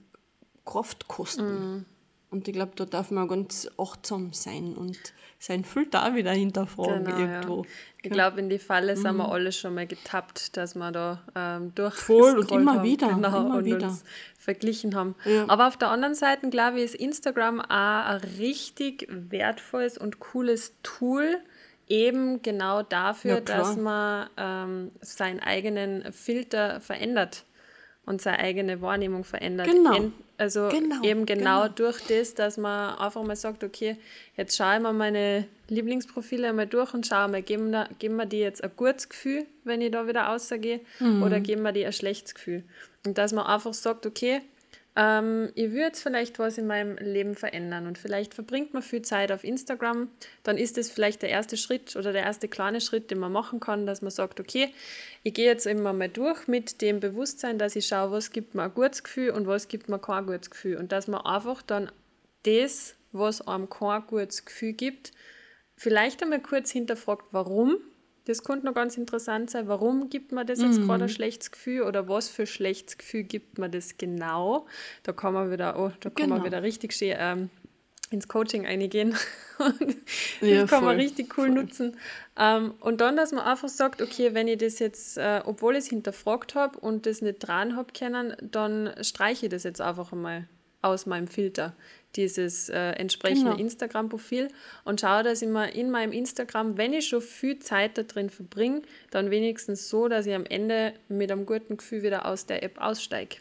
Kraft 0.65 1.07
kosten. 1.07 1.77
Mm. 1.77 1.85
Und 2.29 2.47
ich 2.47 2.53
glaube, 2.53 2.71
da 2.75 2.85
darf 2.85 3.11
man 3.11 3.27
ganz 3.27 3.69
achtsam 3.77 4.31
sein 4.31 4.73
und 4.73 4.97
sein 5.37 5.65
Filter 5.65 6.05
auch 6.05 6.13
wieder 6.13 6.31
hinterfragen 6.31 7.03
genau, 7.03 7.17
irgendwo. 7.17 7.63
Ja. 7.63 7.69
Ich 8.03 8.11
glaube, 8.11 8.39
in 8.39 8.49
die 8.49 8.59
Falle 8.59 8.95
mhm. 8.95 9.01
sind 9.01 9.17
wir 9.17 9.25
mhm. 9.25 9.31
alle 9.31 9.51
schon 9.51 9.73
mal 9.73 9.87
getappt, 9.87 10.55
dass 10.55 10.75
wir 10.75 10.91
da 10.91 11.23
ähm, 11.35 11.73
durch 11.75 11.95
Voll 11.95 12.37
und 12.37 12.51
immer 12.51 12.75
haben, 12.75 12.83
wieder, 12.83 13.07
genau, 13.09 13.45
immer 13.45 13.57
und 13.57 13.65
wieder. 13.65 13.87
uns 13.87 14.03
verglichen 14.37 14.95
haben. 14.95 15.15
Ja. 15.25 15.45
Aber 15.49 15.67
auf 15.67 15.77
der 15.77 15.89
anderen 15.89 16.13
Seite, 16.13 16.49
glaube 16.49 16.77
ich, 16.77 16.85
ist 16.85 16.95
Instagram 16.95 17.59
auch 17.59 17.65
ein 17.69 18.21
richtig 18.39 19.07
wertvolles 19.09 19.97
und 19.97 20.19
cooles 20.19 20.73
Tool, 20.83 21.37
eben 21.91 22.41
genau 22.41 22.81
dafür, 22.83 23.35
ja, 23.35 23.41
dass 23.41 23.75
man 23.75 24.29
ähm, 24.37 24.91
seinen 25.01 25.41
eigenen 25.41 26.11
Filter 26.13 26.79
verändert 26.79 27.43
und 28.05 28.21
seine 28.21 28.39
eigene 28.39 28.81
Wahrnehmung 28.81 29.23
verändert. 29.23 29.67
Genau. 29.67 30.11
Also 30.37 30.69
genau, 30.69 31.03
eben 31.03 31.27
genau, 31.27 31.63
genau, 31.63 31.67
durch 31.67 31.99
das, 32.07 32.33
dass 32.33 32.57
man 32.57 32.97
einfach 32.97 33.21
mal 33.23 33.35
sagt, 33.35 33.63
okay, 33.63 33.97
jetzt 34.35 34.57
schaue 34.57 34.77
ich 34.77 34.81
mir 34.81 34.91
meine 34.91 35.47
Lieblingsprofile 35.67 36.49
einmal 36.49 36.65
durch 36.65 36.95
und 36.95 37.05
schaue 37.05 37.27
mal, 37.27 37.43
geben, 37.43 37.71
da, 37.71 37.87
geben 37.99 38.15
wir 38.15 38.25
die 38.25 38.39
jetzt 38.39 38.63
ein 38.63 38.71
gutes 38.75 39.07
Gefühl, 39.07 39.45
wenn 39.65 39.81
ich 39.81 39.91
da 39.91 40.07
wieder 40.07 40.21
rausgehe, 40.21 40.79
mhm. 40.99 41.21
oder 41.21 41.39
geben 41.41 41.61
wir 41.61 41.73
die 41.73 41.85
ein 41.85 41.93
schlechtes 41.93 42.33
Gefühl. 42.33 42.63
Und 43.05 43.19
dass 43.19 43.33
man 43.33 43.45
einfach 43.45 43.75
sagt, 43.75 44.07
okay, 44.07 44.41
ähm, 44.95 45.51
ich 45.55 45.71
würde 45.71 45.95
vielleicht 45.95 46.37
was 46.37 46.57
in 46.57 46.67
meinem 46.67 46.97
Leben 46.97 47.35
verändern 47.35 47.87
und 47.87 47.97
vielleicht 47.97 48.33
verbringt 48.33 48.73
man 48.73 48.81
viel 48.81 49.01
Zeit 49.01 49.31
auf 49.31 49.43
Instagram, 49.43 50.09
dann 50.43 50.57
ist 50.57 50.77
das 50.77 50.89
vielleicht 50.89 51.21
der 51.21 51.29
erste 51.29 51.55
Schritt 51.55 51.95
oder 51.95 52.11
der 52.11 52.23
erste 52.23 52.49
kleine 52.49 52.81
Schritt, 52.81 53.09
den 53.09 53.19
man 53.19 53.31
machen 53.31 53.61
kann, 53.61 53.85
dass 53.85 54.01
man 54.01 54.11
sagt, 54.11 54.39
okay, 54.41 54.73
ich 55.23 55.33
gehe 55.33 55.45
jetzt 55.45 55.65
immer 55.65 55.93
mal 55.93 56.09
durch 56.09 56.47
mit 56.47 56.81
dem 56.81 56.99
Bewusstsein, 56.99 57.57
dass 57.57 57.75
ich 57.77 57.87
schaue, 57.87 58.11
was 58.11 58.31
gibt 58.31 58.53
mir 58.53 58.63
ein 58.63 58.73
gutes 58.73 59.03
Gefühl 59.03 59.31
und 59.31 59.47
was 59.47 59.69
gibt 59.69 59.87
mir 59.87 59.99
kein 59.99 60.25
gutes 60.25 60.49
Gefühl. 60.49 60.75
Und 60.77 60.91
dass 60.91 61.07
man 61.07 61.21
einfach 61.21 61.61
dann 61.61 61.89
das, 62.43 62.95
was 63.13 63.47
einem 63.47 63.69
kein 63.69 64.05
gutes 64.07 64.43
Gefühl 64.43 64.73
gibt, 64.73 65.13
vielleicht 65.77 66.21
einmal 66.21 66.41
kurz 66.41 66.69
hinterfragt, 66.69 67.27
warum 67.31 67.77
das 68.25 68.43
könnte 68.43 68.65
noch 68.65 68.73
ganz 68.73 68.97
interessant 68.97 69.49
sein. 69.49 69.67
Warum 69.67 70.09
gibt 70.09 70.31
man 70.31 70.45
das 70.45 70.61
jetzt 70.61 70.79
mhm. 70.79 70.87
gerade 70.87 71.05
ein 71.05 71.09
schlechtes 71.09 71.51
Gefühl 71.51 71.83
oder 71.83 72.07
was 72.07 72.29
für 72.29 72.43
ein 72.43 72.47
schlechtes 72.47 72.97
Gefühl 72.97 73.23
gibt 73.23 73.57
man 73.57 73.71
das 73.71 73.97
genau? 73.97 74.67
Da 75.03 75.11
kann 75.11 75.33
man 75.33 75.51
wieder, 75.51 75.79
oh, 75.79 75.91
da 75.99 76.09
kann 76.09 76.25
genau. 76.25 76.35
man 76.35 76.45
wieder 76.45 76.61
richtig 76.61 76.93
schön 76.93 77.15
ähm, 77.17 77.49
ins 78.11 78.27
Coaching 78.27 78.65
eingehen. 78.67 79.15
das 79.57 79.73
ja, 80.41 80.65
kann 80.67 80.83
man 80.83 80.97
richtig 80.97 81.37
cool 81.37 81.47
voll. 81.47 81.55
nutzen. 81.55 81.97
Ähm, 82.37 82.75
und 82.81 83.01
dann, 83.01 83.15
dass 83.15 83.31
man 83.31 83.45
einfach 83.45 83.69
sagt, 83.69 84.01
okay, 84.01 84.33
wenn 84.33 84.47
ich 84.47 84.59
das 84.59 84.79
jetzt, 84.79 85.17
äh, 85.17 85.41
obwohl 85.45 85.73
ich 85.73 85.85
es 85.85 85.87
hinterfragt 85.87 86.53
habe 86.53 86.77
und 86.79 87.05
das 87.05 87.21
nicht 87.21 87.39
dran 87.39 87.75
habe 87.75 87.91
können, 87.97 88.35
dann 88.41 88.93
streiche 89.01 89.47
ich 89.47 89.51
das 89.51 89.63
jetzt 89.63 89.81
einfach 89.81 90.11
einmal 90.11 90.47
aus 90.81 91.05
meinem 91.05 91.27
Filter 91.27 91.75
dieses 92.15 92.69
äh, 92.69 92.91
entsprechende 92.91 93.51
genau. 93.51 93.61
Instagram-Profil 93.61 94.49
und 94.83 95.01
schaue, 95.01 95.23
dass 95.23 95.41
ich 95.41 95.47
mir 95.47 95.73
in 95.73 95.91
meinem 95.91 96.11
Instagram, 96.11 96.77
wenn 96.77 96.93
ich 96.93 97.07
schon 97.07 97.21
viel 97.21 97.59
Zeit 97.59 97.97
da 97.97 98.03
drin 98.03 98.29
verbringe, 98.29 98.81
dann 99.11 99.31
wenigstens 99.31 99.89
so, 99.89 100.07
dass 100.07 100.25
ich 100.25 100.33
am 100.33 100.45
Ende 100.45 100.93
mit 101.07 101.31
einem 101.31 101.45
guten 101.45 101.77
Gefühl 101.77 102.03
wieder 102.03 102.25
aus 102.25 102.45
der 102.45 102.63
App 102.63 102.79
aussteige. 102.79 103.37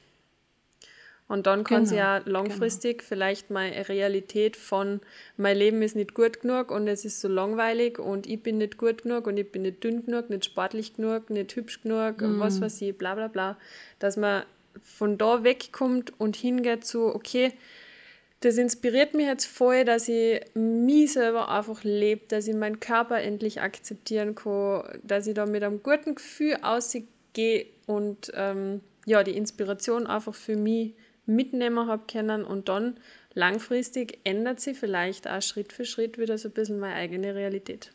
Und 1.30 1.46
dann 1.46 1.62
kann 1.62 1.84
genau, 1.84 1.88
sie 1.88 1.96
ja 1.96 2.20
langfristig 2.24 2.98
genau. 2.98 3.08
vielleicht 3.08 3.50
meine 3.50 3.88
Realität 3.88 4.56
von 4.56 5.00
mein 5.36 5.56
Leben 5.56 5.80
ist 5.80 5.94
nicht 5.94 6.12
gut 6.12 6.40
genug 6.40 6.72
und 6.72 6.88
es 6.88 7.04
ist 7.04 7.20
so 7.20 7.28
langweilig 7.28 8.00
und 8.00 8.26
ich 8.26 8.42
bin 8.42 8.58
nicht 8.58 8.78
gut 8.78 9.04
genug 9.04 9.28
und 9.28 9.36
ich 9.36 9.52
bin 9.52 9.62
nicht 9.62 9.84
dünn 9.84 10.04
genug, 10.04 10.28
nicht 10.28 10.44
sportlich 10.44 10.96
genug, 10.96 11.30
nicht 11.30 11.54
hübsch 11.54 11.82
genug 11.82 12.20
und 12.20 12.40
was 12.40 12.58
mhm. 12.58 12.64
weiß 12.64 12.82
ich, 12.82 12.98
bla 12.98 13.14
bla 13.14 13.28
bla, 13.28 13.56
dass 14.00 14.16
man 14.16 14.42
von 14.82 15.18
da 15.18 15.44
wegkommt 15.44 16.12
und 16.18 16.34
hingeht 16.34 16.84
zu, 16.84 17.14
okay, 17.14 17.52
das 18.40 18.56
inspiriert 18.56 19.14
mich 19.14 19.26
jetzt 19.26 19.46
voll, 19.46 19.84
dass 19.84 20.08
ich 20.08 20.40
mich 20.54 21.12
selber 21.12 21.50
einfach 21.50 21.84
lebe, 21.84 22.26
dass 22.28 22.48
ich 22.48 22.54
meinen 22.54 22.80
Körper 22.80 23.20
endlich 23.20 23.60
akzeptieren 23.60 24.34
kann, 24.34 24.82
dass 25.02 25.26
ich 25.26 25.34
da 25.34 25.44
mit 25.44 25.62
einem 25.62 25.82
guten 25.82 26.14
Gefühl 26.14 26.56
ausgehe 26.62 27.66
und 27.86 28.32
ähm, 28.34 28.80
ja, 29.04 29.22
die 29.22 29.36
Inspiration 29.36 30.06
einfach 30.06 30.34
für 30.34 30.56
mich 30.56 30.94
mitnehmen 31.26 31.86
habe 31.86 32.04
können 32.10 32.44
und 32.44 32.68
dann 32.68 32.98
langfristig 33.34 34.18
ändert 34.24 34.60
sich 34.60 34.78
vielleicht 34.78 35.28
auch 35.28 35.42
Schritt 35.42 35.72
für 35.72 35.84
Schritt 35.84 36.18
wieder 36.18 36.38
so 36.38 36.48
ein 36.48 36.54
bisschen 36.54 36.80
meine 36.80 36.94
eigene 36.94 37.34
Realität. 37.34 37.92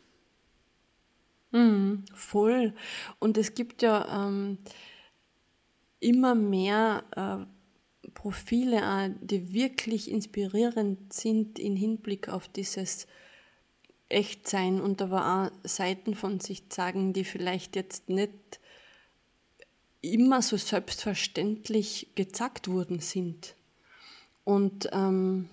Mhm, 1.50 2.04
voll. 2.14 2.72
Und 3.18 3.36
es 3.36 3.54
gibt 3.54 3.82
ja 3.82 4.26
ähm, 4.26 4.58
immer 6.00 6.34
mehr 6.34 7.04
äh, 7.16 7.55
Profile 8.14 9.14
die 9.20 9.52
wirklich 9.52 10.10
inspirierend 10.10 11.12
sind 11.12 11.58
im 11.58 11.76
Hinblick 11.76 12.28
auf 12.28 12.48
dieses 12.48 13.06
Echtsein 14.08 14.80
und 14.80 15.02
aber 15.02 15.50
auch 15.52 15.68
Seiten 15.68 16.14
von 16.14 16.40
sich 16.40 16.68
zeigen, 16.68 17.12
die 17.12 17.24
vielleicht 17.24 17.76
jetzt 17.76 18.08
nicht 18.08 18.60
immer 20.00 20.42
so 20.42 20.56
selbstverständlich 20.56 22.08
gezeigt 22.14 22.68
worden 22.68 23.00
sind. 23.00 23.54
Und 24.44 24.88
ähm, 24.92 25.48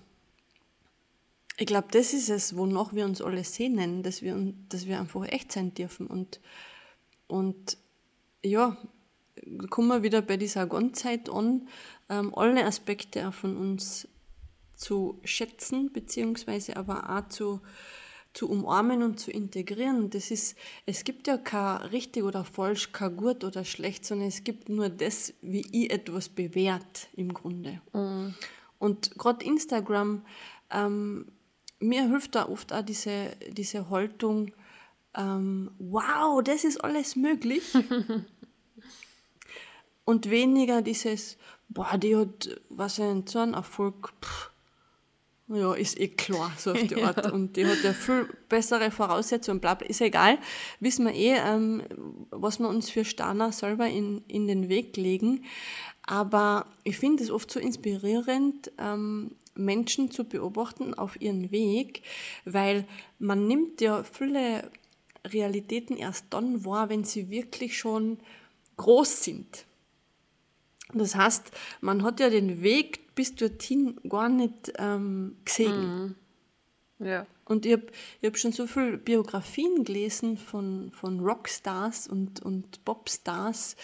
ich 1.56 1.66
glaube, 1.66 1.88
das 1.90 2.12
ist 2.14 2.30
es, 2.30 2.56
wonach 2.56 2.94
wir 2.94 3.04
uns 3.04 3.20
alle 3.20 3.44
sehnen, 3.44 4.02
dass 4.02 4.22
wir, 4.22 4.54
dass 4.68 4.86
wir 4.86 5.00
einfach 5.00 5.26
echt 5.26 5.52
sein 5.52 5.74
dürfen. 5.74 6.06
Und, 6.06 6.40
und 7.26 7.76
ja, 8.42 8.76
kommen 9.70 9.88
wir 9.88 10.02
wieder 10.02 10.22
bei 10.22 10.36
dieser 10.36 10.66
Ganzzeit 10.66 11.28
an, 11.28 11.68
ähm, 12.08 12.34
alle 12.34 12.64
Aspekte 12.64 13.28
auch 13.28 13.34
von 13.34 13.56
uns 13.56 14.08
zu 14.76 15.20
schätzen, 15.24 15.92
beziehungsweise 15.92 16.76
aber 16.76 17.10
auch 17.10 17.28
zu, 17.28 17.60
zu 18.32 18.50
umarmen 18.50 19.02
und 19.02 19.20
zu 19.20 19.30
integrieren. 19.30 20.10
Das 20.10 20.30
ist, 20.30 20.56
es 20.86 21.04
gibt 21.04 21.26
ja 21.26 21.38
kein 21.38 21.76
richtig 21.88 22.24
oder 22.24 22.44
falsch, 22.44 22.92
kein 22.92 23.16
gut 23.16 23.44
oder 23.44 23.64
schlecht, 23.64 24.04
sondern 24.04 24.28
es 24.28 24.44
gibt 24.44 24.68
nur 24.68 24.88
das, 24.88 25.34
wie 25.40 25.64
ich 25.72 25.92
etwas 25.92 26.28
bewährt 26.28 27.08
im 27.14 27.32
Grunde. 27.32 27.80
Mhm. 27.92 28.34
Und 28.78 29.16
gerade 29.16 29.44
Instagram, 29.44 30.24
ähm, 30.70 31.26
mir 31.78 32.08
hilft 32.08 32.34
da 32.34 32.48
oft 32.48 32.72
auch 32.72 32.82
diese, 32.82 33.36
diese 33.52 33.88
Haltung, 33.90 34.52
ähm, 35.16 35.70
wow, 35.78 36.42
das 36.42 36.64
ist 36.64 36.82
alles 36.82 37.16
möglich. 37.16 37.62
und 40.04 40.30
weniger 40.30 40.82
dieses, 40.82 41.38
boah, 41.68 41.96
die 41.98 42.16
hat, 42.16 42.60
was 42.68 43.00
ein 43.00 43.26
so 43.26 43.38
ein 43.38 43.54
Erfolg, 43.54 44.12
pff, 44.20 44.50
ja, 45.48 45.74
ist 45.74 46.00
eh 46.00 46.08
klar, 46.08 46.52
so 46.56 46.72
auf 46.72 46.82
die 46.82 46.96
Art. 47.02 47.24
Ja. 47.24 47.32
Und 47.32 47.56
die 47.56 47.66
hat 47.66 47.82
ja 47.82 47.92
viel 47.92 48.28
bessere 48.48 48.90
Voraussetzungen, 48.90 49.60
bla, 49.60 49.74
bla. 49.74 49.86
Ist 49.86 50.00
egal, 50.00 50.38
wissen 50.80 51.04
wir 51.04 51.14
eh, 51.14 51.36
ähm, 51.36 51.82
was 52.30 52.58
wir 52.58 52.68
uns 52.68 52.90
für 52.90 53.04
Stana 53.04 53.52
selber 53.52 53.86
in, 53.86 54.22
in 54.26 54.46
den 54.46 54.68
Weg 54.68 54.96
legen. 54.96 55.44
Aber 56.02 56.66
ich 56.82 56.98
finde 56.98 57.22
es 57.22 57.30
oft 57.30 57.50
so 57.50 57.60
inspirierend, 57.60 58.72
ähm, 58.78 59.32
Menschen 59.54 60.10
zu 60.10 60.24
beobachten 60.24 60.94
auf 60.94 61.20
ihren 61.20 61.50
Weg, 61.50 62.02
weil 62.44 62.86
man 63.18 63.46
nimmt 63.46 63.80
ja 63.80 64.02
viele 64.02 64.70
Realitäten 65.26 65.96
erst 65.96 66.26
dann 66.30 66.64
wahr, 66.64 66.88
wenn 66.88 67.04
sie 67.04 67.30
wirklich 67.30 67.78
schon 67.78 68.18
groß 68.76 69.24
sind. 69.24 69.66
Das 70.94 71.14
heißt, 71.14 71.50
man 71.80 72.02
hat 72.02 72.20
ja 72.20 72.30
den 72.30 72.62
Weg 72.62 73.14
bis 73.14 73.34
dorthin 73.34 74.00
gar 74.08 74.28
nicht 74.28 74.72
ähm, 74.78 75.36
gesehen. 75.44 76.16
Mhm. 76.98 77.06
Ja. 77.06 77.26
Und 77.44 77.66
ich 77.66 77.72
habe 77.72 77.86
hab 78.24 78.38
schon 78.38 78.52
so 78.52 78.66
viele 78.66 78.96
Biografien 78.96 79.84
gelesen 79.84 80.38
von, 80.38 80.90
von 80.92 81.20
Rockstars 81.20 82.08
und, 82.08 82.40
und 82.40 82.84
Popstars, 82.84 83.76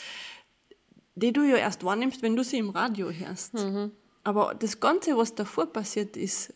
die 1.15 1.33
du 1.33 1.43
ja 1.43 1.57
erst 1.57 1.85
wahrnimmst, 1.85 2.23
wenn 2.23 2.37
du 2.37 2.45
sie 2.45 2.59
im 2.59 2.71
Radio 2.71 3.11
hörst. 3.11 3.55
Mhm. 3.55 3.93
Aber 4.25 4.55
das 4.55 4.81
Ganze, 4.81 5.17
was 5.17 5.35
davor 5.35 5.67
passiert 5.67 6.17
ist, 6.17 6.55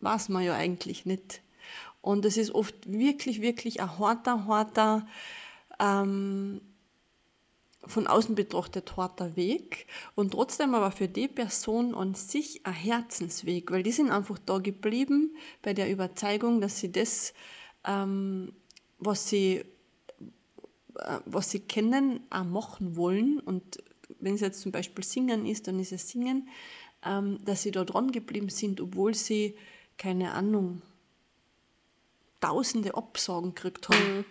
weiß 0.00 0.28
man 0.28 0.44
ja 0.44 0.54
eigentlich 0.54 1.06
nicht. 1.06 1.42
Und 2.00 2.24
es 2.24 2.36
ist 2.36 2.52
oft 2.52 2.74
wirklich, 2.90 3.40
wirklich 3.40 3.80
ein 3.80 3.98
harter, 3.98 4.46
harter, 4.46 5.06
ähm, 5.80 6.60
von 7.86 8.06
außen 8.06 8.34
betrachtet 8.34 8.96
harter 8.96 9.36
Weg 9.36 9.86
und 10.14 10.32
trotzdem 10.32 10.74
aber 10.74 10.90
für 10.90 11.08
die 11.08 11.28
Person 11.28 11.94
an 11.94 12.14
sich 12.14 12.66
ein 12.66 12.72
Herzensweg, 12.72 13.70
weil 13.70 13.82
die 13.82 13.92
sind 13.92 14.10
einfach 14.10 14.38
da 14.38 14.58
geblieben 14.58 15.36
bei 15.62 15.72
der 15.72 15.90
Überzeugung, 15.90 16.60
dass 16.60 16.80
sie 16.80 16.90
das, 16.90 17.32
ähm, 17.84 18.52
was 18.98 19.28
sie 19.28 19.64
äh, 20.96 21.18
was 21.24 21.50
sie 21.50 21.60
kennen, 21.60 22.20
auch 22.30 22.44
machen 22.44 22.96
wollen 22.96 23.40
und 23.40 23.82
wenn 24.20 24.34
es 24.34 24.40
jetzt 24.40 24.60
zum 24.60 24.72
Beispiel 24.72 25.04
Singen 25.04 25.46
ist, 25.46 25.66
dann 25.66 25.78
ist 25.78 25.92
es 25.92 26.08
Singen, 26.08 26.48
ähm, 27.04 27.38
dass 27.44 27.62
sie 27.62 27.70
da 27.70 27.84
dran 27.84 28.12
geblieben 28.12 28.48
sind, 28.48 28.80
obwohl 28.80 29.14
sie, 29.14 29.56
keine 29.98 30.32
Ahnung, 30.32 30.82
tausende 32.40 32.94
Absagen 32.94 33.54
gekriegt 33.54 33.88
haben. 33.88 34.24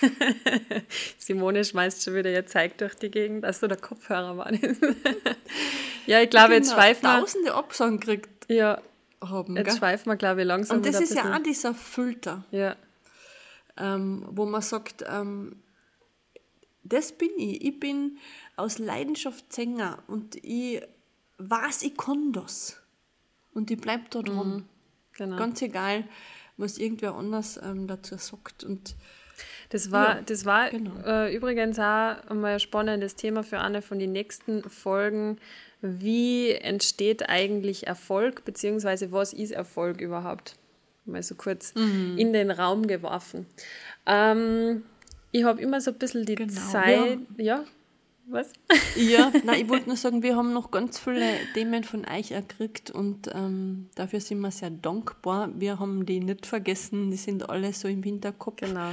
Simone 1.18 1.64
schmeißt 1.64 2.02
schon 2.02 2.14
wieder 2.14 2.30
ihr 2.30 2.46
Zeig 2.46 2.78
durch 2.78 2.94
die 2.94 3.10
Gegend, 3.10 3.44
dass 3.44 3.60
du 3.60 3.68
der 3.68 3.78
Kopfhörer 3.78 4.36
war. 4.36 4.52
ja, 6.06 6.20
ich 6.20 6.30
glaube, 6.30 6.54
jetzt 6.54 6.70
genau, 6.70 6.80
schweifen 6.80 7.02
wir. 7.02 7.20
Tausende 7.20 7.54
Absagen 7.54 8.00
gekriegt 8.00 8.46
ja, 8.48 8.80
haben. 9.22 9.56
Jetzt 9.56 9.66
gell? 9.66 9.76
schweifen 9.76 10.10
wir, 10.10 10.16
glaube 10.16 10.42
ich, 10.42 10.46
langsam. 10.46 10.78
Und 10.78 10.86
das 10.86 11.00
ist 11.00 11.14
ja 11.14 11.34
auch 11.34 11.42
dieser 11.42 11.74
Filter. 11.74 12.44
Ja. 12.50 12.76
Ähm, 13.76 14.26
wo 14.30 14.44
man 14.46 14.62
sagt, 14.62 15.04
ähm, 15.08 15.56
das 16.82 17.12
bin 17.12 17.30
ich. 17.36 17.64
Ich 17.64 17.80
bin 17.80 18.18
aus 18.56 18.78
Leidenschaft 18.78 19.52
Sänger 19.52 20.02
und 20.08 20.36
ich 20.44 20.82
weiß, 21.38 21.82
ich 21.82 21.96
kann 21.96 22.32
das. 22.32 22.80
Und 23.54 23.70
ich 23.70 23.80
bleibe 23.80 24.04
da 24.10 24.22
dran. 24.22 24.48
Mhm, 24.48 24.64
genau. 25.16 25.36
Ganz 25.36 25.62
egal, 25.62 26.04
was 26.56 26.78
irgendwer 26.78 27.14
anders 27.14 27.58
ähm, 27.62 27.86
dazu 27.86 28.16
sagt. 28.16 28.64
Und 28.64 28.96
das 29.70 29.90
war, 29.90 30.16
ja, 30.16 30.22
das 30.22 30.46
war 30.46 30.70
genau. 30.70 30.92
äh, 31.04 31.34
übrigens 31.34 31.78
auch 31.78 32.16
mal 32.32 32.54
ein 32.54 32.60
spannendes 32.60 33.16
Thema 33.16 33.42
für 33.42 33.58
eine 33.58 33.82
von 33.82 33.98
den 33.98 34.12
nächsten 34.12 34.62
Folgen. 34.68 35.38
Wie 35.80 36.52
entsteht 36.52 37.28
eigentlich 37.28 37.86
Erfolg, 37.86 38.44
beziehungsweise 38.44 39.12
was 39.12 39.32
ist 39.32 39.52
Erfolg 39.52 40.00
überhaupt? 40.00 40.56
Mal 41.04 41.22
so 41.22 41.34
kurz 41.34 41.74
mhm. 41.74 42.16
in 42.18 42.32
den 42.32 42.50
Raum 42.50 42.86
geworfen. 42.86 43.46
Ähm, 44.06 44.82
ich 45.32 45.44
habe 45.44 45.60
immer 45.60 45.80
so 45.80 45.90
ein 45.90 45.98
bisschen 45.98 46.24
die 46.24 46.34
genau. 46.34 46.52
Zeit. 46.52 47.18
Ja. 47.36 47.58
ja. 47.58 47.64
Was? 48.30 48.52
Ja, 48.94 49.32
nein, 49.44 49.62
ich 49.62 49.68
wollte 49.70 49.86
nur 49.86 49.96
sagen, 49.96 50.22
wir 50.22 50.36
haben 50.36 50.52
noch 50.52 50.70
ganz 50.70 50.98
viele 50.98 51.32
Themen 51.54 51.82
von 51.82 52.04
euch 52.06 52.30
erkriegt 52.30 52.90
und 52.90 53.30
ähm, 53.34 53.88
dafür 53.94 54.20
sind 54.20 54.40
wir 54.40 54.50
sehr 54.50 54.68
dankbar. 54.68 55.48
Wir 55.54 55.78
haben 55.78 56.04
die 56.04 56.20
nicht 56.20 56.44
vergessen, 56.44 57.10
die 57.10 57.16
sind 57.16 57.48
alle 57.48 57.72
so 57.72 57.88
im 57.88 58.02
Hinterkopf. 58.02 58.56
Genau. 58.56 58.90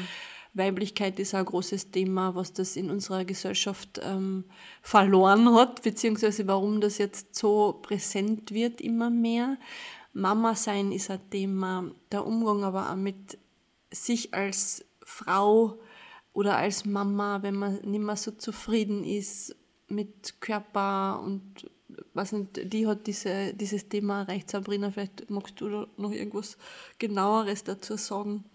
Weiblichkeit 0.56 1.20
ist 1.20 1.36
ein 1.36 1.45
großes 1.45 1.91
Thema, 1.91 2.34
was 2.34 2.53
das 2.53 2.78
in 2.78 2.89
unserer 2.89 3.26
Gesellschaft 3.26 3.99
ähm, 4.01 4.45
verloren 4.82 5.53
hat, 5.53 5.84
beziehungsweise 5.84 6.47
warum 6.47 6.82
das 6.82 6.97
jetzt 6.97 7.36
so 7.36 7.80
präsent 7.82 8.51
wird 8.51 8.80
immer 8.82 9.10
mehr. 9.10 9.58
Mama 10.14 10.56
sein 10.56 10.93
ist 10.93 11.12
ein 11.12 11.30
Thema, 11.30 11.91
der 12.12 12.26
Umgang 12.26 12.64
aber 12.64 12.89
auch 12.89 12.95
mit 12.95 13.38
sich 13.91 14.34
als 14.34 14.86
Frau 15.03 15.78
oder 16.32 16.58
als 16.58 16.86
Mama, 16.86 17.43
wenn 17.43 17.56
man 17.56 17.76
nicht 17.82 18.01
mehr 18.01 18.16
so 18.16 18.32
zufrieden 18.32 19.03
ist 19.03 19.56
mit 19.88 20.39
Körper 20.39 21.22
und 21.22 21.70
was 22.14 22.32
nicht, 22.32 22.74
die 22.74 22.88
hat 22.88 23.08
diese, 23.08 23.53
dieses 23.53 23.88
Thema 23.89 24.22
erreicht. 24.22 24.49
Sabrina, 24.49 24.89
vielleicht 24.89 25.30
magst 25.30 25.60
du 25.60 25.88
noch 25.97 26.12
irgendwas 26.12 26.58
genaueres 26.97 27.64
dazu 27.64 27.97
sagen? 27.97 28.45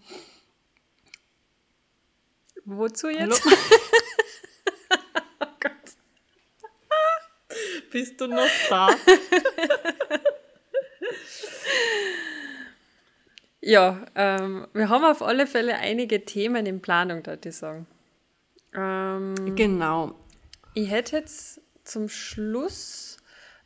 Wozu 2.65 3.09
jetzt? 3.09 3.45
oh 5.41 5.47
Gott. 5.59 5.71
Bist 7.91 8.19
du 8.21 8.27
noch 8.27 8.47
da? 8.69 8.89
Ja, 13.61 14.05
ähm, 14.15 14.67
wir 14.73 14.89
haben 14.89 15.05
auf 15.05 15.21
alle 15.21 15.45
Fälle 15.45 15.75
einige 15.75 16.25
Themen 16.25 16.65
in 16.65 16.81
Planung, 16.81 17.25
würde 17.25 17.49
ich 17.49 17.55
sagen. 17.55 17.85
Ähm, 18.73 19.35
genau. 19.55 20.15
Ich 20.73 20.89
hätte 20.89 21.17
jetzt 21.17 21.61
zum 21.83 22.09
Schluss 22.09 23.17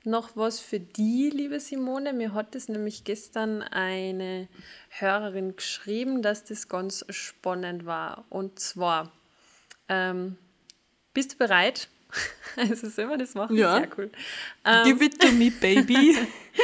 noch 0.06 0.36
was 0.36 0.60
für 0.60 0.80
die, 0.80 1.30
liebe 1.30 1.60
Simone. 1.60 2.14
Mir 2.14 2.34
hat 2.34 2.56
es 2.56 2.70
nämlich 2.70 3.04
gestern 3.04 3.62
eine 3.62 4.48
Hörerin 4.90 5.56
geschrieben, 5.56 6.22
dass 6.22 6.44
das 6.44 6.68
ganz 6.68 7.06
spannend 7.10 7.86
war. 7.86 8.26
Und 8.30 8.60
zwar, 8.60 9.12
ähm, 9.90 10.38
bist 11.14 11.34
du 11.34 11.38
bereit? 11.38 11.88
Also 12.58 12.88
sollen 12.88 13.10
wir 13.10 13.18
das 13.18 13.34
machen? 13.34 13.58
Ja. 13.58 13.80
Sehr 13.80 13.90
cool. 13.98 14.10
Ähm, 14.64 14.84
Give 14.86 15.04
it 15.04 15.20
to 15.20 15.30
me, 15.34 15.52
baby. 15.52 16.18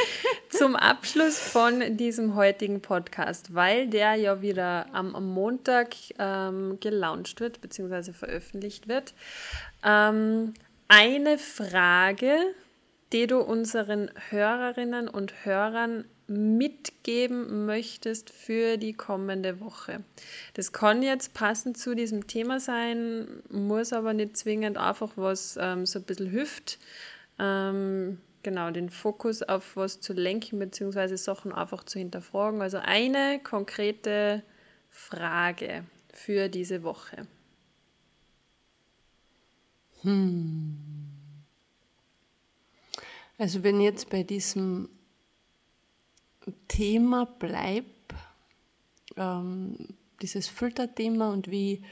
zum 0.50 0.76
Abschluss 0.76 1.38
von 1.38 1.96
diesem 1.96 2.34
heutigen 2.34 2.80
Podcast, 2.80 3.54
weil 3.54 3.88
der 3.88 4.14
ja 4.14 4.42
wieder 4.42 4.86
am, 4.92 5.14
am 5.14 5.26
Montag 5.26 5.94
ähm, 6.18 6.78
gelauncht 6.80 7.40
wird, 7.40 7.60
beziehungsweise 7.60 8.12
veröffentlicht 8.12 8.86
wird. 8.88 9.14
Ähm, 9.84 10.54
eine 10.88 11.38
Frage, 11.38 12.38
die 13.12 13.26
du 13.26 13.38
unseren 13.38 14.10
Hörerinnen 14.30 15.08
und 15.08 15.44
Hörern 15.44 16.04
mitgeben 16.26 17.66
möchtest 17.66 18.30
für 18.30 18.78
die 18.78 18.94
kommende 18.94 19.60
Woche. 19.60 20.02
Das 20.54 20.72
kann 20.72 21.02
jetzt 21.02 21.34
passend 21.34 21.76
zu 21.76 21.94
diesem 21.94 22.26
Thema 22.26 22.58
sein, 22.58 23.42
muss 23.50 23.92
aber 23.92 24.14
nicht 24.14 24.36
zwingend 24.36 24.78
einfach 24.78 25.12
was 25.16 25.58
ähm, 25.60 25.84
so 25.84 25.98
ein 25.98 26.04
bisschen 26.04 26.30
hilft. 26.30 26.78
Ähm, 27.38 28.18
genau, 28.42 28.70
den 28.70 28.88
Fokus 28.88 29.42
auf 29.42 29.76
was 29.76 30.00
zu 30.00 30.14
lenken, 30.14 30.58
beziehungsweise 30.58 31.16
Sachen 31.16 31.52
einfach 31.52 31.84
zu 31.84 31.98
hinterfragen. 31.98 32.62
Also 32.62 32.78
eine 32.78 33.40
konkrete 33.42 34.42
Frage 34.88 35.84
für 36.14 36.48
diese 36.48 36.82
Woche. 36.82 37.26
Hm. 40.02 40.91
Also 43.42 43.64
wenn 43.64 43.80
jetzt 43.80 44.08
bei 44.08 44.22
diesem 44.22 44.88
Thema 46.68 47.26
bleibe, 47.26 47.90
ähm, 49.16 49.96
dieses 50.20 50.46
Filterthema 50.46 51.32
und 51.32 51.50
wie 51.50 51.82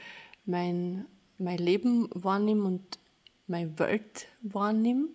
mein, 0.45 1.07
mein 1.39 1.57
Leben 1.57 2.07
wahrnehme 2.13 2.63
und 2.63 2.99
meine 3.47 3.77
Welt 3.79 4.29
wahrnehme. 4.43 5.09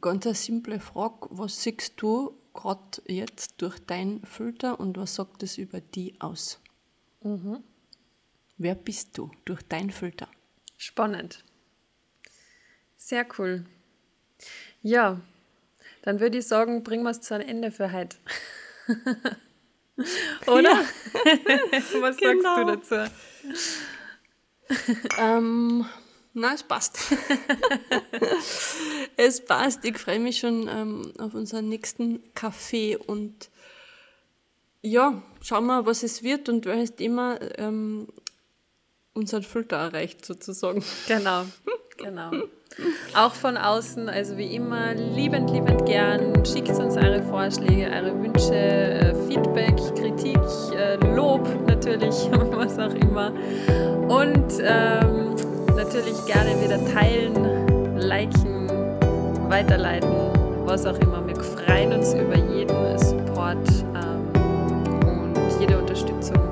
Ganz 0.00 0.24
eine 0.24 0.34
simple 0.34 0.80
Frage, 0.80 1.28
was 1.28 1.62
siehst 1.62 2.00
du 2.00 2.34
gerade 2.54 3.02
jetzt 3.06 3.60
durch 3.60 3.78
dein 3.78 4.24
Filter 4.24 4.80
und 4.80 4.96
was 4.96 5.16
sagt 5.16 5.42
es 5.42 5.58
über 5.58 5.82
die 5.82 6.18
aus? 6.18 6.58
Mhm. 7.22 7.62
Wer 8.56 8.74
bist 8.74 9.18
du 9.18 9.30
durch 9.44 9.60
dein 9.64 9.90
Filter? 9.90 10.28
Spannend. 10.78 11.44
Sehr 12.96 13.26
cool. 13.38 13.66
Ja, 14.82 15.20
dann 16.02 16.20
würde 16.20 16.38
ich 16.38 16.46
sagen, 16.46 16.82
bringen 16.82 17.04
wir 17.04 17.10
es 17.10 17.20
zu 17.20 17.34
einem 17.34 17.48
Ende 17.48 17.70
für 17.70 17.92
heute. 17.92 18.16
Oder? 20.46 20.70
Was 22.00 22.16
genau. 22.16 22.66
sagst 22.66 22.90
du 22.90 22.96
dazu? 22.96 23.12
ähm, 25.18 25.86
na, 26.34 26.54
es 26.54 26.62
passt. 26.62 26.98
es 29.16 29.44
passt. 29.44 29.84
Ich 29.84 29.98
freue 29.98 30.18
mich 30.18 30.38
schon 30.38 30.66
ähm, 30.68 31.12
auf 31.18 31.34
unseren 31.34 31.68
nächsten 31.68 32.22
Kaffee 32.34 32.96
und 32.96 33.50
ja, 34.80 35.22
schauen 35.42 35.66
wir, 35.66 35.84
was 35.86 36.02
es 36.02 36.24
wird 36.24 36.48
und 36.48 36.64
welches 36.64 36.96
Thema 36.96 37.38
ähm, 37.56 38.08
unseren 39.14 39.42
Filter 39.42 39.76
erreicht, 39.76 40.24
sozusagen. 40.24 40.82
Genau, 41.08 41.44
genau. 41.98 42.30
Auch 43.14 43.34
von 43.34 43.58
außen, 43.58 44.08
also 44.08 44.38
wie 44.38 44.54
immer, 44.54 44.94
liebend, 44.94 45.50
liebend 45.50 45.84
gern. 45.84 46.44
Schickt 46.46 46.70
uns 46.70 46.96
eure 46.96 47.22
Vorschläge, 47.22 47.90
eure 47.90 48.18
Wünsche, 48.22 48.54
äh, 48.54 49.14
Feedback, 49.28 49.76
Kritik, 49.94 50.38
äh, 50.74 50.96
Lob 51.14 51.46
natürlich, 51.66 52.14
was 52.52 52.78
auch 52.78 52.94
immer. 52.94 53.32
Und 54.08 54.54
ähm, 54.62 55.36
natürlich 55.76 56.24
gerne 56.26 56.58
wieder 56.62 56.82
teilen, 56.92 57.98
liken, 57.98 58.68
weiterleiten, 59.50 60.10
was 60.64 60.86
auch 60.86 60.98
immer. 61.00 61.26
Wir 61.26 61.36
freuen 61.36 61.92
uns 61.92 62.14
über 62.14 62.36
jeden 62.36 62.98
Support 62.98 63.68
ähm, 63.94 65.34
und 65.36 65.60
jede 65.60 65.78
Unterstützung 65.78 66.51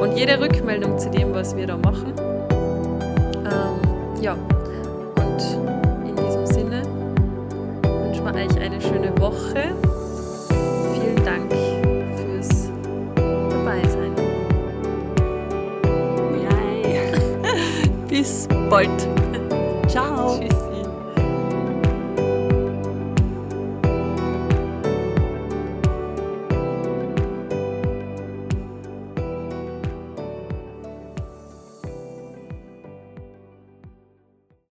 und 0.00 0.16
jede 0.16 0.40
Rückmeldung 0.40 0.98
zu 0.98 1.10
dem, 1.10 1.34
was 1.34 1.54
wir 1.56 1.66
da 1.66 1.76
machen. 1.76 2.14
Ähm, 2.18 3.80
ja, 4.20 4.32
und 4.32 6.08
in 6.08 6.16
diesem 6.16 6.46
Sinne 6.46 6.82
wünschen 7.82 8.24
wir 8.24 8.34
euch 8.34 8.60
eine 8.60 8.80
schöne 8.80 9.12
Woche. 9.18 9.74
Vielen 10.94 11.24
Dank 11.24 11.52
fürs 12.16 12.70
Dabeisein. 13.50 14.14
Bis 18.08 18.48
bald. 18.70 19.23